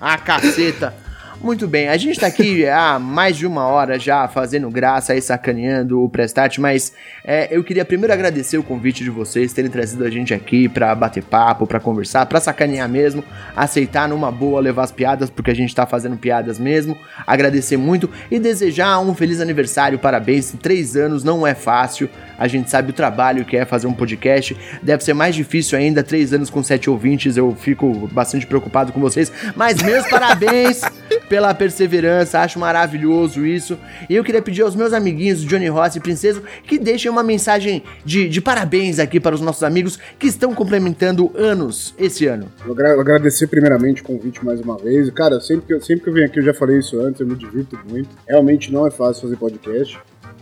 [0.00, 0.94] Ah, caceta.
[1.42, 5.20] Muito bem, a gente tá aqui há mais de uma hora já fazendo graça e
[5.20, 6.92] sacaneando o Prestart, mas
[7.24, 10.94] é, eu queria primeiro agradecer o convite de vocês terem trazido a gente aqui pra
[10.94, 13.24] bater papo, pra conversar, pra sacanear mesmo,
[13.56, 18.08] aceitar numa boa levar as piadas, porque a gente tá fazendo piadas mesmo, agradecer muito
[18.30, 22.94] e desejar um feliz aniversário, parabéns, três anos não é fácil, a gente sabe o
[22.94, 26.88] trabalho que é fazer um podcast, deve ser mais difícil ainda, três anos com sete
[26.88, 30.82] ouvintes, eu fico bastante preocupado com vocês, mas meus parabéns
[31.20, 33.78] pela perseverança, acho maravilhoso isso.
[34.08, 37.82] E eu queria pedir aos meus amiguinhos Johnny Ross e Princeso que deixem uma mensagem
[38.04, 42.46] de, de parabéns aqui para os nossos amigos que estão complementando anos esse ano.
[42.64, 45.08] Eu agra- agradecer primeiramente o convite mais uma vez.
[45.10, 47.26] Cara, sempre que, eu, sempre que eu venho aqui, eu já falei isso antes, eu
[47.26, 48.08] me divirto muito.
[48.28, 49.98] Realmente não é fácil fazer podcast.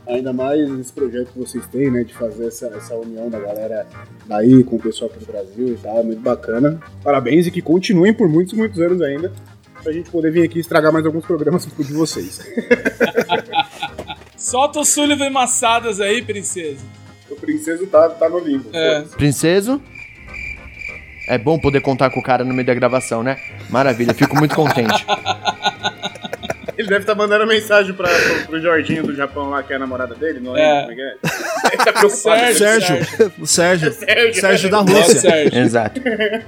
[0.07, 2.03] Ainda mais esse projeto que vocês têm, né?
[2.03, 3.87] De fazer essa, essa união da galera
[4.27, 6.03] daí com o pessoal aqui do Brasil e tal.
[6.03, 6.81] Muito bacana.
[7.05, 9.31] Parabéns e que continuem por muitos, muitos anos ainda.
[9.83, 12.41] Pra gente poder vir aqui estragar mais alguns programas de vocês.
[14.37, 16.85] Solta o Sullivan Massadas aí, princesa.
[17.31, 18.69] O princeso tá, tá no limbo.
[18.73, 19.03] É.
[19.17, 19.81] Princeso?
[21.29, 23.37] É bom poder contar com o cara no meio da gravação, né?
[23.69, 25.07] Maravilha, fico muito contente.
[26.77, 29.79] Ele deve estar mandando mensagem pra, pro, pro Jorginho do Japão lá, que é a
[29.79, 30.63] namorada dele, não É.
[30.63, 30.81] é?
[30.81, 31.15] Como é que é?
[31.75, 32.55] Ele tá preocupado.
[32.55, 32.97] Sérgio,
[33.39, 34.41] o Sérgio, Sérgio.
[34.41, 35.21] Sérgio da Ó, Rússia.
[35.21, 36.01] Sérgio, Exato.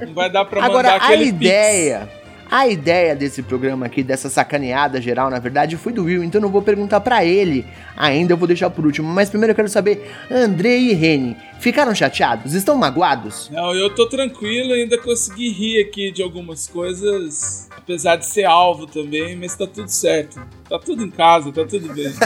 [0.06, 2.08] não vai dar pra Agora, mandar a aquele ideia,
[2.54, 6.42] a ideia desse programa aqui, dessa sacaneada geral, na verdade, foi do Will, então eu
[6.42, 7.64] não vou perguntar pra ele
[7.96, 9.08] ainda, eu vou deixar por último.
[9.08, 12.52] Mas primeiro eu quero saber, André e Reni, ficaram chateados?
[12.52, 13.48] Estão magoados?
[13.50, 18.86] Não, eu tô tranquilo, ainda consegui rir aqui de algumas coisas, apesar de ser alvo
[18.86, 20.38] também, mas tá tudo certo.
[20.68, 22.12] Tá tudo em casa, tá tudo bem.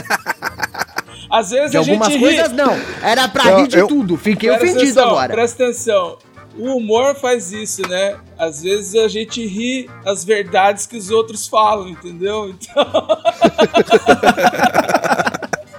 [1.29, 2.19] Às vezes De a gente algumas ri.
[2.19, 2.73] coisas, não.
[3.03, 4.15] Era pra Não, rir de eu- tudo.
[4.17, 5.33] Fiquei ofendido atenção, agora.
[5.33, 6.17] Presta atenção.
[6.57, 8.15] O humor faz isso, né?
[8.37, 12.49] Às vezes a gente ri as verdades que os outros falam, entendeu?
[12.49, 12.85] Então,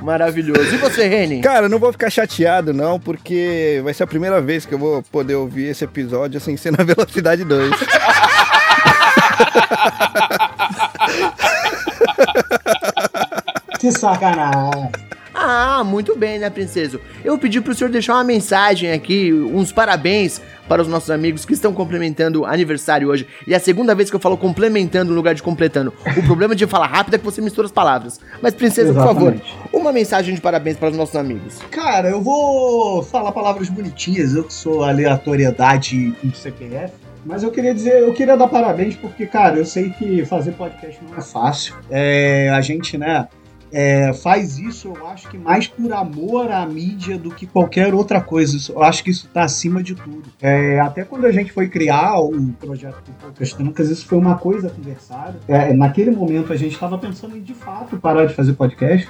[0.01, 0.74] Maravilhoso.
[0.74, 1.41] E você, Reni?
[1.41, 4.79] Cara, eu não vou ficar chateado, não, porque vai ser a primeira vez que eu
[4.79, 7.72] vou poder ouvir esse episódio sem ser na velocidade 2.
[13.79, 14.91] Que sacanagem.
[15.41, 17.01] Ah, muito bem, né, princeso?
[17.24, 21.53] Eu pedi pro senhor deixar uma mensagem aqui, uns parabéns para os nossos amigos que
[21.53, 23.24] estão complementando aniversário hoje.
[23.47, 25.95] E é a segunda vez que eu falo complementando no lugar de completando.
[26.16, 28.20] O problema de falar rápido é que você mistura as palavras.
[28.43, 29.57] Mas, princesa, por favor, Exatamente.
[29.72, 31.61] uma mensagem de parabéns para os nossos amigos.
[31.70, 36.93] Cara, eu vou falar palavras bonitinhas, eu que sou aleatoriedade com CPF.
[37.24, 40.99] Mas eu queria dizer, eu queria dar parabéns porque, cara, eu sei que fazer podcast
[41.09, 41.74] não é fácil.
[41.91, 43.28] É, a gente, né,
[43.73, 48.21] é, faz isso, eu acho que mais por amor à mídia do que qualquer outra
[48.21, 48.57] coisa.
[48.73, 50.24] Eu acho que isso tá acima de tudo.
[50.40, 54.39] É, até quando a gente foi criar o projeto do Poucas Trancas, isso foi uma
[54.39, 55.39] coisa conversada.
[55.47, 59.09] É, naquele momento a gente estava pensando em de fato parar de fazer podcast.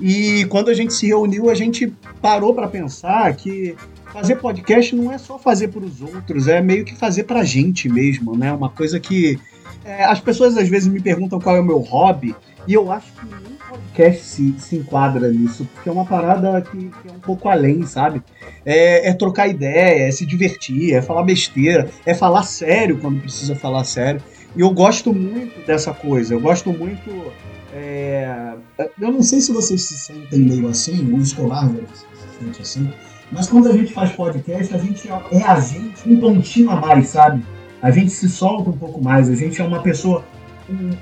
[0.00, 3.76] E quando a gente se reuniu, a gente parou para pensar que
[4.12, 7.88] fazer podcast não é só fazer para os outros, é meio que fazer pra gente
[7.88, 8.50] mesmo, né?
[8.52, 9.38] Uma coisa que
[9.84, 12.34] é, as pessoas às vezes me perguntam qual é o meu hobby
[12.66, 13.26] e eu acho que
[13.70, 17.86] podcast se, se enquadra nisso, porque é uma parada que, que é um pouco além,
[17.86, 18.20] sabe?
[18.64, 23.54] É, é trocar ideia, é se divertir, é falar besteira, é falar sério quando precisa
[23.54, 24.20] falar sério.
[24.56, 27.32] E eu gosto muito dessa coisa, eu gosto muito.
[27.72, 28.54] é,
[29.00, 32.92] eu não sei se vocês se sentem meio assim, o escolar se sente assim,
[33.30, 36.76] mas quando a gente faz podcast, a gente é é a gente um pontinho a
[36.76, 37.44] mais, sabe?
[37.80, 40.24] A gente se solta um pouco mais, a gente é uma pessoa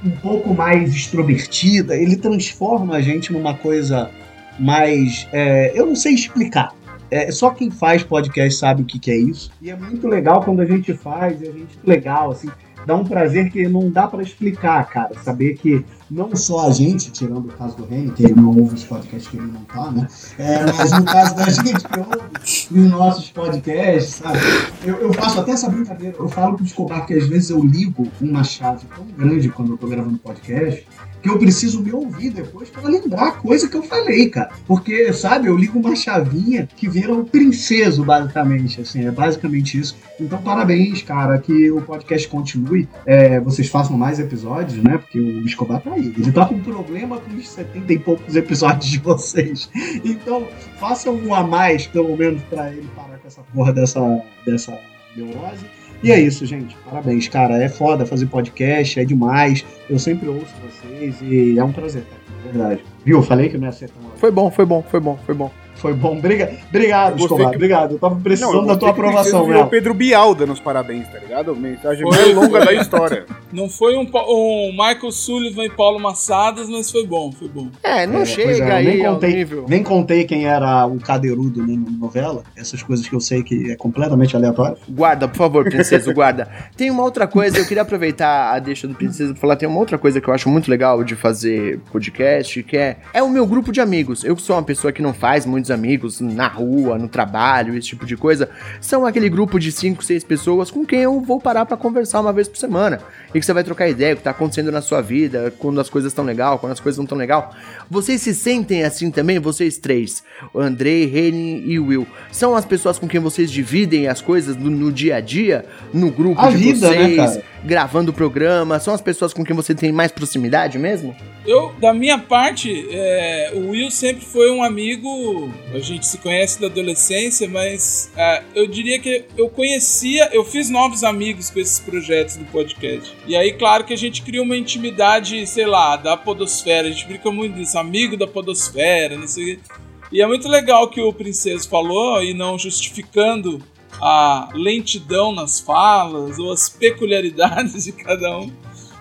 [0.05, 4.11] um, pouco mais extrovertida, ele transforma a gente numa coisa
[4.59, 5.29] mais.
[5.33, 6.73] é, eu não sei explicar.
[7.11, 9.51] É, só quem faz podcast sabe o que, que é isso.
[9.63, 12.51] E é muito legal quando a gente faz, a gente legal, assim,
[12.89, 15.11] dá um prazer que não dá pra explicar, cara.
[15.23, 18.77] Saber que não só a gente, tirando o caso do Reni, que ele não ouve
[18.77, 20.09] os podcasts que ele não tá, né?
[20.39, 24.39] É, mas no caso da gente que ouve os nossos podcasts, sabe?
[24.83, 26.17] Eu, eu faço até essa brincadeira.
[26.19, 29.77] Eu falo pro Escobar que às vezes eu ligo uma chave tão grande quando eu
[29.77, 30.87] tô gravando podcast
[31.29, 34.51] eu preciso me ouvir depois para lembrar a coisa que eu falei, cara.
[34.67, 39.97] Porque, sabe, eu ligo uma chavinha que vira um princeso, basicamente, assim, é basicamente isso.
[40.21, 45.47] Então, parabéns, cara, que o podcast continue, é, vocês façam mais episódios, né, porque o
[45.47, 46.13] Escobar tá aí.
[46.17, 49.71] Ele tá com problema com os 70 e poucos episódios de vocês.
[50.05, 50.47] Então,
[50.79, 54.01] façam um a mais, pelo menos, para ele parar com essa porra dessa,
[54.45, 54.79] dessa
[55.17, 55.65] neurose.
[56.03, 56.77] E é isso, gente.
[56.89, 57.63] Parabéns, cara.
[57.63, 59.65] É foda fazer podcast, é demais.
[59.89, 62.05] Eu sempre ouço vocês e é um prazer.
[62.43, 62.85] De verdade.
[63.05, 63.23] Viu?
[63.23, 64.11] Falei que não ia ser tão.
[64.17, 65.51] Foi bom, foi bom, foi bom, foi bom.
[65.79, 66.19] Foi bom.
[66.21, 66.53] Briga...
[66.69, 67.51] Obrigado, Escobar.
[67.51, 67.93] que- Obrigado.
[67.93, 69.69] Eu tava precisando Não, eu da tua o aprovação, virou né?
[69.71, 71.55] Pedro Bial dando os parabéns, tá ligado?
[71.57, 73.27] Mensagem Foi, mais longa da história.
[73.53, 77.69] Não foi um, um Michael Sullivan e Paulo Massadas, mas foi bom, foi bom.
[77.83, 79.65] É, não É, chega é, aí nem ao contei, nível.
[79.67, 82.43] nem contei quem era o cadeirudo né, na novela.
[82.55, 84.77] Essas coisas que eu sei que é completamente aleatório.
[84.89, 86.47] Guarda, por favor, princesa, guarda.
[86.77, 89.79] Tem uma outra coisa, eu queria aproveitar a deixa do princesa pra falar, tem uma
[89.79, 93.47] outra coisa que eu acho muito legal de fazer podcast, que é, é o meu
[93.47, 94.25] grupo de amigos.
[94.25, 97.89] Eu que sou uma pessoa que não faz muitos amigos na rua, no trabalho, esse
[97.89, 98.49] tipo de coisa,
[98.81, 102.33] são aquele grupo de 5, 6 pessoas com quem eu vou parar pra conversar uma
[102.33, 103.01] vez por semana.
[103.35, 105.91] E que você vai trocar ideia, o que tá acontecendo na sua vida, quando as
[105.91, 107.55] coisas estão legal, quando as coisas não estão legal.
[107.91, 110.23] Vocês se sentem assim também, vocês três,
[110.53, 114.71] o Andrei, Reni e Will, são as pessoas com quem vocês dividem as coisas no,
[114.71, 117.43] no dia a dia, no grupo A de vida, né, vocês, cara?
[117.65, 121.15] gravando o programa, são as pessoas com quem você tem mais proximidade mesmo?
[121.47, 125.53] Eu, da minha parte, é, o Will sempre foi um amigo.
[125.73, 130.71] A gente se conhece da adolescência, mas é, eu diria que eu conhecia, eu fiz
[130.71, 133.15] novos amigos com esses projetos do podcast.
[133.27, 136.89] E aí, claro que a gente cria uma intimidade, sei lá, da Podosfera.
[136.89, 139.63] A gente brinca muito disso, amigo da Podosfera, não sei o quê.
[140.11, 143.63] E é muito legal que o Princeso falou, e não justificando
[144.01, 148.51] a lentidão nas falas ou as peculiaridades de cada um.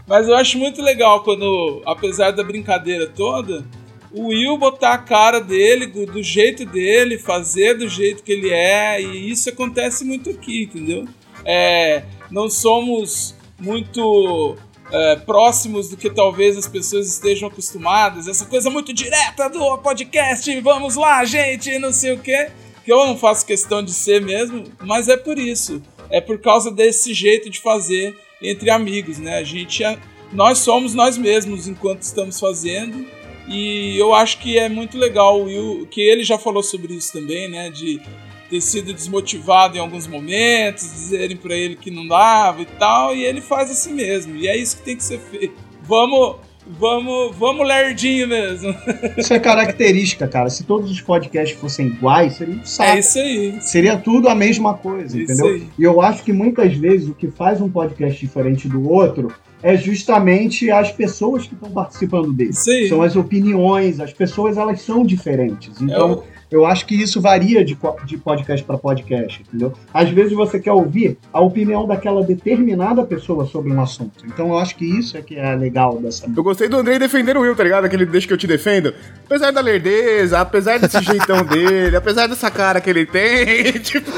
[0.06, 3.66] Mas eu acho muito legal quando, apesar da brincadeira toda,
[4.12, 9.02] o Will botar a cara dele, do, jeito dele, fazer do jeito que ele é,
[9.02, 11.06] e isso acontece muito aqui, entendeu?
[11.46, 14.56] É, não somos muito
[14.92, 20.60] é, próximos do que talvez as pessoas estejam acostumadas, essa coisa muito direta do podcast,
[20.62, 22.50] vamos lá, gente, não sei o quê,
[22.86, 26.72] que eu não faço questão de ser mesmo, mas é por isso, é por causa
[26.72, 29.38] desse jeito de fazer entre amigos, né?
[29.40, 29.98] A gente é,
[30.32, 33.06] nós somos nós mesmos enquanto estamos fazendo.
[33.48, 37.14] E eu acho que é muito legal o Will, que ele já falou sobre isso
[37.14, 37.70] também, né?
[37.70, 38.02] De
[38.50, 43.24] ter sido desmotivado em alguns momentos, dizerem pra ele que não dava e tal, e
[43.24, 44.36] ele faz assim mesmo.
[44.36, 45.54] E é isso que tem que ser feito.
[45.84, 48.76] Vamos, vamos, vamos lerdinho mesmo.
[49.18, 50.50] Isso é característica, cara.
[50.50, 52.92] Se todos os podcasts fossem iguais, seria um saco.
[52.92, 53.62] É isso aí.
[53.62, 55.68] Seria tudo a mesma coisa, Isso entendeu?
[55.80, 59.76] E eu acho que muitas vezes o que faz um podcast diferente do outro é
[59.76, 62.52] justamente as pessoas que estão participando dele.
[62.68, 62.90] Aí.
[62.90, 65.82] São as opiniões, as pessoas elas são diferentes.
[65.82, 69.74] Então, eu acho que isso varia de, de podcast para podcast, entendeu?
[69.94, 74.26] Às vezes você quer ouvir a opinião daquela determinada pessoa sobre um assunto.
[74.26, 76.26] Então, eu acho que isso é que é legal dessa.
[76.36, 77.86] Eu gostei do Andrei defender o Will, tá ligado?
[77.86, 78.94] Aquele deixa que eu te defendo.
[79.26, 84.12] Apesar da lerdeza, apesar desse jeitão dele, apesar dessa cara que ele tem, tipo.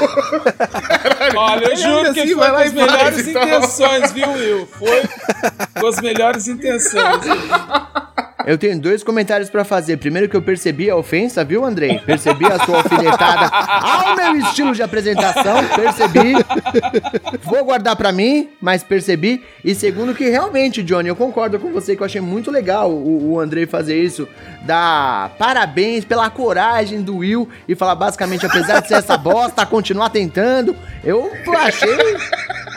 [1.36, 3.44] Olha, eu juro ainda que assim foi com as faz melhores e tal.
[3.44, 4.66] intenções, viu, Will?
[4.66, 5.02] Foi
[5.80, 7.24] com as melhores intenções.
[8.50, 9.96] Eu tenho dois comentários pra fazer.
[9.98, 12.00] Primeiro que eu percebi a ofensa, viu, Andrei?
[12.00, 16.32] Percebi a sua alfinetada ao meu estilo de apresentação, percebi.
[17.44, 19.40] Vou guardar pra mim, mas percebi.
[19.64, 23.34] E segundo que realmente, Johnny, eu concordo com você que eu achei muito legal o,
[23.34, 24.26] o Andrei fazer isso.
[24.62, 30.10] Dar parabéns pela coragem do Will e falar basicamente, apesar de ser essa bosta, continuar
[30.10, 30.74] tentando.
[31.04, 32.16] Eu achei,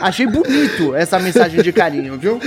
[0.00, 2.40] achei bonito essa mensagem de carinho, viu?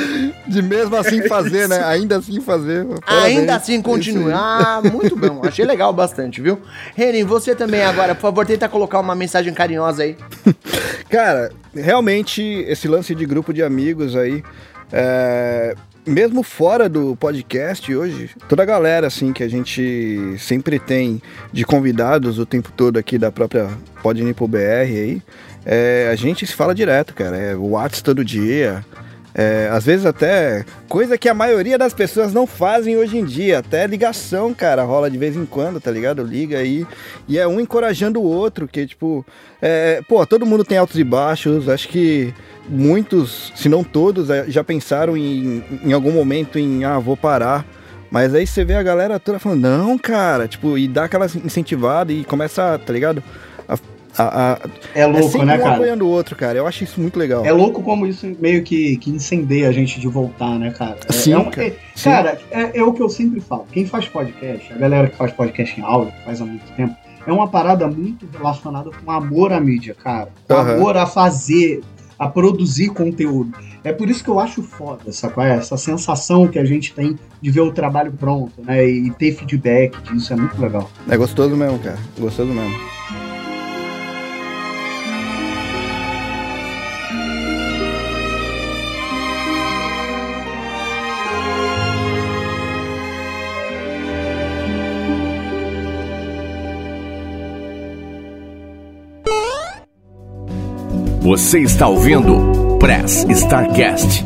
[0.47, 1.83] De mesmo assim fazer, né?
[1.83, 2.81] Ainda assim fazer.
[2.81, 3.49] Ainda Parabéns.
[3.49, 4.33] assim continua.
[4.35, 5.41] Ah, muito bom.
[5.43, 6.59] Achei legal bastante, viu?
[6.95, 10.15] Renin, você também agora, por favor, tenta colocar uma mensagem carinhosa aí.
[11.09, 14.43] Cara, realmente esse lance de grupo de amigos aí,
[14.91, 15.75] é,
[16.05, 21.21] mesmo fora do podcast hoje, toda a galera assim que a gente sempre tem
[21.51, 23.69] de convidados o tempo todo aqui da própria
[24.01, 24.57] Podnipo BR
[24.87, 25.21] aí,
[25.69, 27.35] é, a gente se fala direto, cara.
[27.35, 28.85] É WhatsApp todo dia.
[29.35, 33.59] É, às vezes até coisa que a maioria das pessoas não fazem hoje em dia,
[33.59, 36.23] até ligação, cara, rola de vez em quando, tá ligado?
[36.23, 36.87] Liga aí
[37.27, 39.23] e é um encorajando o outro, que tipo,
[39.61, 42.33] é, pô, todo mundo tem altos e baixos, acho que
[42.67, 47.63] muitos, se não todos, é, já pensaram em, em algum momento em, ah, vou parar.
[48.09, 52.11] Mas aí você vê a galera toda falando, não, cara, tipo, e dá aquela incentivada
[52.11, 53.21] e começa, tá ligado?
[54.17, 54.59] A, a- a-
[54.95, 55.73] É louco, sempre né, um cara?
[55.75, 56.57] apoiando o outro, cara.
[56.57, 57.45] Eu acho isso muito legal.
[57.45, 60.97] É louco como isso meio que, que incendeia a gente de voltar, né, cara?
[61.07, 61.67] É, Sim, é um- cara.
[61.67, 62.09] é- Sim.
[62.09, 63.65] cara, é, é o que eu sempre falo.
[63.71, 66.95] Quem faz podcast, a galera que faz podcast em áudio, faz há muito tempo,
[67.25, 70.29] é uma parada muito relacionada com amor à mídia, cara.
[70.49, 70.75] Aham.
[70.75, 71.81] amor a fazer,
[72.17, 73.51] a produzir conteúdo.
[73.83, 75.03] É por isso que eu acho foda?
[75.05, 78.85] É Essa sensação que a gente tem de ver o trabalho pronto, né?
[78.85, 80.89] E ter feedback disso é muito legal.
[81.09, 81.97] É gostoso mesmo, cara.
[82.19, 82.75] Gostoso mesmo.
[101.27, 104.23] Você está ouvindo Press Starcast,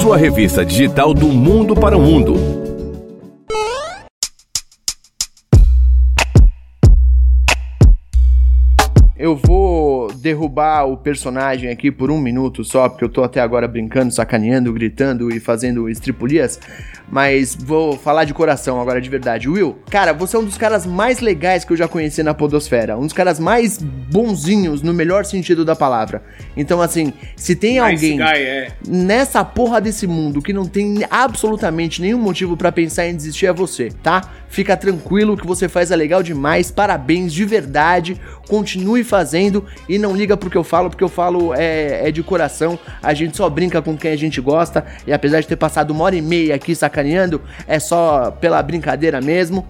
[0.00, 2.34] sua revista digital do mundo para o mundo.
[9.18, 13.68] Eu vou derrubar o personagem aqui por um minuto só, porque eu tô até agora
[13.68, 16.58] brincando, sacaneando, gritando e fazendo estripulias.
[17.10, 19.48] Mas vou falar de coração agora, de verdade.
[19.48, 22.98] Will, cara, você é um dos caras mais legais que eu já conheci na Podosfera.
[22.98, 26.22] Um dos caras mais bonzinhos, no melhor sentido da palavra.
[26.56, 28.72] Então, assim, se tem Nice alguém guy, é.
[28.86, 33.52] nessa porra desse mundo que não tem absolutamente nenhum motivo pra pensar em desistir é
[33.52, 34.22] você, tá?
[34.48, 38.18] Fica tranquilo que você faz é legal demais, parabéns de verdade,
[38.48, 42.22] continue fazendo e não liga pro que eu falo, porque eu falo é, é de
[42.22, 45.90] coração, a gente só brinca com quem a gente gosta e apesar de ter passado
[45.90, 49.66] uma hora e meia aqui sacaneando, é só pela brincadeira mesmo.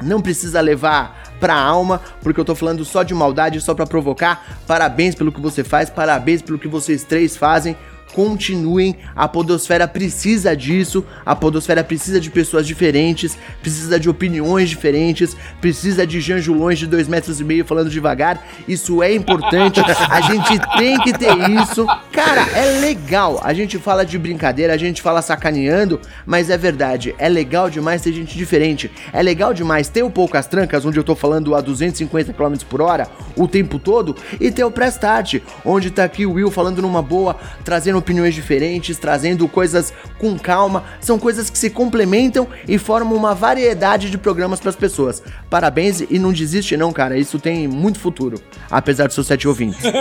[0.00, 4.60] Não precisa levar pra alma, porque eu tô falando só de maldade, só pra provocar.
[4.66, 7.76] Parabéns pelo que você faz, parabéns pelo que vocês três fazem.
[8.12, 15.36] Continuem, a Podosfera precisa disso, a Podosfera precisa de pessoas diferentes, precisa de opiniões diferentes,
[15.60, 18.46] precisa de janjulões de dois metros e meio falando devagar.
[18.68, 21.86] Isso é importante, a gente tem que ter isso.
[22.12, 23.40] Cara, é legal.
[23.42, 28.02] A gente fala de brincadeira, a gente fala sacaneando, mas é verdade, é legal demais
[28.02, 28.90] ter gente diferente.
[29.12, 32.82] É legal demais ter o Poucas Trancas, onde eu tô falando a 250 km por
[32.82, 36.82] hora o tempo todo, e ter o Press Start, onde tá aqui o Will falando
[36.82, 40.84] numa boa, trazendo opiniões diferentes, trazendo coisas com calma.
[41.00, 45.22] São coisas que se complementam e formam uma variedade de programas pras pessoas.
[45.48, 47.16] Parabéns e não desiste não, cara.
[47.16, 49.80] Isso tem muito futuro, apesar de seus sete ouvintes.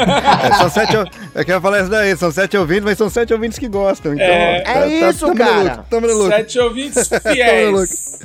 [0.42, 0.98] É, são sete.
[0.98, 1.06] ou-
[1.36, 4.14] Eu quero falar isso daí, são sete ouvintes, mas são sete ouvintes que gostam.
[4.14, 4.64] Então, É.
[4.66, 5.62] É isso, tamo no cara.
[5.64, 6.32] lucro, Tamo no lucro.
[6.32, 8.20] Sete ouvintes fiéis.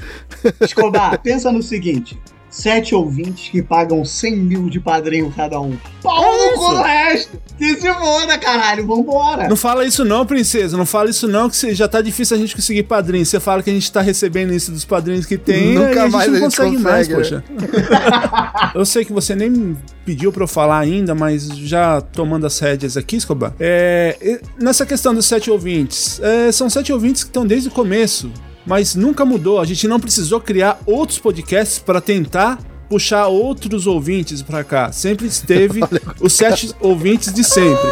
[0.61, 5.77] Escobar, pensa no seguinte: sete ouvintes que pagam 100 mil de padrinho cada um.
[6.03, 6.26] Pau
[6.57, 7.47] É cu do resto!
[7.59, 9.49] Que se foda, caralho, vambora!
[9.49, 10.77] Não fala isso não, princesa.
[10.77, 13.25] Não fala isso não, que já tá difícil a gente conseguir padrinho.
[13.25, 16.13] Você fala que a gente tá recebendo isso dos padrinhos que tem, Nunca a gente
[16.13, 18.73] mais não a gente consegue, mais, consegue, poxa.
[18.75, 22.97] eu sei que você nem pediu pra eu falar ainda, mas já tomando as rédeas
[22.97, 23.55] aqui, Escobar.
[23.59, 28.31] É, nessa questão dos sete ouvintes, é, são sete ouvintes que estão desde o começo,
[28.67, 29.61] mas nunca mudou.
[29.61, 32.59] A gente não precisou criar outros podcasts pra tentar
[32.89, 34.93] puxar outros ouvintes pra cá.
[34.93, 35.81] Sempre esteve
[36.21, 37.91] os sete ouvintes de sempre.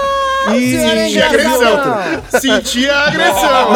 [0.52, 2.40] E, Senti a agressão.
[2.40, 3.66] Senti a agressão.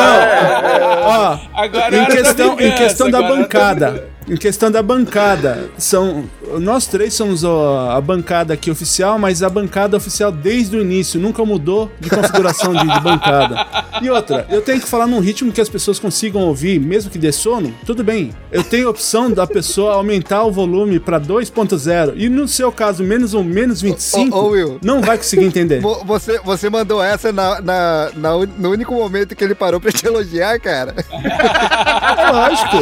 [1.03, 4.37] Ó, Agora é em hora da questão, em questão agora é hora da bancada, em
[4.37, 6.25] questão da bancada, são
[6.61, 11.19] nós três somos a, a bancada aqui oficial, mas a bancada oficial desde o início,
[11.21, 13.67] nunca mudou de configuração de, de bancada.
[14.03, 17.19] E outra, eu tenho que falar num ritmo que as pessoas consigam ouvir, mesmo que
[17.19, 18.31] dê sono, tudo bem.
[18.53, 23.03] Eu tenho a opção da pessoa aumentar o volume pra 2.0 e no seu caso,
[23.03, 24.79] menos ou menos 25, Ô, ô, Will.
[24.83, 25.81] não vai conseguir entender.
[25.81, 29.93] Vo- Você, você mandou essa na, na- na no único momento que ele parou pra
[29.93, 30.95] te elogiar, cara.
[31.11, 32.77] É lógico,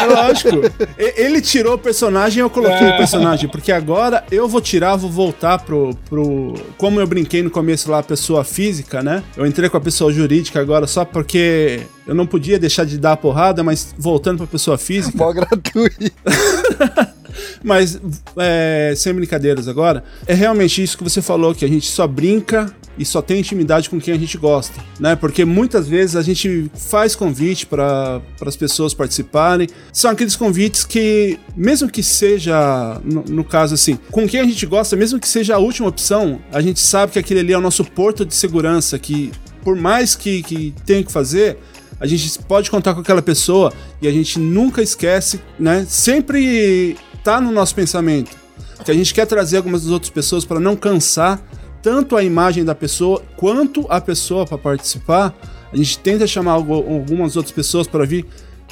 [0.00, 0.91] é lógico.
[0.96, 5.58] Ele tirou o personagem eu coloquei o personagem, porque agora eu vou tirar, vou voltar
[5.58, 6.54] pro, pro.
[6.76, 9.22] Como eu brinquei no começo lá, a pessoa física, né?
[9.36, 13.12] Eu entrei com a pessoa jurídica agora só porque eu não podia deixar de dar
[13.12, 15.16] a porrada, mas voltando pra pessoa física.
[15.16, 16.12] Mó gratuito.
[17.62, 18.00] Mas,
[18.36, 22.74] é, sem brincadeiras agora, é realmente isso que você falou, que a gente só brinca
[22.98, 25.16] e só tem intimidade com quem a gente gosta, né?
[25.16, 31.38] Porque muitas vezes a gente faz convite para as pessoas participarem, são aqueles convites que,
[31.56, 35.54] mesmo que seja, no, no caso assim, com quem a gente gosta, mesmo que seja
[35.54, 38.98] a última opção, a gente sabe que aquele ali é o nosso porto de segurança,
[38.98, 39.32] que
[39.64, 41.58] por mais que, que tenha que fazer,
[42.00, 45.86] a gente pode contar com aquela pessoa e a gente nunca esquece, né?
[45.88, 48.36] Sempre tá no nosso pensamento
[48.84, 51.40] que a gente quer trazer algumas das outras pessoas para não cansar
[51.80, 55.34] tanto a imagem da pessoa quanto a pessoa para participar.
[55.72, 58.26] A gente tenta chamar algu- algumas outras pessoas para vir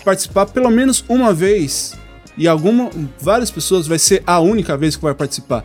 [0.05, 1.95] participar pelo menos uma vez
[2.37, 2.91] e alguma
[3.21, 5.65] várias pessoas vai ser a única vez que vai participar.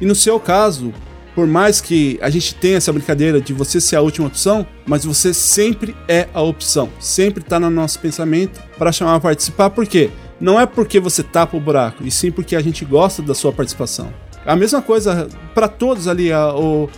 [0.00, 0.92] E no seu caso,
[1.34, 5.04] por mais que a gente tenha essa brincadeira de você ser a última opção, mas
[5.04, 9.86] você sempre é a opção, sempre tá no nosso pensamento para chamar a participar, por
[9.86, 10.10] quê?
[10.40, 13.52] Não é porque você tapa o buraco, e sim porque a gente gosta da sua
[13.52, 14.12] participação.
[14.46, 16.88] A mesma coisa para todos ali, a- o,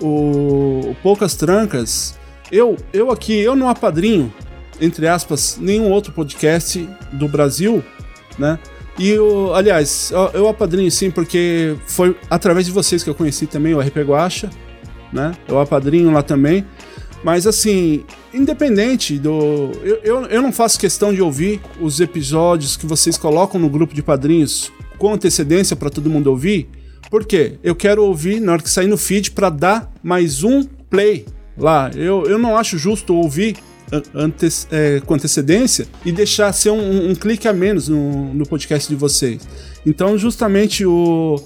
[0.00, 2.18] o, Poucas Trancas.
[2.50, 4.32] Eu, eu aqui, eu não apadrinho,
[4.80, 7.84] entre aspas, nenhum outro podcast do Brasil,
[8.38, 8.58] né?
[8.98, 13.46] E o, aliás, eu, eu apadrinho sim, porque foi através de vocês que eu conheci
[13.46, 14.50] também o RP Guacha,
[15.12, 15.32] né?
[15.46, 16.66] Eu apadrinho lá também.
[17.22, 18.04] Mas assim,
[18.38, 19.70] independente do.
[19.82, 23.94] Eu, eu, eu não faço questão de ouvir os episódios que vocês colocam no grupo
[23.94, 26.68] de padrinhos com antecedência para todo mundo ouvir.
[27.10, 27.58] Por quê?
[27.62, 31.24] Eu quero ouvir na hora que sair no feed para dar mais um play
[31.56, 31.90] lá.
[31.94, 33.56] Eu, eu não acho justo ouvir
[33.90, 38.46] an- antes, é, com antecedência e deixar ser um, um clique a menos no, no
[38.46, 39.48] podcast de vocês.
[39.86, 41.40] Então, justamente o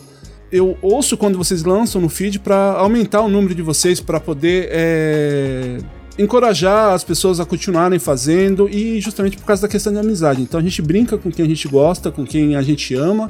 [0.50, 4.68] eu ouço quando vocês lançam no feed para aumentar o número de vocês para poder
[4.70, 5.78] é,
[6.18, 10.42] encorajar as pessoas a continuarem fazendo e justamente por causa da questão de amizade.
[10.42, 13.28] Então a gente brinca com quem a gente gosta, com quem a gente ama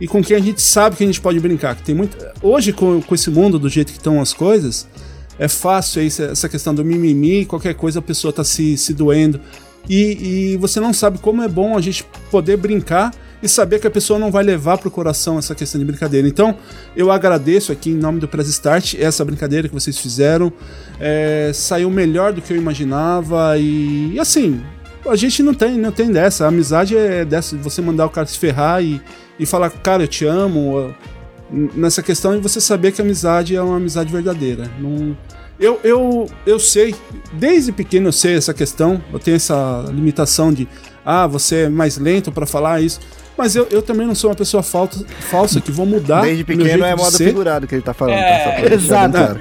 [0.00, 1.76] e com quem a gente sabe que a gente pode brincar.
[1.76, 4.86] Que tem muito hoje com, com esse mundo do jeito que estão as coisas
[5.38, 9.40] é fácil aí essa questão do mimimi, qualquer coisa a pessoa tá se, se doendo.
[9.88, 13.86] E, e você não sabe como é bom a gente poder brincar e saber que
[13.86, 16.26] a pessoa não vai levar pro coração essa questão de brincadeira.
[16.26, 16.56] Então,
[16.96, 20.52] eu agradeço aqui em nome do Press Start essa brincadeira que vocês fizeram.
[20.98, 24.62] É, saiu melhor do que eu imaginava e, e assim,
[25.06, 26.44] a gente não tem, não tem dessa.
[26.44, 29.00] A amizade é dessa, de você mandar o cara se ferrar e,
[29.38, 30.94] e falar, cara, eu te amo.
[31.48, 34.68] Nessa questão de você saber que a amizade é uma amizade verdadeira.
[34.80, 35.16] Não,
[35.58, 36.94] eu, eu, eu sei,
[37.32, 40.68] desde pequeno eu sei essa questão, eu tenho essa limitação de,
[41.04, 43.00] ah, você é mais lento para falar isso.
[43.36, 46.22] Mas eu, eu também não sou uma pessoa falta, falsa que vou mudar.
[46.22, 47.26] Desde meu pequeno jeito é ser.
[47.26, 48.16] figurado que ele tá falando.
[48.16, 48.68] É, tá?
[48.68, 49.12] Só exato.
[49.12, 49.40] claro.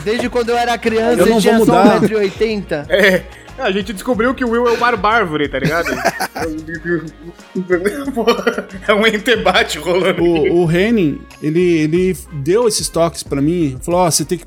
[0.04, 1.96] Desde quando eu era criança, Eu ele não tinha vou só mudar.
[1.96, 3.22] É, 1,80m.
[3.58, 5.88] a gente descobriu que o Will é o barbárvore, tá ligado?
[8.88, 10.22] é um entebate rolando.
[10.22, 14.46] o, o Henning, ele, ele deu esses toques pra mim, falou, ó, você tem que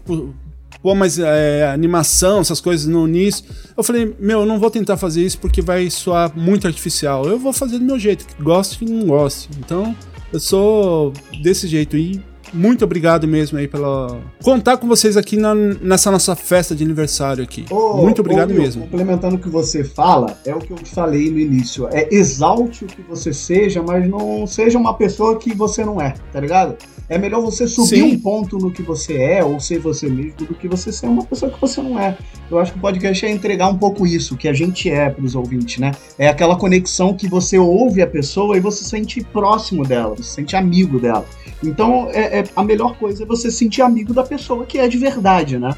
[0.81, 3.45] pôr mais é, animação, essas coisas no início.
[3.75, 7.25] Eu falei, meu, eu não vou tentar fazer isso porque vai soar muito artificial.
[7.25, 9.49] Eu vou fazer do meu jeito, que goste e não goste.
[9.59, 9.95] Então,
[10.31, 12.21] eu sou desse jeito aí.
[12.53, 17.43] Muito obrigado mesmo aí pela contar com vocês aqui na- nessa nossa festa de aniversário
[17.43, 17.65] aqui.
[17.69, 18.81] Ô, Muito obrigado ô, Will, mesmo.
[18.83, 21.87] Complementando o que você fala, é o que eu falei no início.
[21.91, 26.13] É exalte o que você seja, mas não seja uma pessoa que você não é,
[26.33, 26.75] tá ligado?
[27.07, 28.03] É melhor você subir Sim.
[28.15, 31.23] um ponto no que você é, ou ser você mesmo, do que você ser uma
[31.25, 32.17] pessoa que você não é.
[32.49, 35.35] Eu acho que o podcast é entregar um pouco isso, que a gente é pros
[35.35, 35.91] ouvintes, né?
[36.17, 40.23] É aquela conexão que você ouve a pessoa e você se sente próximo dela, você
[40.23, 41.25] se sente amigo dela.
[41.63, 44.87] Então, é, é- a melhor coisa é você se sentir amigo da pessoa que é
[44.87, 45.75] de verdade, né?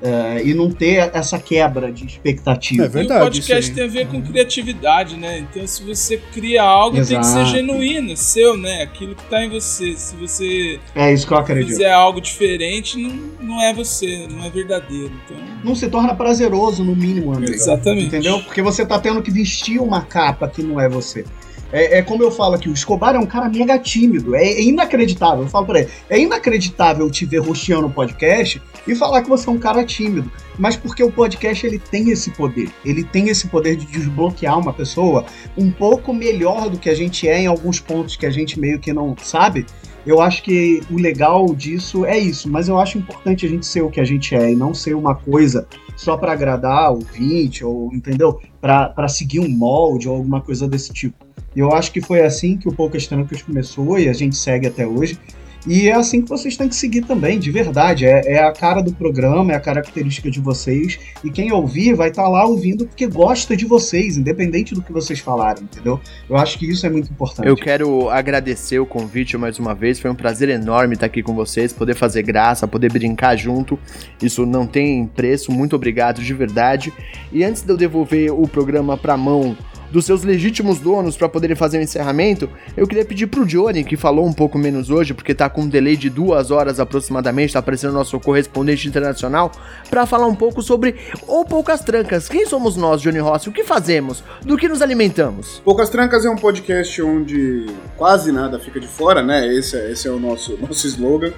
[0.00, 2.84] É, e não ter essa quebra de expectativa.
[2.84, 3.24] É E o verdade.
[3.24, 5.38] podcast tem a ver com criatividade, né?
[5.40, 7.50] Então, se você cria algo, tem que ser Exato.
[7.50, 8.82] genuíno, seu, né?
[8.82, 9.94] Aquilo que tá em você.
[9.96, 11.68] Se você É isso que eu acredito.
[11.70, 13.10] fizer algo diferente, não,
[13.40, 15.10] não é você, não é verdadeiro.
[15.24, 17.52] Então, Não se torna prazeroso, no mínimo, André.
[17.54, 18.06] exatamente.
[18.06, 18.40] Entendeu?
[18.44, 21.24] Porque você tá tendo que vestir uma capa que não é você.
[21.72, 24.34] É, é como eu falo aqui, o Escobar é um cara mega tímido.
[24.34, 25.44] É, é inacreditável.
[25.44, 29.48] Eu falo pra ele, é inacreditável te ver rosteando um podcast e falar que você
[29.48, 30.30] é um cara tímido.
[30.58, 32.70] Mas porque o podcast ele tem esse poder.
[32.84, 35.24] Ele tem esse poder de desbloquear uma pessoa
[35.56, 38.78] um pouco melhor do que a gente é em alguns pontos que a gente meio
[38.78, 39.66] que não sabe.
[40.06, 43.82] Eu acho que o legal disso é isso, mas eu acho importante a gente ser
[43.82, 47.62] o que a gente é e não ser uma coisa só para agradar o ouvinte
[47.62, 48.40] ou entendeu?
[48.58, 51.27] Para seguir um molde ou alguma coisa desse tipo.
[51.58, 54.68] E eu acho que foi assim que o Poucas Trancas começou e a gente segue
[54.68, 55.18] até hoje.
[55.66, 58.06] E é assim que vocês têm que seguir também, de verdade.
[58.06, 61.00] É, é a cara do programa, é a característica de vocês.
[61.24, 65.18] E quem ouvir vai estar lá ouvindo porque gosta de vocês, independente do que vocês
[65.18, 66.00] falarem, entendeu?
[66.30, 67.48] Eu acho que isso é muito importante.
[67.48, 69.98] Eu quero agradecer o convite mais uma vez.
[69.98, 73.76] Foi um prazer enorme estar aqui com vocês, poder fazer graça, poder brincar junto.
[74.22, 75.50] Isso não tem preço.
[75.50, 76.92] Muito obrigado de verdade.
[77.32, 79.56] E antes de eu devolver o programa para mão
[79.90, 83.96] dos seus legítimos donos para poderem fazer o encerramento, eu queria pedir pro Johnny, que
[83.96, 87.58] falou um pouco menos hoje, porque tá com um delay de duas horas aproximadamente, tá
[87.58, 89.52] aparecendo nosso correspondente internacional,
[89.90, 90.96] para falar um pouco sobre
[91.26, 92.28] ou poucas trancas.
[92.28, 93.48] Quem somos nós, Johnny Rossi?
[93.48, 94.22] O que fazemos?
[94.42, 95.60] Do que nos alimentamos?
[95.64, 97.66] Poucas Trancas é um podcast onde
[97.96, 99.46] quase nada fica de fora, né?
[99.54, 101.32] Esse é, esse é o nosso, nosso slogan.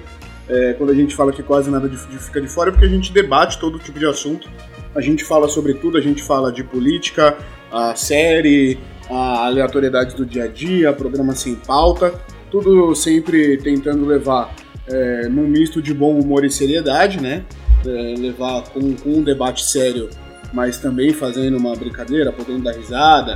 [0.47, 2.85] É, quando a gente fala que quase nada de, de fica de fora, é porque
[2.85, 4.49] a gente debate todo tipo de assunto.
[4.93, 7.37] A gente fala sobre tudo, a gente fala de política,
[7.71, 8.77] a série,
[9.09, 12.13] a aleatoriedade do dia a dia, programa sem pauta,
[12.49, 14.53] tudo sempre tentando levar
[14.87, 17.43] é, num misto de bom humor e seriedade, né?
[17.85, 20.09] É, levar com, com um debate sério,
[20.53, 23.35] mas também fazendo uma brincadeira, podendo dar risada.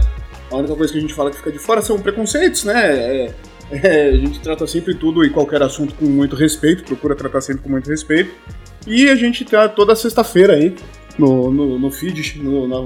[0.51, 2.75] A única coisa que a gente fala que fica de fora são preconceitos, né?
[2.75, 3.33] É,
[3.71, 7.63] é, a gente trata sempre tudo e qualquer assunto com muito respeito, procura tratar sempre
[7.63, 8.31] com muito respeito.
[8.85, 10.75] E a gente tá toda sexta-feira aí
[11.17, 12.39] no, no, no feed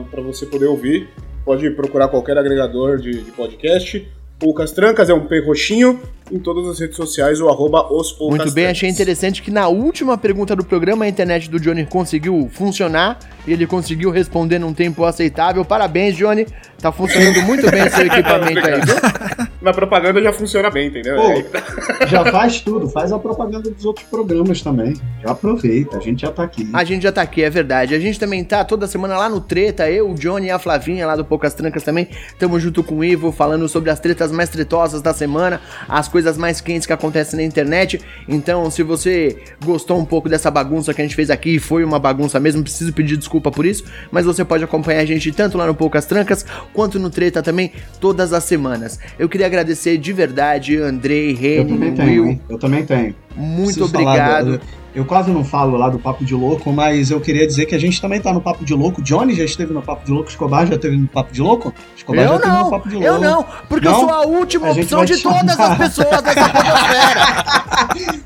[0.10, 1.10] para você poder ouvir.
[1.46, 4.08] Pode procurar qualquer agregador de, de podcast.
[4.38, 6.00] Poucas Trancas é um P roxinho
[6.32, 8.78] em todas as redes sociais, o arroba os Poucas Muito bem, Trancas.
[8.78, 13.52] achei interessante que na última pergunta do programa a internet do Johnny conseguiu funcionar e
[13.52, 15.66] ele conseguiu responder num tempo aceitável.
[15.66, 16.46] Parabéns, Johnny.
[16.80, 19.48] Tá funcionando muito bem seu equipamento aí, viu?
[19.62, 21.18] Na propaganda já funciona bem, entendeu?
[21.18, 24.94] Pô, É, já faz tudo, faz a propaganda dos outros programas também.
[25.22, 26.70] Já aproveita, a gente já tá aqui.
[26.72, 27.94] A gente já tá aqui, é verdade.
[27.94, 31.06] A gente também tá toda semana lá no Treta, eu, o Johnny e a Flavinha
[31.06, 32.08] lá do Poucas Trancas também.
[32.38, 36.38] Tamo junto com o Ivo, falando sobre as tretas mais tretosas da semana, as coisas
[36.38, 38.00] mais quentes que acontecem na internet.
[38.28, 41.84] Então, se você gostou um pouco dessa bagunça que a gente fez aqui, e foi
[41.84, 45.58] uma bagunça mesmo, preciso pedir desculpa por isso, mas você pode acompanhar a gente tanto
[45.58, 49.00] lá no Poucas Trancas, quanto no Treta também, todas as semanas.
[49.18, 51.36] Eu queria agradecer de verdade, Andrei, Eu
[51.66, 52.40] Reni, também tenho, Will.
[52.50, 53.16] Eu também tenho.
[53.36, 54.58] Muito Preciso obrigado.
[54.58, 57.76] do- eu quase não falo lá do Papo de Louco, mas eu queria dizer que
[57.76, 59.04] a gente também tá no Papo deLouco.
[59.04, 61.72] Johnny já esteve no Papo de Louco, Escobar já esteve no Papo de Louco?
[61.96, 63.08] Escobar já Eu esteve no Papo de Louco.
[63.08, 64.00] eu não, porque eu Não?
[64.00, 65.72] sou a última A opção de te todas chamar.
[65.74, 67.50] as pessoas dessa podosfera.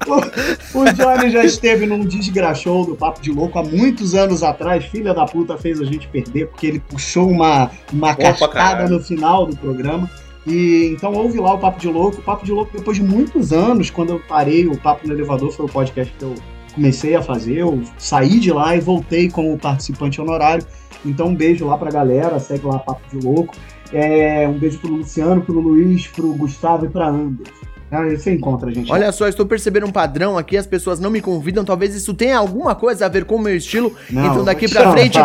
[0.74, 4.86] O Johnny já esteve num desgraçou do Papo de Louco há muitos anos atrás.
[4.86, 8.90] Filha da puta fez a gente perder porque ele puxou uma, uma pra cascada caralho.
[8.90, 10.10] no final do programa.
[10.46, 12.20] E então ouve lá o Papo de Louco.
[12.20, 15.52] O Papo de Louco, depois de muitos anos, quando eu parei, o Papo no Elevador
[15.52, 16.36] foi o podcast que eu
[16.74, 17.58] comecei a fazer.
[17.58, 20.66] Eu saí de lá e voltei como participante honorário.
[21.06, 23.56] Então um beijo lá pra galera, segue lá Papo de Louco.
[23.92, 27.52] É, um beijo pro Luciano, pro Luiz, pro Gustavo e pra Anderson.
[27.92, 28.92] Ah, você encontra, gente.
[28.92, 32.40] Olha só, estou percebendo um padrão aqui, as pessoas não me convidam, talvez isso tenha
[32.40, 33.94] alguma coisa a ver com o meu estilo.
[34.10, 35.20] Não, então daqui te frente.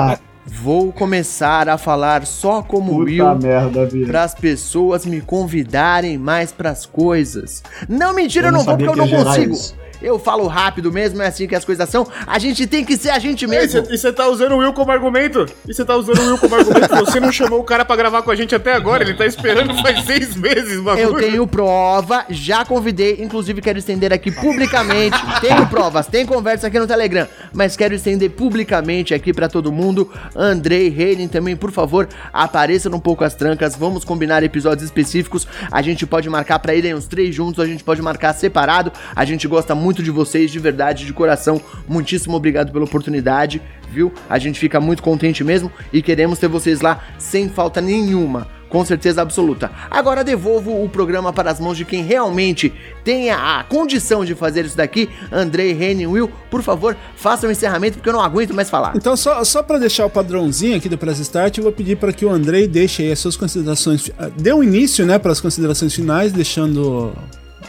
[0.49, 4.07] Vou começar a falar só como Puta Will.
[4.07, 7.63] Para as pessoas me convidarem mais pras coisas.
[7.89, 9.53] Não, mentira, eu não, não vou porque eu não consigo.
[9.53, 9.77] isso.
[10.01, 12.07] Eu falo rápido mesmo, é assim que as coisas são.
[12.27, 13.85] A gente tem que ser a gente mesmo.
[13.91, 15.47] E você tá usando o Will como argumento?
[15.67, 16.95] E você tá usando o Will como argumento?
[16.97, 19.75] Você não chamou o cara pra gravar com a gente até agora, ele tá esperando
[19.83, 20.99] faz seis meses, mano.
[20.99, 25.17] Eu tenho prova, já convidei, inclusive quero estender aqui publicamente.
[25.41, 30.11] tenho provas, tem conversa aqui no Telegram, mas quero estender publicamente aqui pra todo mundo.
[30.35, 33.75] Andrei, Reinen também, por favor, apareça no Pouco as Trancas.
[33.75, 35.47] Vamos combinar episódios específicos.
[35.71, 38.93] A gente pode marcar pra irem os três juntos, a gente pode marcar separado.
[39.15, 41.61] A gente gosta muito de vocês, de verdade, de coração.
[41.87, 43.61] Muitíssimo obrigado pela oportunidade,
[43.91, 44.13] viu?
[44.29, 48.47] A gente fica muito contente mesmo e queremos ter vocês lá sem falta nenhuma.
[48.69, 49.71] Com certeza absoluta.
[49.91, 52.71] Agora devolvo o programa para as mãos de quem realmente
[53.03, 55.09] tenha a condição de fazer isso daqui.
[55.33, 58.93] Andrei, Reni, Will, por favor, façam o encerramento porque eu não aguento mais falar.
[58.95, 62.13] Então, só, só para deixar o padrãozinho aqui do Press Start, eu vou pedir para
[62.13, 64.11] que o Andrei deixe aí as suas considerações.
[64.19, 67.15] ah, Dê um início, né, para as considerações finais, deixando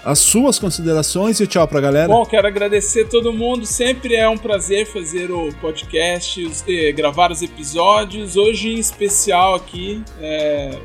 [0.03, 2.07] as suas considerações e tchau pra galera.
[2.07, 3.65] Bom, quero agradecer todo mundo.
[3.65, 8.38] Sempre é um prazer fazer o podcast, os- eh, gravar os episódios.
[8.38, 10.77] Hoje, em especial, aqui, é,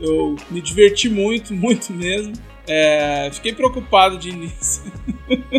[0.00, 2.32] Eu me diverti muito, muito mesmo.
[2.68, 4.92] É, fiquei preocupado de início.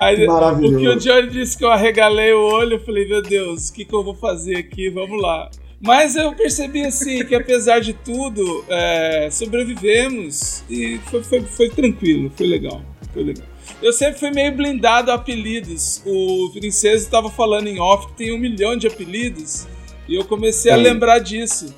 [0.00, 0.76] Aí, Maravilhoso.
[0.76, 3.72] O que o Johnny disse que eu arregalei o olho, eu falei, meu Deus, o
[3.72, 4.90] que, que eu vou fazer aqui?
[4.90, 5.50] Vamos lá.
[5.80, 12.32] Mas eu percebi assim que apesar de tudo, é, sobrevivemos e foi, foi, foi tranquilo,
[12.34, 12.82] foi legal,
[13.12, 13.46] foi legal.
[13.82, 16.02] Eu sempre fui meio blindado a apelidos.
[16.06, 19.66] O Princesa estava falando em off que tem um milhão de apelidos
[20.08, 20.84] e eu comecei a Tem.
[20.84, 21.74] lembrar disso.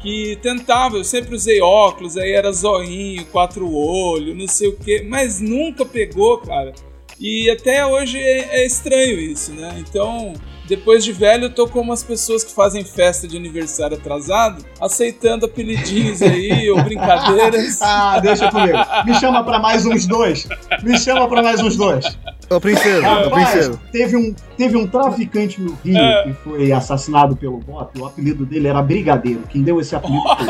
[0.00, 5.02] Que tentava, eu sempre usei óculos, aí era zoinho, quatro olhos, não sei o que,
[5.02, 6.72] mas nunca pegou, cara.
[7.20, 9.76] E até hoje é, é estranho isso, né?
[9.78, 10.32] Então,
[10.70, 15.44] depois de velho, eu tô como as pessoas que fazem festa de aniversário atrasado, aceitando
[15.44, 17.80] apelidinhos aí ou brincadeiras.
[17.92, 18.78] Ah, deixa comigo.
[19.04, 20.46] Me chama pra mais uns dois.
[20.82, 22.16] Me chama pra mais uns dois.
[22.48, 23.80] Ô, princesa, ô, princesa.
[23.90, 26.22] teve um, teve um traficante no Rio É.
[26.24, 27.98] que foi assassinado pelo BOP.
[27.98, 29.42] O apelido dele era Brigadeiro.
[29.48, 30.46] Quem deu esse apelido foi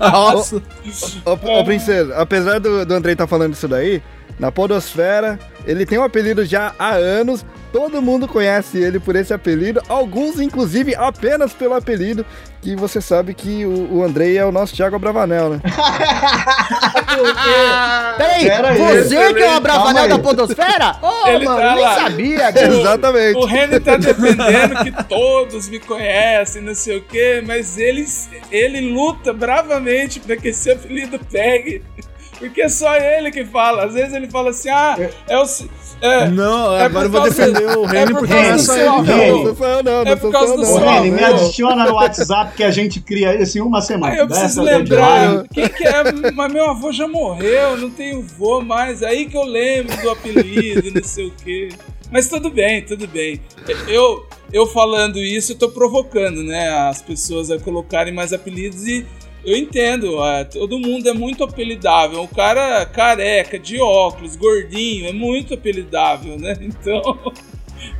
[0.10, 0.62] Nossa.
[1.24, 4.02] Ô, ô, princesa, apesar do, do Andrei estar falando isso daí,
[4.38, 7.44] na Podosfera, ele tem um apelido já há anos.
[7.76, 9.82] Todo mundo conhece ele por esse apelido.
[9.86, 12.24] Alguns, inclusive, apenas pelo apelido.
[12.62, 15.60] Que você sabe que o, o Andrei é o nosso Thiago Bravanel, né?
[18.16, 20.08] Peraí, Pera aí, você que é o Abravanel aí.
[20.08, 20.96] da Podosfera?
[21.02, 21.94] Ô, Ele mano, tá nem lá.
[21.96, 22.80] sabia disso.
[22.80, 23.36] Exatamente.
[23.38, 28.06] O Renan tá defendendo que todos me conhecem, não sei o quê, mas ele,
[28.50, 31.82] ele luta bravamente pra que esse apelido pegue.
[32.38, 33.84] Porque é só ele que fala.
[33.84, 34.96] Às vezes ele fala assim: ah,
[35.28, 35.44] é o.
[36.02, 38.52] É, Não, é agora eu por vou defender o é Reni por porque causa não
[38.52, 39.82] é do só seu ele, avô.
[39.82, 40.02] não.
[40.02, 41.34] É por causa do seu Reni, me avô.
[41.36, 44.12] adiciona no WhatsApp que a gente cria isso em uma semana.
[44.12, 45.44] Aí eu preciso Dessa lembrar.
[45.52, 46.02] Quem que é?
[46.34, 49.02] Mas meu avô já morreu, não tenho vô mais.
[49.02, 51.70] Aí que eu lembro do apelido, não sei o quê.
[52.10, 53.40] Mas tudo bem, tudo bem.
[53.88, 56.68] Eu, eu falando isso, eu tô provocando, né?
[56.88, 59.04] As pessoas a colocarem mais apelidos e
[59.44, 60.22] eu entendo.
[60.24, 62.22] é, todo mundo é muito apelidável.
[62.22, 66.54] O cara careca, de óculos, gordinho, é muito apelidável, né?
[66.60, 67.18] Então.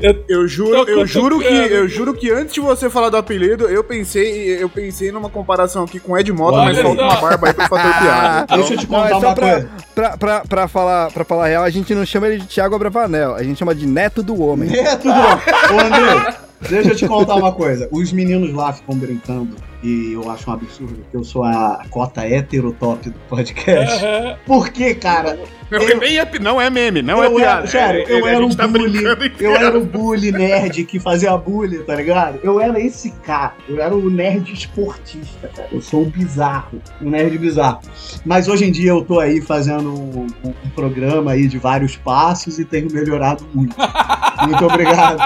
[0.01, 3.67] Eu, Eu juro, eu juro que eu juro que antes de você falar do apelido,
[3.69, 7.55] eu pensei, eu pensei numa comparação aqui com Ed Mota, mas falta uma barba aí
[7.55, 8.43] pra fazer piada.
[8.45, 9.71] Então, Deixa eu te Não, contar é uma pra, coisa.
[9.95, 12.79] pra, pra, pra falar, pra falar a real, a gente não chama ele de Thiago
[12.79, 14.75] Bravanel, a gente chama de Neto do Homem.
[14.77, 15.21] É, tudo bom.
[15.75, 16.35] Ô, André,
[16.69, 17.89] deixa eu te contar uma coisa.
[17.93, 22.27] Os meninos lá ficam brincando e eu acho um absurdo que eu sou a cota
[22.27, 24.05] heterotop do podcast.
[24.05, 24.37] Aham.
[24.47, 25.39] Por quê, cara?
[25.71, 27.59] não, nem é- não é meme, não é eu piada.
[27.61, 29.05] Era, sério, É- eu era gente tá bully.
[29.39, 32.39] Eu era o bully nerd que fazia bully, tá ligado?
[32.43, 33.55] Eu era esse cara.
[33.69, 35.69] Eu era o nerd esportista, cara.
[35.71, 36.81] Eu sou o bizarro.
[37.01, 37.81] O nerd bizarro.
[38.25, 41.97] Mas hoje em dia eu tô aí fazendo um, um- um programa aí de vários
[41.97, 43.77] passos e tenho melhorado muito.
[44.47, 45.19] Muito obrigado.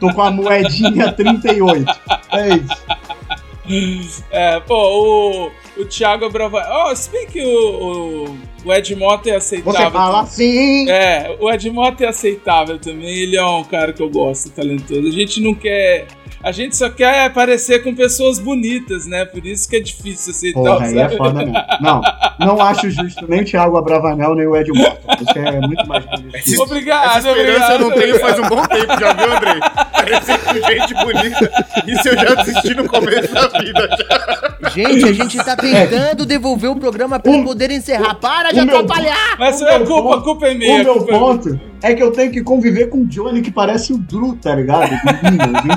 [0.00, 1.84] Tô com a moedinha 38.
[2.32, 4.24] É isso.
[4.30, 6.66] É, pô, o, o Thiago Brava.
[6.70, 9.72] Oh, se bem que o, o, o Ed Mota é aceitável.
[9.72, 10.88] Você fala assim.
[10.88, 13.10] É, o Ed Mota é aceitável também.
[13.10, 15.06] Ele é um cara que eu gosto, talentoso.
[15.06, 16.06] A gente não quer.
[16.42, 19.24] A gente só quer aparecer com pessoas bonitas, né?
[19.24, 20.60] Por isso que é difícil aceitar.
[20.60, 21.54] Porra, aí é foda mesmo.
[21.80, 22.00] Não,
[22.38, 25.00] não acho justo nem o Thiago Abravanel, nem o Ed Mota.
[25.18, 26.36] Você é muito mais bonito.
[26.36, 26.62] isso.
[26.62, 28.08] Obrigado, Essa esperança eu não obrigado.
[28.08, 29.60] tenho faz um bom tempo, já viu, Andrei?
[29.92, 31.64] Parecer com gente bonita.
[31.86, 33.88] Isso eu já desisti no começo da vida.
[33.98, 34.37] Já.
[34.74, 38.14] Gente, a gente tá tentando devolver o programa pra Um- poder encerrar.
[38.14, 39.36] Para de o meu- atrapalhar!
[39.38, 40.80] Mas O é a meu culpa, a ponto- culpa é O minha.
[40.80, 43.50] a meu culpa é ponto é que eu tenho que conviver com o Johnny que
[43.52, 44.90] parece o Drew, tá ligado?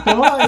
[0.02, 0.48] Então, aí,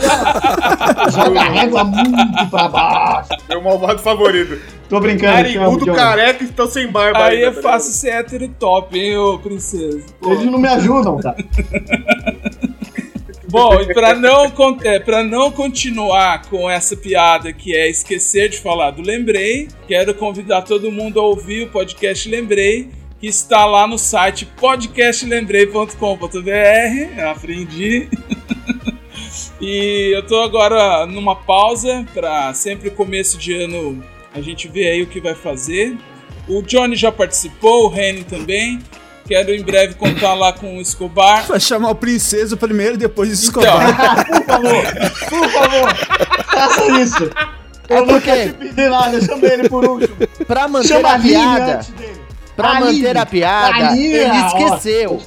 [1.06, 3.30] ó, joga a régua muito pra baixo.
[3.50, 4.60] Meu malvado favorito.
[4.90, 8.48] Tô brincando, Narigudo, careca e estão sem barba Aí ainda, é tá fácil ser hétero
[8.60, 10.02] top, hein, ô princesa.
[10.24, 11.36] Eles não me ajudam, cara.
[13.54, 14.50] Bom, e pra não,
[15.06, 20.64] pra não continuar com essa piada que é esquecer de falar do Lembrei, quero convidar
[20.64, 22.90] todo mundo a ouvir o podcast Lembrei,
[23.20, 27.22] que está lá no site podcastlembrei.com.br.
[27.30, 28.10] Aprendi.
[29.62, 34.04] e eu tô agora numa pausa para sempre começo de ano
[34.34, 35.96] a gente ver aí o que vai fazer.
[36.48, 38.80] O Johnny já participou, o Reni também.
[39.28, 41.46] Quero em breve contar lá com o Escobar.
[41.48, 44.26] Vai chamar o Princeso primeiro e depois o Então, Escobar.
[44.26, 44.86] Por favor,
[45.30, 45.96] por favor,
[46.46, 47.24] faça isso.
[47.90, 50.16] Eu É não porque- quero te pedir nada, chama ele por último.
[50.48, 52.23] Pra manter Chama a piada, antes dele.
[52.56, 55.20] Pra Tá manter a piada, Tá ele Ó, esqueceu.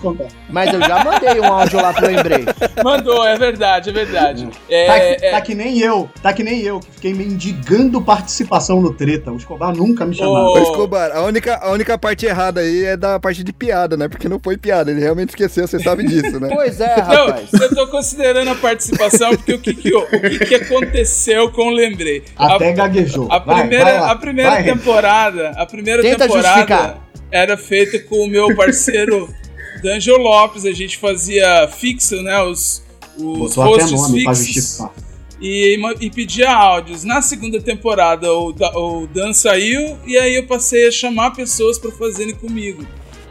[0.48, 2.44] Mas eu já mandei um áudio lá pro Lembrei.
[2.84, 4.48] Mandou, é verdade, é verdade.
[4.70, 8.00] É, Tá, que, é, tá que nem eu, tá que nem eu, que fiquei mendigando
[8.00, 9.32] participação no treta.
[9.32, 10.50] O Escobar nunca me chamava.
[10.50, 14.06] Ô, Escobar, a única, a única parte errada aí é da parte de piada, né?
[14.08, 16.48] Porque não foi piada, ele realmente esqueceu, você sabe disso, né?
[16.54, 17.48] Pois é, Não, rapaz.
[17.52, 21.70] eu tô considerando a participação porque o que, que, o que, que aconteceu com o
[21.70, 22.22] Lembrei.
[22.36, 23.26] Até a, gaguejou.
[23.30, 24.62] a Vai, primeira, vai lá, a primeira vai.
[24.64, 27.06] temporada, a primeira Tenta temporada justificar.
[27.30, 29.28] Era feita com o meu parceiro
[29.82, 32.82] D'Angelo Lopes, a gente fazia fixo, né, os,
[33.18, 34.92] os Botou até nome fixos justificar.
[35.40, 37.04] e, e pedia áudios.
[37.04, 41.90] Na segunda temporada o, o Dan saiu e aí eu passei a chamar pessoas para
[41.92, 42.86] fazerem comigo.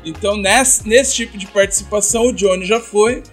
[0.05, 3.23] Então nesse, nesse tipo de participação o Johnny já foi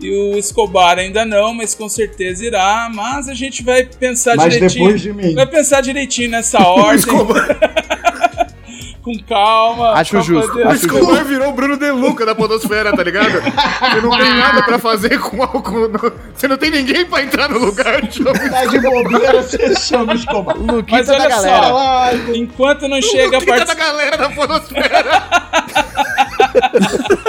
[0.00, 2.90] e o Escobar ainda não, mas com certeza irá.
[2.92, 4.84] Mas a gente vai pensar Mas direitinho.
[4.86, 5.34] depois de mim.
[5.34, 7.04] Vai pensar direitinho nessa ordem.
[9.02, 9.92] com calma.
[9.94, 13.32] Acho justo, poder- O Escobar virou o Bruno De Luca da podosfera, tá ligado?
[13.42, 15.88] Você não tem nada pra fazer com álcool.
[15.88, 18.00] no- Você não tem ninguém pra entrar no lugar.
[18.52, 20.56] Tá de bobeira, você chama o Escobar.
[20.56, 21.66] Mas Luquita da olha galera.
[21.66, 23.78] só, Ai, enquanto não chega a Luquita da parte...
[23.78, 25.22] galera da podosfera.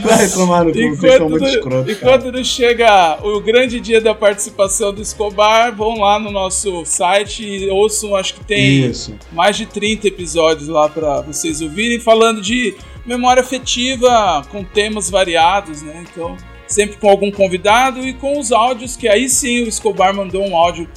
[0.00, 1.92] vai tomar no cu, vocês são muito não, escrotos.
[1.92, 7.44] enquanto não chega o grande dia da participação do Escobar, vão lá no nosso site
[7.44, 9.14] e ouçam, acho que tem Isso.
[9.32, 12.74] mais de 30 episódios lá pra vocês ouvirem, falando de
[13.04, 16.04] memória afetiva com temas variados, né?
[16.10, 16.36] Então,
[16.66, 20.56] sempre com algum convidado e com os áudios, que aí sim o Escobar mandou um
[20.56, 20.88] áudio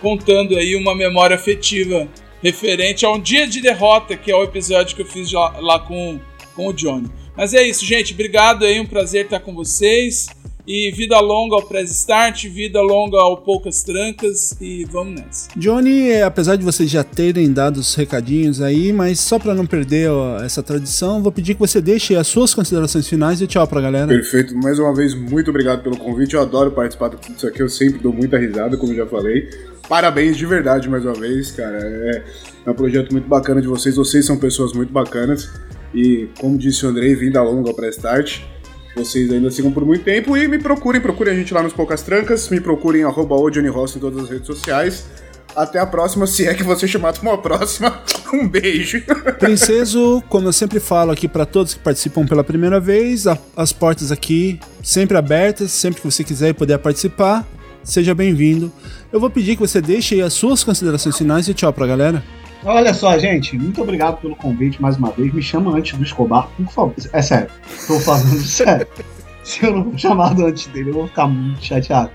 [0.00, 2.08] contando aí uma memória afetiva
[2.42, 5.78] referente a um dia de derrota, que é o episódio que eu fiz lá, lá
[5.78, 6.18] com,
[6.54, 7.10] com o Johnny.
[7.40, 8.12] Mas é isso, gente.
[8.12, 10.26] Obrigado aí, um prazer estar com vocês.
[10.66, 15.48] E vida longa ao Press Start, vida longa ao Poucas Trancas e vamos nessa.
[15.56, 20.10] Johnny, apesar de vocês já terem dado os recadinhos aí, mas só pra não perder
[20.10, 23.80] ó, essa tradição, vou pedir que você deixe as suas considerações finais e tchau pra
[23.80, 24.08] galera.
[24.08, 26.34] Perfeito, mais uma vez, muito obrigado pelo convite.
[26.34, 29.48] Eu adoro participar de tudo isso aqui, eu sempre dou muita risada, como já falei.
[29.88, 31.78] Parabéns de verdade mais uma vez, cara.
[31.80, 32.22] É,
[32.66, 35.48] é um projeto muito bacana de vocês, vocês são pessoas muito bacanas.
[35.94, 38.40] E como disse o Andrei, vinda longa para Start.
[38.96, 42.02] Vocês ainda sigam por muito tempo e me procurem, procurem a gente lá nos Poucas
[42.02, 45.06] Trancas, me procurem arroba Ross em todas as redes sociais.
[45.54, 48.00] Até a próxima, se é que você chamar uma próxima.
[48.32, 49.02] Um beijo.
[49.40, 53.72] Princeso, como eu sempre falo aqui pra todos que participam pela primeira vez, a- as
[53.72, 57.44] portas aqui sempre abertas, sempre que você quiser e puder participar,
[57.82, 58.70] seja bem-vindo.
[59.12, 62.22] Eu vou pedir que você deixe aí as suas considerações finais e tchau pra galera.
[62.64, 65.32] Olha só, gente, muito obrigado pelo convite mais uma vez.
[65.32, 66.94] Me chama antes do Escobar, por favor.
[67.12, 67.48] É sério,
[67.86, 68.86] tô falando sério.
[69.42, 72.10] Se eu não for chamado antes dele, eu vou ficar muito chateado.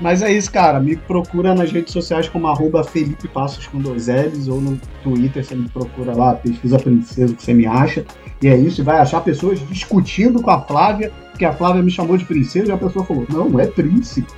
[0.00, 0.78] Mas é isso, cara.
[0.78, 5.44] Me procura nas redes sociais como arroba Felipe Passos com dois L's ou no Twitter,
[5.44, 8.04] você me procura lá, pesquisa princesa que você me acha.
[8.40, 11.90] E é isso, e vai achar pessoas discutindo com a Flávia, porque a Flávia me
[11.90, 14.32] chamou de princesa e a pessoa falou, não, é príncipe.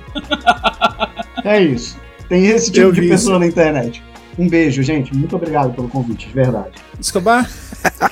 [1.45, 1.99] é isso.
[2.27, 4.01] Tem esse tipo Eu de pessoa na internet.
[4.37, 5.15] Um beijo, gente.
[5.15, 6.71] Muito obrigado pelo convite, de verdade.
[6.99, 7.49] Escobar,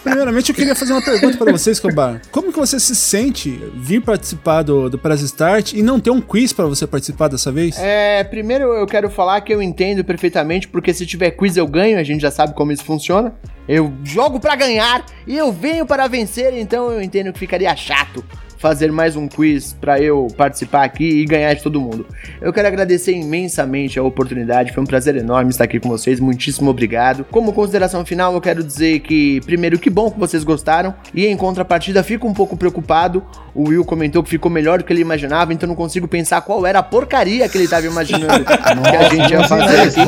[0.03, 2.21] primeiramente eu queria fazer uma pergunta pra você, Escobar.
[2.31, 6.19] Como que você se sente vir participar do, do Press Start e não ter um
[6.19, 7.77] quiz pra você participar dessa vez?
[7.77, 11.99] É, primeiro eu quero falar que eu entendo perfeitamente, porque se tiver quiz eu ganho,
[11.99, 13.33] a gente já sabe como isso funciona.
[13.67, 18.23] Eu jogo pra ganhar e eu venho para vencer, então eu entendo que ficaria chato
[18.59, 22.05] fazer mais um quiz pra eu participar aqui e ganhar de todo mundo.
[22.41, 26.69] Eu quero agradecer imensamente a oportunidade, foi um prazer enorme estar aqui com vocês, muitíssimo
[26.69, 27.25] obrigado.
[27.31, 31.37] Como consideração final, eu quero dizer que, primeiro, que bom que vocês gostaram, e em
[31.37, 33.23] contrapartida, fico um pouco preocupado.
[33.55, 36.65] O Will comentou que ficou melhor do que ele imaginava, então não consigo pensar qual
[36.65, 39.99] era a porcaria que ele estava imaginando que a gente ia fazer aqui.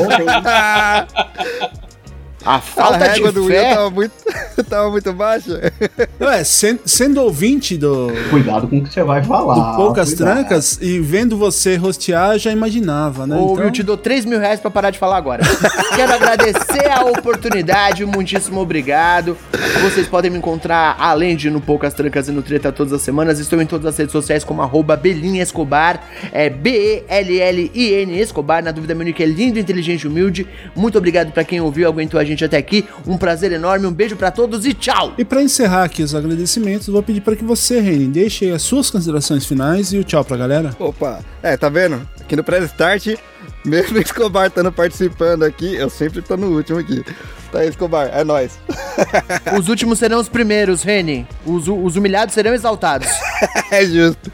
[2.44, 3.74] A A falta régua de do Will fé.
[3.74, 4.12] tava muito,
[4.68, 5.72] tava muito baixa.
[6.20, 9.54] Ué, sen- sendo ouvinte do, Cuidado com o que você vai falar.
[9.72, 10.34] do Poucas cuidado.
[10.34, 13.36] Trancas e vendo você rostear, já imaginava, né?
[13.36, 15.42] Ô, Então, Will, te dou 3 mil reais pra parar de falar agora.
[15.94, 19.36] Quero agradecer a oportunidade, muitíssimo obrigado.
[19.82, 23.38] Vocês podem me encontrar, além de no Poucas Trancas e no Treta todas as semanas,
[23.38, 26.02] estou em todas as redes sociais como arroba Belinha Escobar,
[26.32, 30.46] é B-E-L-L-I-N Escobar, na dúvida meu nick é lindo, inteligente e humilde.
[30.74, 32.86] Muito obrigado pra quem ouviu, aguentou a gente até aqui.
[33.06, 35.14] Um prazer enorme, um beijo pra todos e tchau!
[35.18, 38.62] E pra encerrar aqui os agradecimentos, vou pedir para que você, Reni, deixe aí as
[38.62, 40.74] suas considerações finais e o tchau pra galera.
[40.78, 42.06] Opa, é, tá vendo?
[42.20, 43.06] Aqui no Press Start,
[43.64, 47.04] mesmo o Escobar estando participando aqui, eu sempre tô no último aqui.
[47.50, 48.58] Tá aí, Escobar, é nóis.
[49.58, 51.26] Os últimos serão os primeiros, Reni.
[51.44, 53.08] Os, os humilhados serão exaltados.
[53.70, 54.32] é justo.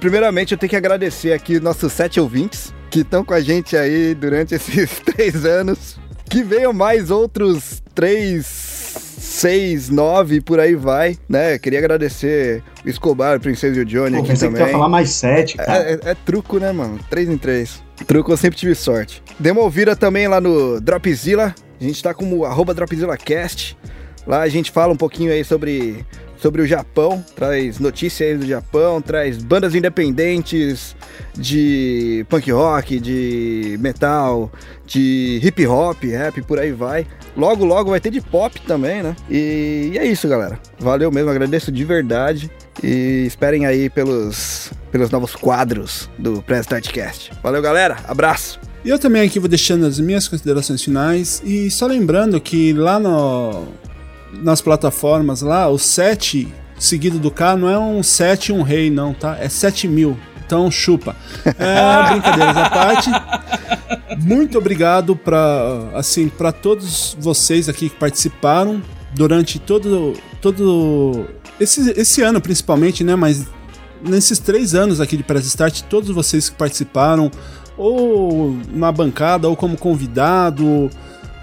[0.00, 4.14] Primeiramente, eu tenho que agradecer aqui nossos sete ouvintes que estão com a gente aí
[4.14, 5.98] durante esses três anos.
[6.28, 11.58] Que venham mais outros três, 6, 9, por aí vai, né?
[11.58, 14.62] Queria agradecer o Escobar, o Princesa e o Johnny Pô, aqui que também.
[14.62, 15.72] ia falar mais sete, cara.
[15.90, 16.98] É, é- é truco, né, mano?
[17.10, 17.82] 3 em 3.
[18.06, 19.22] Truco eu sempre tive sorte.
[19.56, 21.54] Ouvida também lá no Dropzilla.
[21.80, 23.76] A gente tá como arroba DropzillaCast.
[24.26, 26.04] Lá a gente fala um pouquinho aí sobre,
[26.40, 27.24] sobre o Japão.
[27.34, 30.96] Traz notícias do Japão, traz bandas independentes
[31.36, 34.50] de punk rock, de metal,
[34.86, 37.06] de hip hop, rap, por aí vai.
[37.36, 39.14] Logo, logo vai ter de pop também, né?
[39.30, 40.58] E, e é isso, galera.
[40.78, 42.50] Valeu mesmo, agradeço de verdade.
[42.82, 47.32] E esperem aí pelos, pelos novos quadros do Press Startcast.
[47.42, 47.96] Valeu, galera.
[48.06, 48.60] Abraço.
[48.84, 51.42] E eu também aqui vou deixando as minhas considerações finais.
[51.44, 53.66] E só lembrando que lá no,
[54.32, 56.48] nas plataformas, lá, o 7
[56.78, 59.36] seguido do K não é um 7 e um rei, não, tá?
[59.40, 60.16] É 7 mil.
[60.44, 61.14] Então chupa.
[61.44, 63.10] É, brincadeiras à parte.
[64.18, 68.82] Muito obrigado para assim para todos vocês aqui que participaram
[69.14, 71.26] durante todo todo
[71.60, 73.14] esse, esse ano principalmente, né?
[73.14, 73.46] Mas
[74.02, 77.30] nesses três anos aqui de Press Start, todos vocês que participaram,
[77.76, 80.90] ou na bancada, ou como convidado,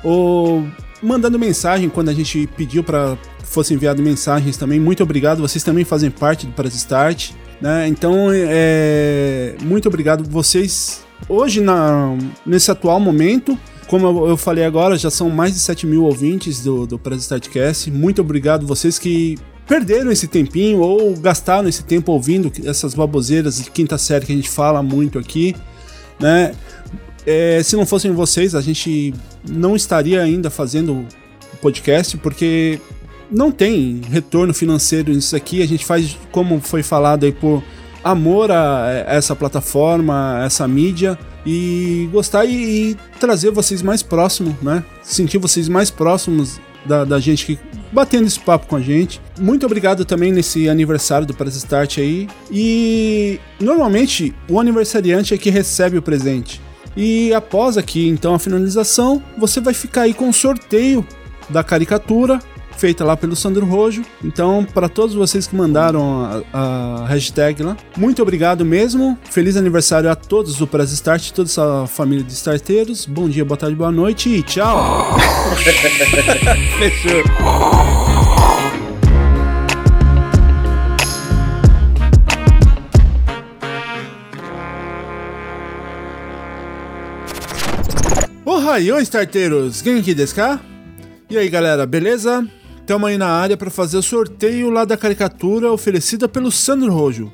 [0.03, 0.65] ou
[1.01, 4.79] mandando mensagem quando a gente pediu para fosse enviado mensagens também.
[4.79, 7.31] Muito obrigado, vocês também fazem parte do Press Start,
[7.61, 7.87] né?
[7.87, 11.03] Então, é, muito obrigado vocês.
[11.29, 13.57] Hoje, na, nesse atual momento,
[13.87, 17.91] como eu, falei agora, já são mais de 7 mil ouvintes do, do Press Startcast.
[17.91, 23.71] Muito obrigado vocês que perderam esse tempinho ou gastaram esse tempo ouvindo essas baboseiras de
[23.71, 25.55] quinta série que a gente fala muito aqui,
[26.19, 26.53] né?
[27.25, 29.13] É, se não fossem vocês, a gente
[29.47, 31.05] não estaria ainda fazendo
[31.53, 32.79] o podcast, porque
[33.31, 35.61] não tem retorno financeiro nisso aqui.
[35.61, 37.63] A gente faz, como foi falado aí, por
[38.03, 44.53] amor a essa plataforma, a essa mídia e gostar e, e trazer vocês mais próximos,
[44.61, 44.83] né?
[45.01, 47.59] Sentir vocês mais próximos da, da gente que
[47.91, 49.21] batendo esse papo com a gente.
[49.39, 52.27] Muito obrigado também nesse aniversário do Press Start aí.
[52.51, 56.61] E normalmente o aniversariante é que recebe o presente.
[56.95, 61.05] E após aqui então a finalização, você vai ficar aí com o sorteio
[61.49, 62.39] da caricatura
[62.77, 64.03] feita lá pelo Sandro Rojo.
[64.23, 69.17] Então, para todos vocês que mandaram a, a, hashtag lá, muito obrigado mesmo.
[69.29, 73.05] Feliz aniversário a todos do Press Start, toda essa família de starteiros.
[73.05, 75.17] Bom dia, boa tarde, boa noite e tchau.
[76.77, 77.23] Fechou.
[88.65, 89.83] Ohayô, starteiros!
[89.83, 90.59] Genki desu ka?
[91.29, 92.43] E aí, galera, beleza?
[92.79, 97.31] Estamos aí na área para fazer o sorteio lá da caricatura oferecida pelo Sandro Rojo.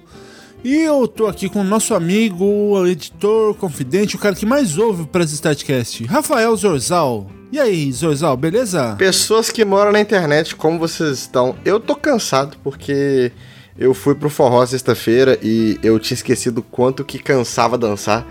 [0.61, 4.77] E eu tô aqui com o nosso amigo, o editor, confidente, o cara que mais
[4.77, 7.31] ouve o Press Startcast, Rafael Zorzal.
[7.49, 8.97] E aí, Zorzal, beleza?
[8.97, 11.55] Pessoas que moram na internet, como vocês estão?
[11.63, 13.31] Eu tô cansado porque
[13.77, 18.27] eu fui pro forró sexta-feira e eu tinha esquecido quanto que cansava dançar,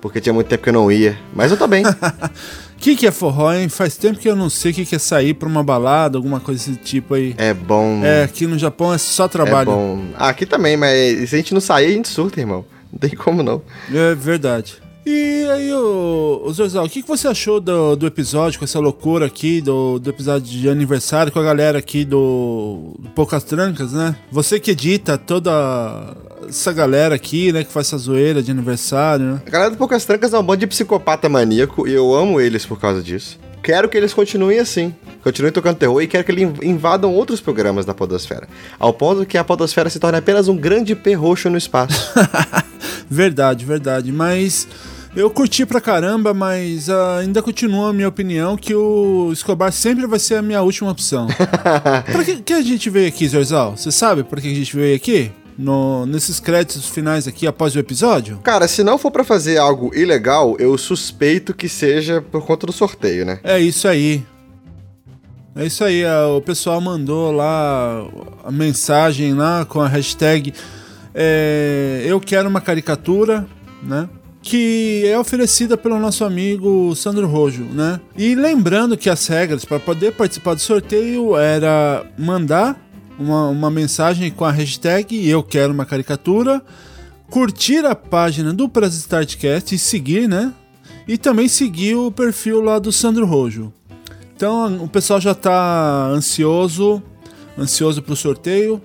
[0.00, 1.18] porque tinha muito tempo que eu não ia.
[1.34, 1.84] Mas eu tô bem.
[1.84, 1.94] O
[2.78, 3.68] que, que é forró, hein?
[3.68, 6.40] Faz tempo que eu não sei o que, que é sair pra uma balada, alguma
[6.40, 7.34] coisa desse tipo aí.
[7.36, 8.04] É bom.
[8.04, 9.70] É, aqui no Japão é só trabalho.
[9.70, 10.04] É bom.
[10.16, 12.64] Ah, aqui também, mas se a gente não sair, a gente surta, irmão.
[12.92, 13.62] Não tem como não.
[13.92, 14.76] É verdade.
[15.06, 18.78] E aí, ô, ô Zorzal, o que, que você achou do, do episódio, com essa
[18.78, 23.92] loucura aqui, do, do episódio de aniversário com a galera aqui do, do Poucas Trancas,
[23.92, 24.14] né?
[24.30, 26.16] Você que edita toda
[26.48, 29.42] essa galera aqui, né, que faz essa zoeira de aniversário, né?
[29.46, 32.66] A galera do Poucas Trancas é um bando de psicopata maníaco e eu amo eles
[32.66, 33.38] por causa disso.
[33.62, 34.94] Quero que eles continuem assim.
[35.22, 38.48] Continuem tocando terror e quero que eles invadam outros programas da Podosfera.
[38.78, 42.12] Ao ponto que a Podosfera se torne apenas um grande pé roxo no espaço.
[43.10, 44.12] verdade, verdade.
[44.12, 44.66] Mas
[45.16, 50.06] eu curti pra caramba, mas uh, ainda continua a minha opinião que o Escobar sempre
[50.06, 51.26] vai ser a minha última opção.
[52.12, 53.76] pra que, que a gente veio aqui, Zorzal?
[53.76, 55.32] Você sabe por que a gente veio aqui?
[55.58, 58.38] No, nesses créditos finais aqui após o episódio?
[58.44, 62.72] Cara, se não for para fazer algo ilegal, eu suspeito que seja por conta do
[62.72, 63.40] sorteio, né?
[63.42, 64.24] É isso aí.
[65.56, 66.04] É isso aí,
[66.36, 68.06] o pessoal mandou lá
[68.44, 70.54] a mensagem lá com a hashtag
[71.14, 73.46] é, Eu quero uma caricatura,
[73.82, 74.08] né?
[74.40, 78.00] Que é oferecida pelo nosso amigo Sandro Rojo, né?
[78.16, 82.80] E lembrando que as regras para poder participar do sorteio era mandar
[83.18, 86.62] uma, uma mensagem com a hashtag Eu quero uma caricatura,
[87.28, 90.52] curtir a página do Press Startcast e seguir, né?
[91.06, 93.72] E também seguir o perfil lá do Sandro Rojo.
[94.36, 97.02] Então o pessoal já tá ansioso,
[97.58, 98.80] ansioso pro sorteio.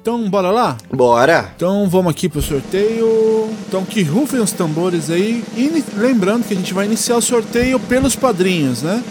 [0.00, 0.78] Então bora lá?
[0.90, 1.52] Bora!
[1.54, 3.50] Então vamos aqui pro sorteio.
[3.68, 5.44] Então que rufem os tambores aí.
[5.54, 9.04] E lembrando que a gente vai iniciar o sorteio pelos padrinhos, né?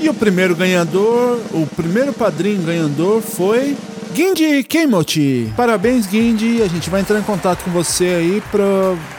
[0.00, 3.76] E o primeiro ganhador, o primeiro padrinho ganhador foi
[4.22, 5.48] Guindy Keimoti.
[5.56, 6.60] Parabéns, Guindy.
[6.60, 8.64] A gente vai entrar em contato com você aí para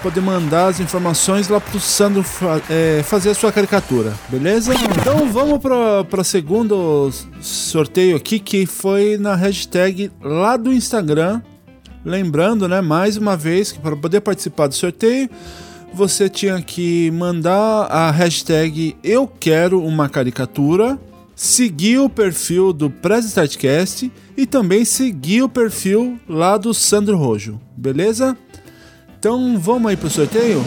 [0.03, 4.73] poder mandar as informações lá pro Sandro fa- é, fazer a sua caricatura, beleza?
[4.73, 7.09] Então vamos para segundo
[7.39, 11.41] sorteio aqui que foi na hashtag lá do Instagram.
[12.03, 15.29] Lembrando, né, mais uma vez que para poder participar do sorteio
[15.93, 20.99] você tinha que mandar a hashtag Eu Quero uma Caricatura,
[21.33, 27.59] seguir o perfil do Press Startcast e também seguir o perfil lá do Sandro Rojo,
[27.75, 28.37] beleza?
[29.19, 30.63] Então vamos aí pro sorteio?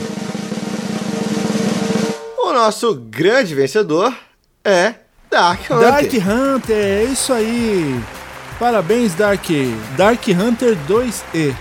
[2.37, 4.15] O nosso grande vencedor
[4.63, 4.93] é
[5.31, 5.79] Dark Hunter.
[5.79, 7.99] Dark Hunter, é isso aí!
[8.59, 9.47] Parabéns, Dark!
[9.97, 11.55] Dark Hunter 2E.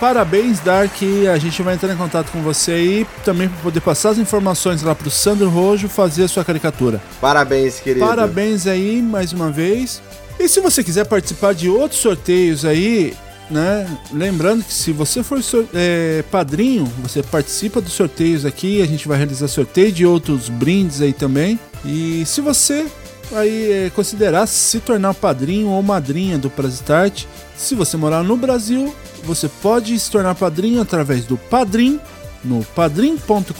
[0.00, 0.96] Parabéns, Dark.
[1.30, 4.82] A gente vai entrar em contato com você aí também para poder passar as informações
[4.82, 7.02] lá pro Sandro Rojo fazer a sua caricatura.
[7.20, 8.06] Parabéns, querido.
[8.06, 10.02] Parabéns aí mais uma vez.
[10.38, 13.14] E se você quiser participar de outros sorteios aí,
[13.50, 13.86] né?
[14.12, 15.40] Lembrando que se você for
[15.74, 18.82] é, padrinho, você participa dos sorteios aqui.
[18.82, 21.58] A gente vai realizar sorteio de outros brindes aí também.
[21.84, 22.86] E se você
[23.32, 27.24] aí é, considerar se tornar padrinho ou madrinha do Press Start,
[27.56, 28.94] se você morar no Brasil,
[29.24, 32.00] você pode se tornar padrinho através do Padrim
[32.44, 33.54] no padrim.com.br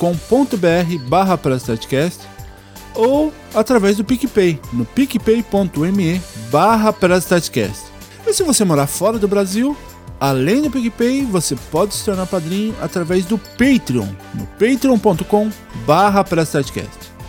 [1.08, 2.20] barra PressStartcast
[2.94, 6.94] ou através do PicPay, no picpay.me barra.
[8.26, 9.76] E se você morar fora do Brasil,
[10.20, 15.50] além do PicPay, você pode se tornar padrinho através do Patreon, no patreon.com
[15.86, 16.24] barra.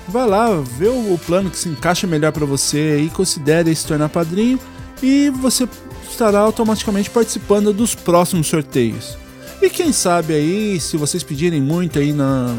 [0.07, 4.09] Vai lá, vê o plano que se encaixa melhor para você e considere se tornar
[4.09, 4.59] padrinho
[5.01, 5.67] e você
[6.09, 9.17] estará automaticamente participando dos próximos sorteios.
[9.61, 12.55] E quem sabe aí, se vocês pedirem muito aí na,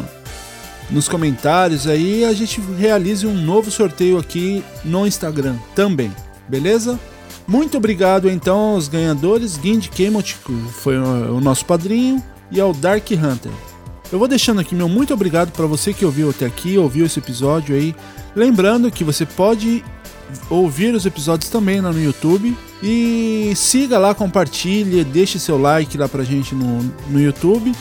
[0.90, 6.12] nos comentários aí, a gente realize um novo sorteio aqui no Instagram também,
[6.48, 6.98] beleza?
[7.46, 10.36] Muito obrigado então aos ganhadores, Guindy Kemot,
[10.72, 13.52] foi o o nosso padrinho, e ao Dark Hunter.
[14.10, 17.18] Eu vou deixando aqui meu muito obrigado para você que ouviu até aqui, ouviu esse
[17.18, 17.94] episódio aí.
[18.34, 19.84] Lembrando que você pode
[20.48, 22.56] ouvir os episódios também lá no YouTube.
[22.82, 27.72] E siga lá, compartilhe, deixe seu like lá pra gente no, no YouTube.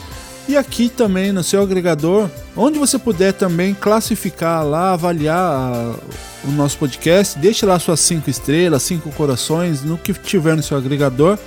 [0.47, 5.95] E aqui também no seu agregador, onde você puder também classificar lá, avaliar a-
[6.43, 10.77] o nosso podcast, deixe lá suas cinco estrelas, cinco corações, no que tiver no seu
[10.77, 11.39] agregador,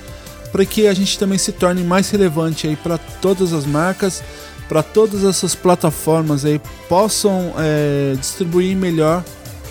[0.50, 4.20] para que a gente também se torne mais relevante aí para todas as marcas,
[4.68, 9.22] para todas essas plataformas aí possam é, distribuir melhor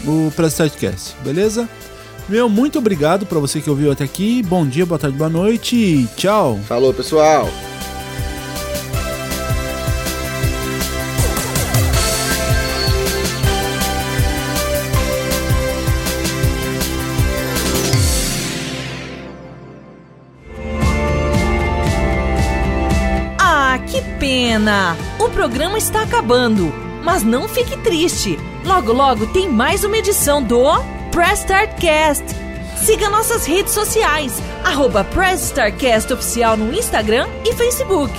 [0.06, 1.68] o Prestartcast, beleza?
[2.30, 4.42] Meu muito obrigado para você que ouviu até aqui.
[4.44, 6.60] Bom dia, boa tarde, boa noite e tchau.
[6.68, 7.50] Falou, pessoal.
[24.57, 24.97] pena!
[25.19, 26.73] O programa está acabando,
[27.05, 28.39] mas não fique triste.
[28.65, 30.65] Logo, logo tem mais uma edição do
[31.11, 32.25] Press Start Cast.
[32.79, 38.11] Siga nossas redes sociais, arroba Press Start Cast Oficial no Instagram e Facebook.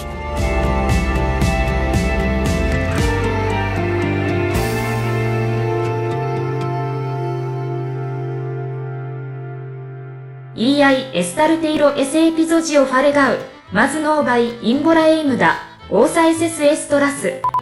[10.55, 13.39] EI エスタルテイロエセエピゾジオファレガウ
[13.71, 17.14] マズノーバイインボラエイムダ Ouça esses extras.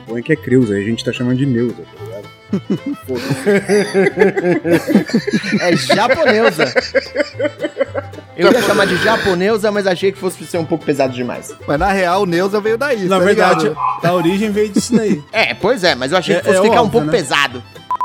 [0.09, 2.27] O que é Creuza, a gente tá chamando de Neuza, tá ligado?
[5.61, 6.73] é japonesa.
[8.36, 11.55] Eu ia chamar de japonesa, mas achei que fosse ser um pouco pesado demais.
[11.66, 13.05] Mas na real, Neuza veio daí.
[13.05, 13.73] Na tá verdade,
[14.03, 15.23] a origem veio disso daí.
[15.32, 17.12] É, pois é, mas eu achei é, que fosse é ficar óbvio, um pouco né?
[17.12, 17.62] pesado.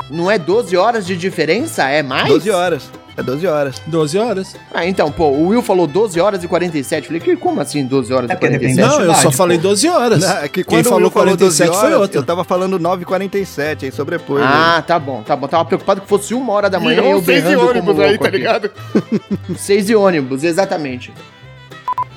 [0.09, 1.87] Não é 12 horas de diferença?
[1.87, 2.27] É mais?
[2.27, 2.91] 12 horas.
[3.21, 3.81] É 12 horas.
[3.87, 4.55] 12 horas.
[4.73, 7.07] Ah, então, pô, o Will falou 12 horas e 47.
[7.07, 8.75] Falei, que, como assim 12 horas É e porque 47?
[8.75, 9.63] depende da Não, eu só falei pô.
[9.69, 10.19] 12 horas.
[10.21, 12.19] Não, é que Quem falou Will falou 47 12 foi horas, outro.
[12.19, 14.41] Eu tava falando 9h47, aí sobrepôs.
[14.41, 14.47] né?
[14.51, 15.47] Ah, tá bom, tá bom.
[15.47, 18.17] Tava preocupado que fosse uma hora da manhã e eu seis de berrando ônibus aí,
[18.17, 18.71] tá ligado?
[19.57, 21.13] Seis de ônibus, exatamente.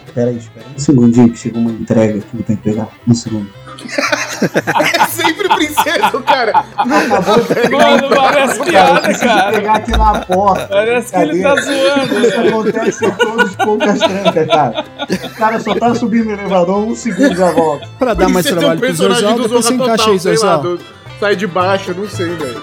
[0.07, 2.89] Espera aí, espera um segundinho que chegou uma entrega que eu tenho que pegar.
[3.07, 3.49] Um segundo.
[4.95, 6.65] É sempre princesa, cara.
[6.85, 9.53] Mano, parece piada, cara.
[9.53, 10.67] pegar aqui na porta.
[10.69, 12.49] Parece que ele tá zoando, Isso velho.
[12.49, 14.85] acontece em todos os poucas trancas, cara.
[15.25, 17.89] O cara só tá subindo no elevador, um segundo já volta.
[17.99, 20.79] Pra dar mais trabalho pro Zorzal, depois você encaixa aí, Zorzal.
[21.21, 22.63] Sai de baixo, eu não sei, velho.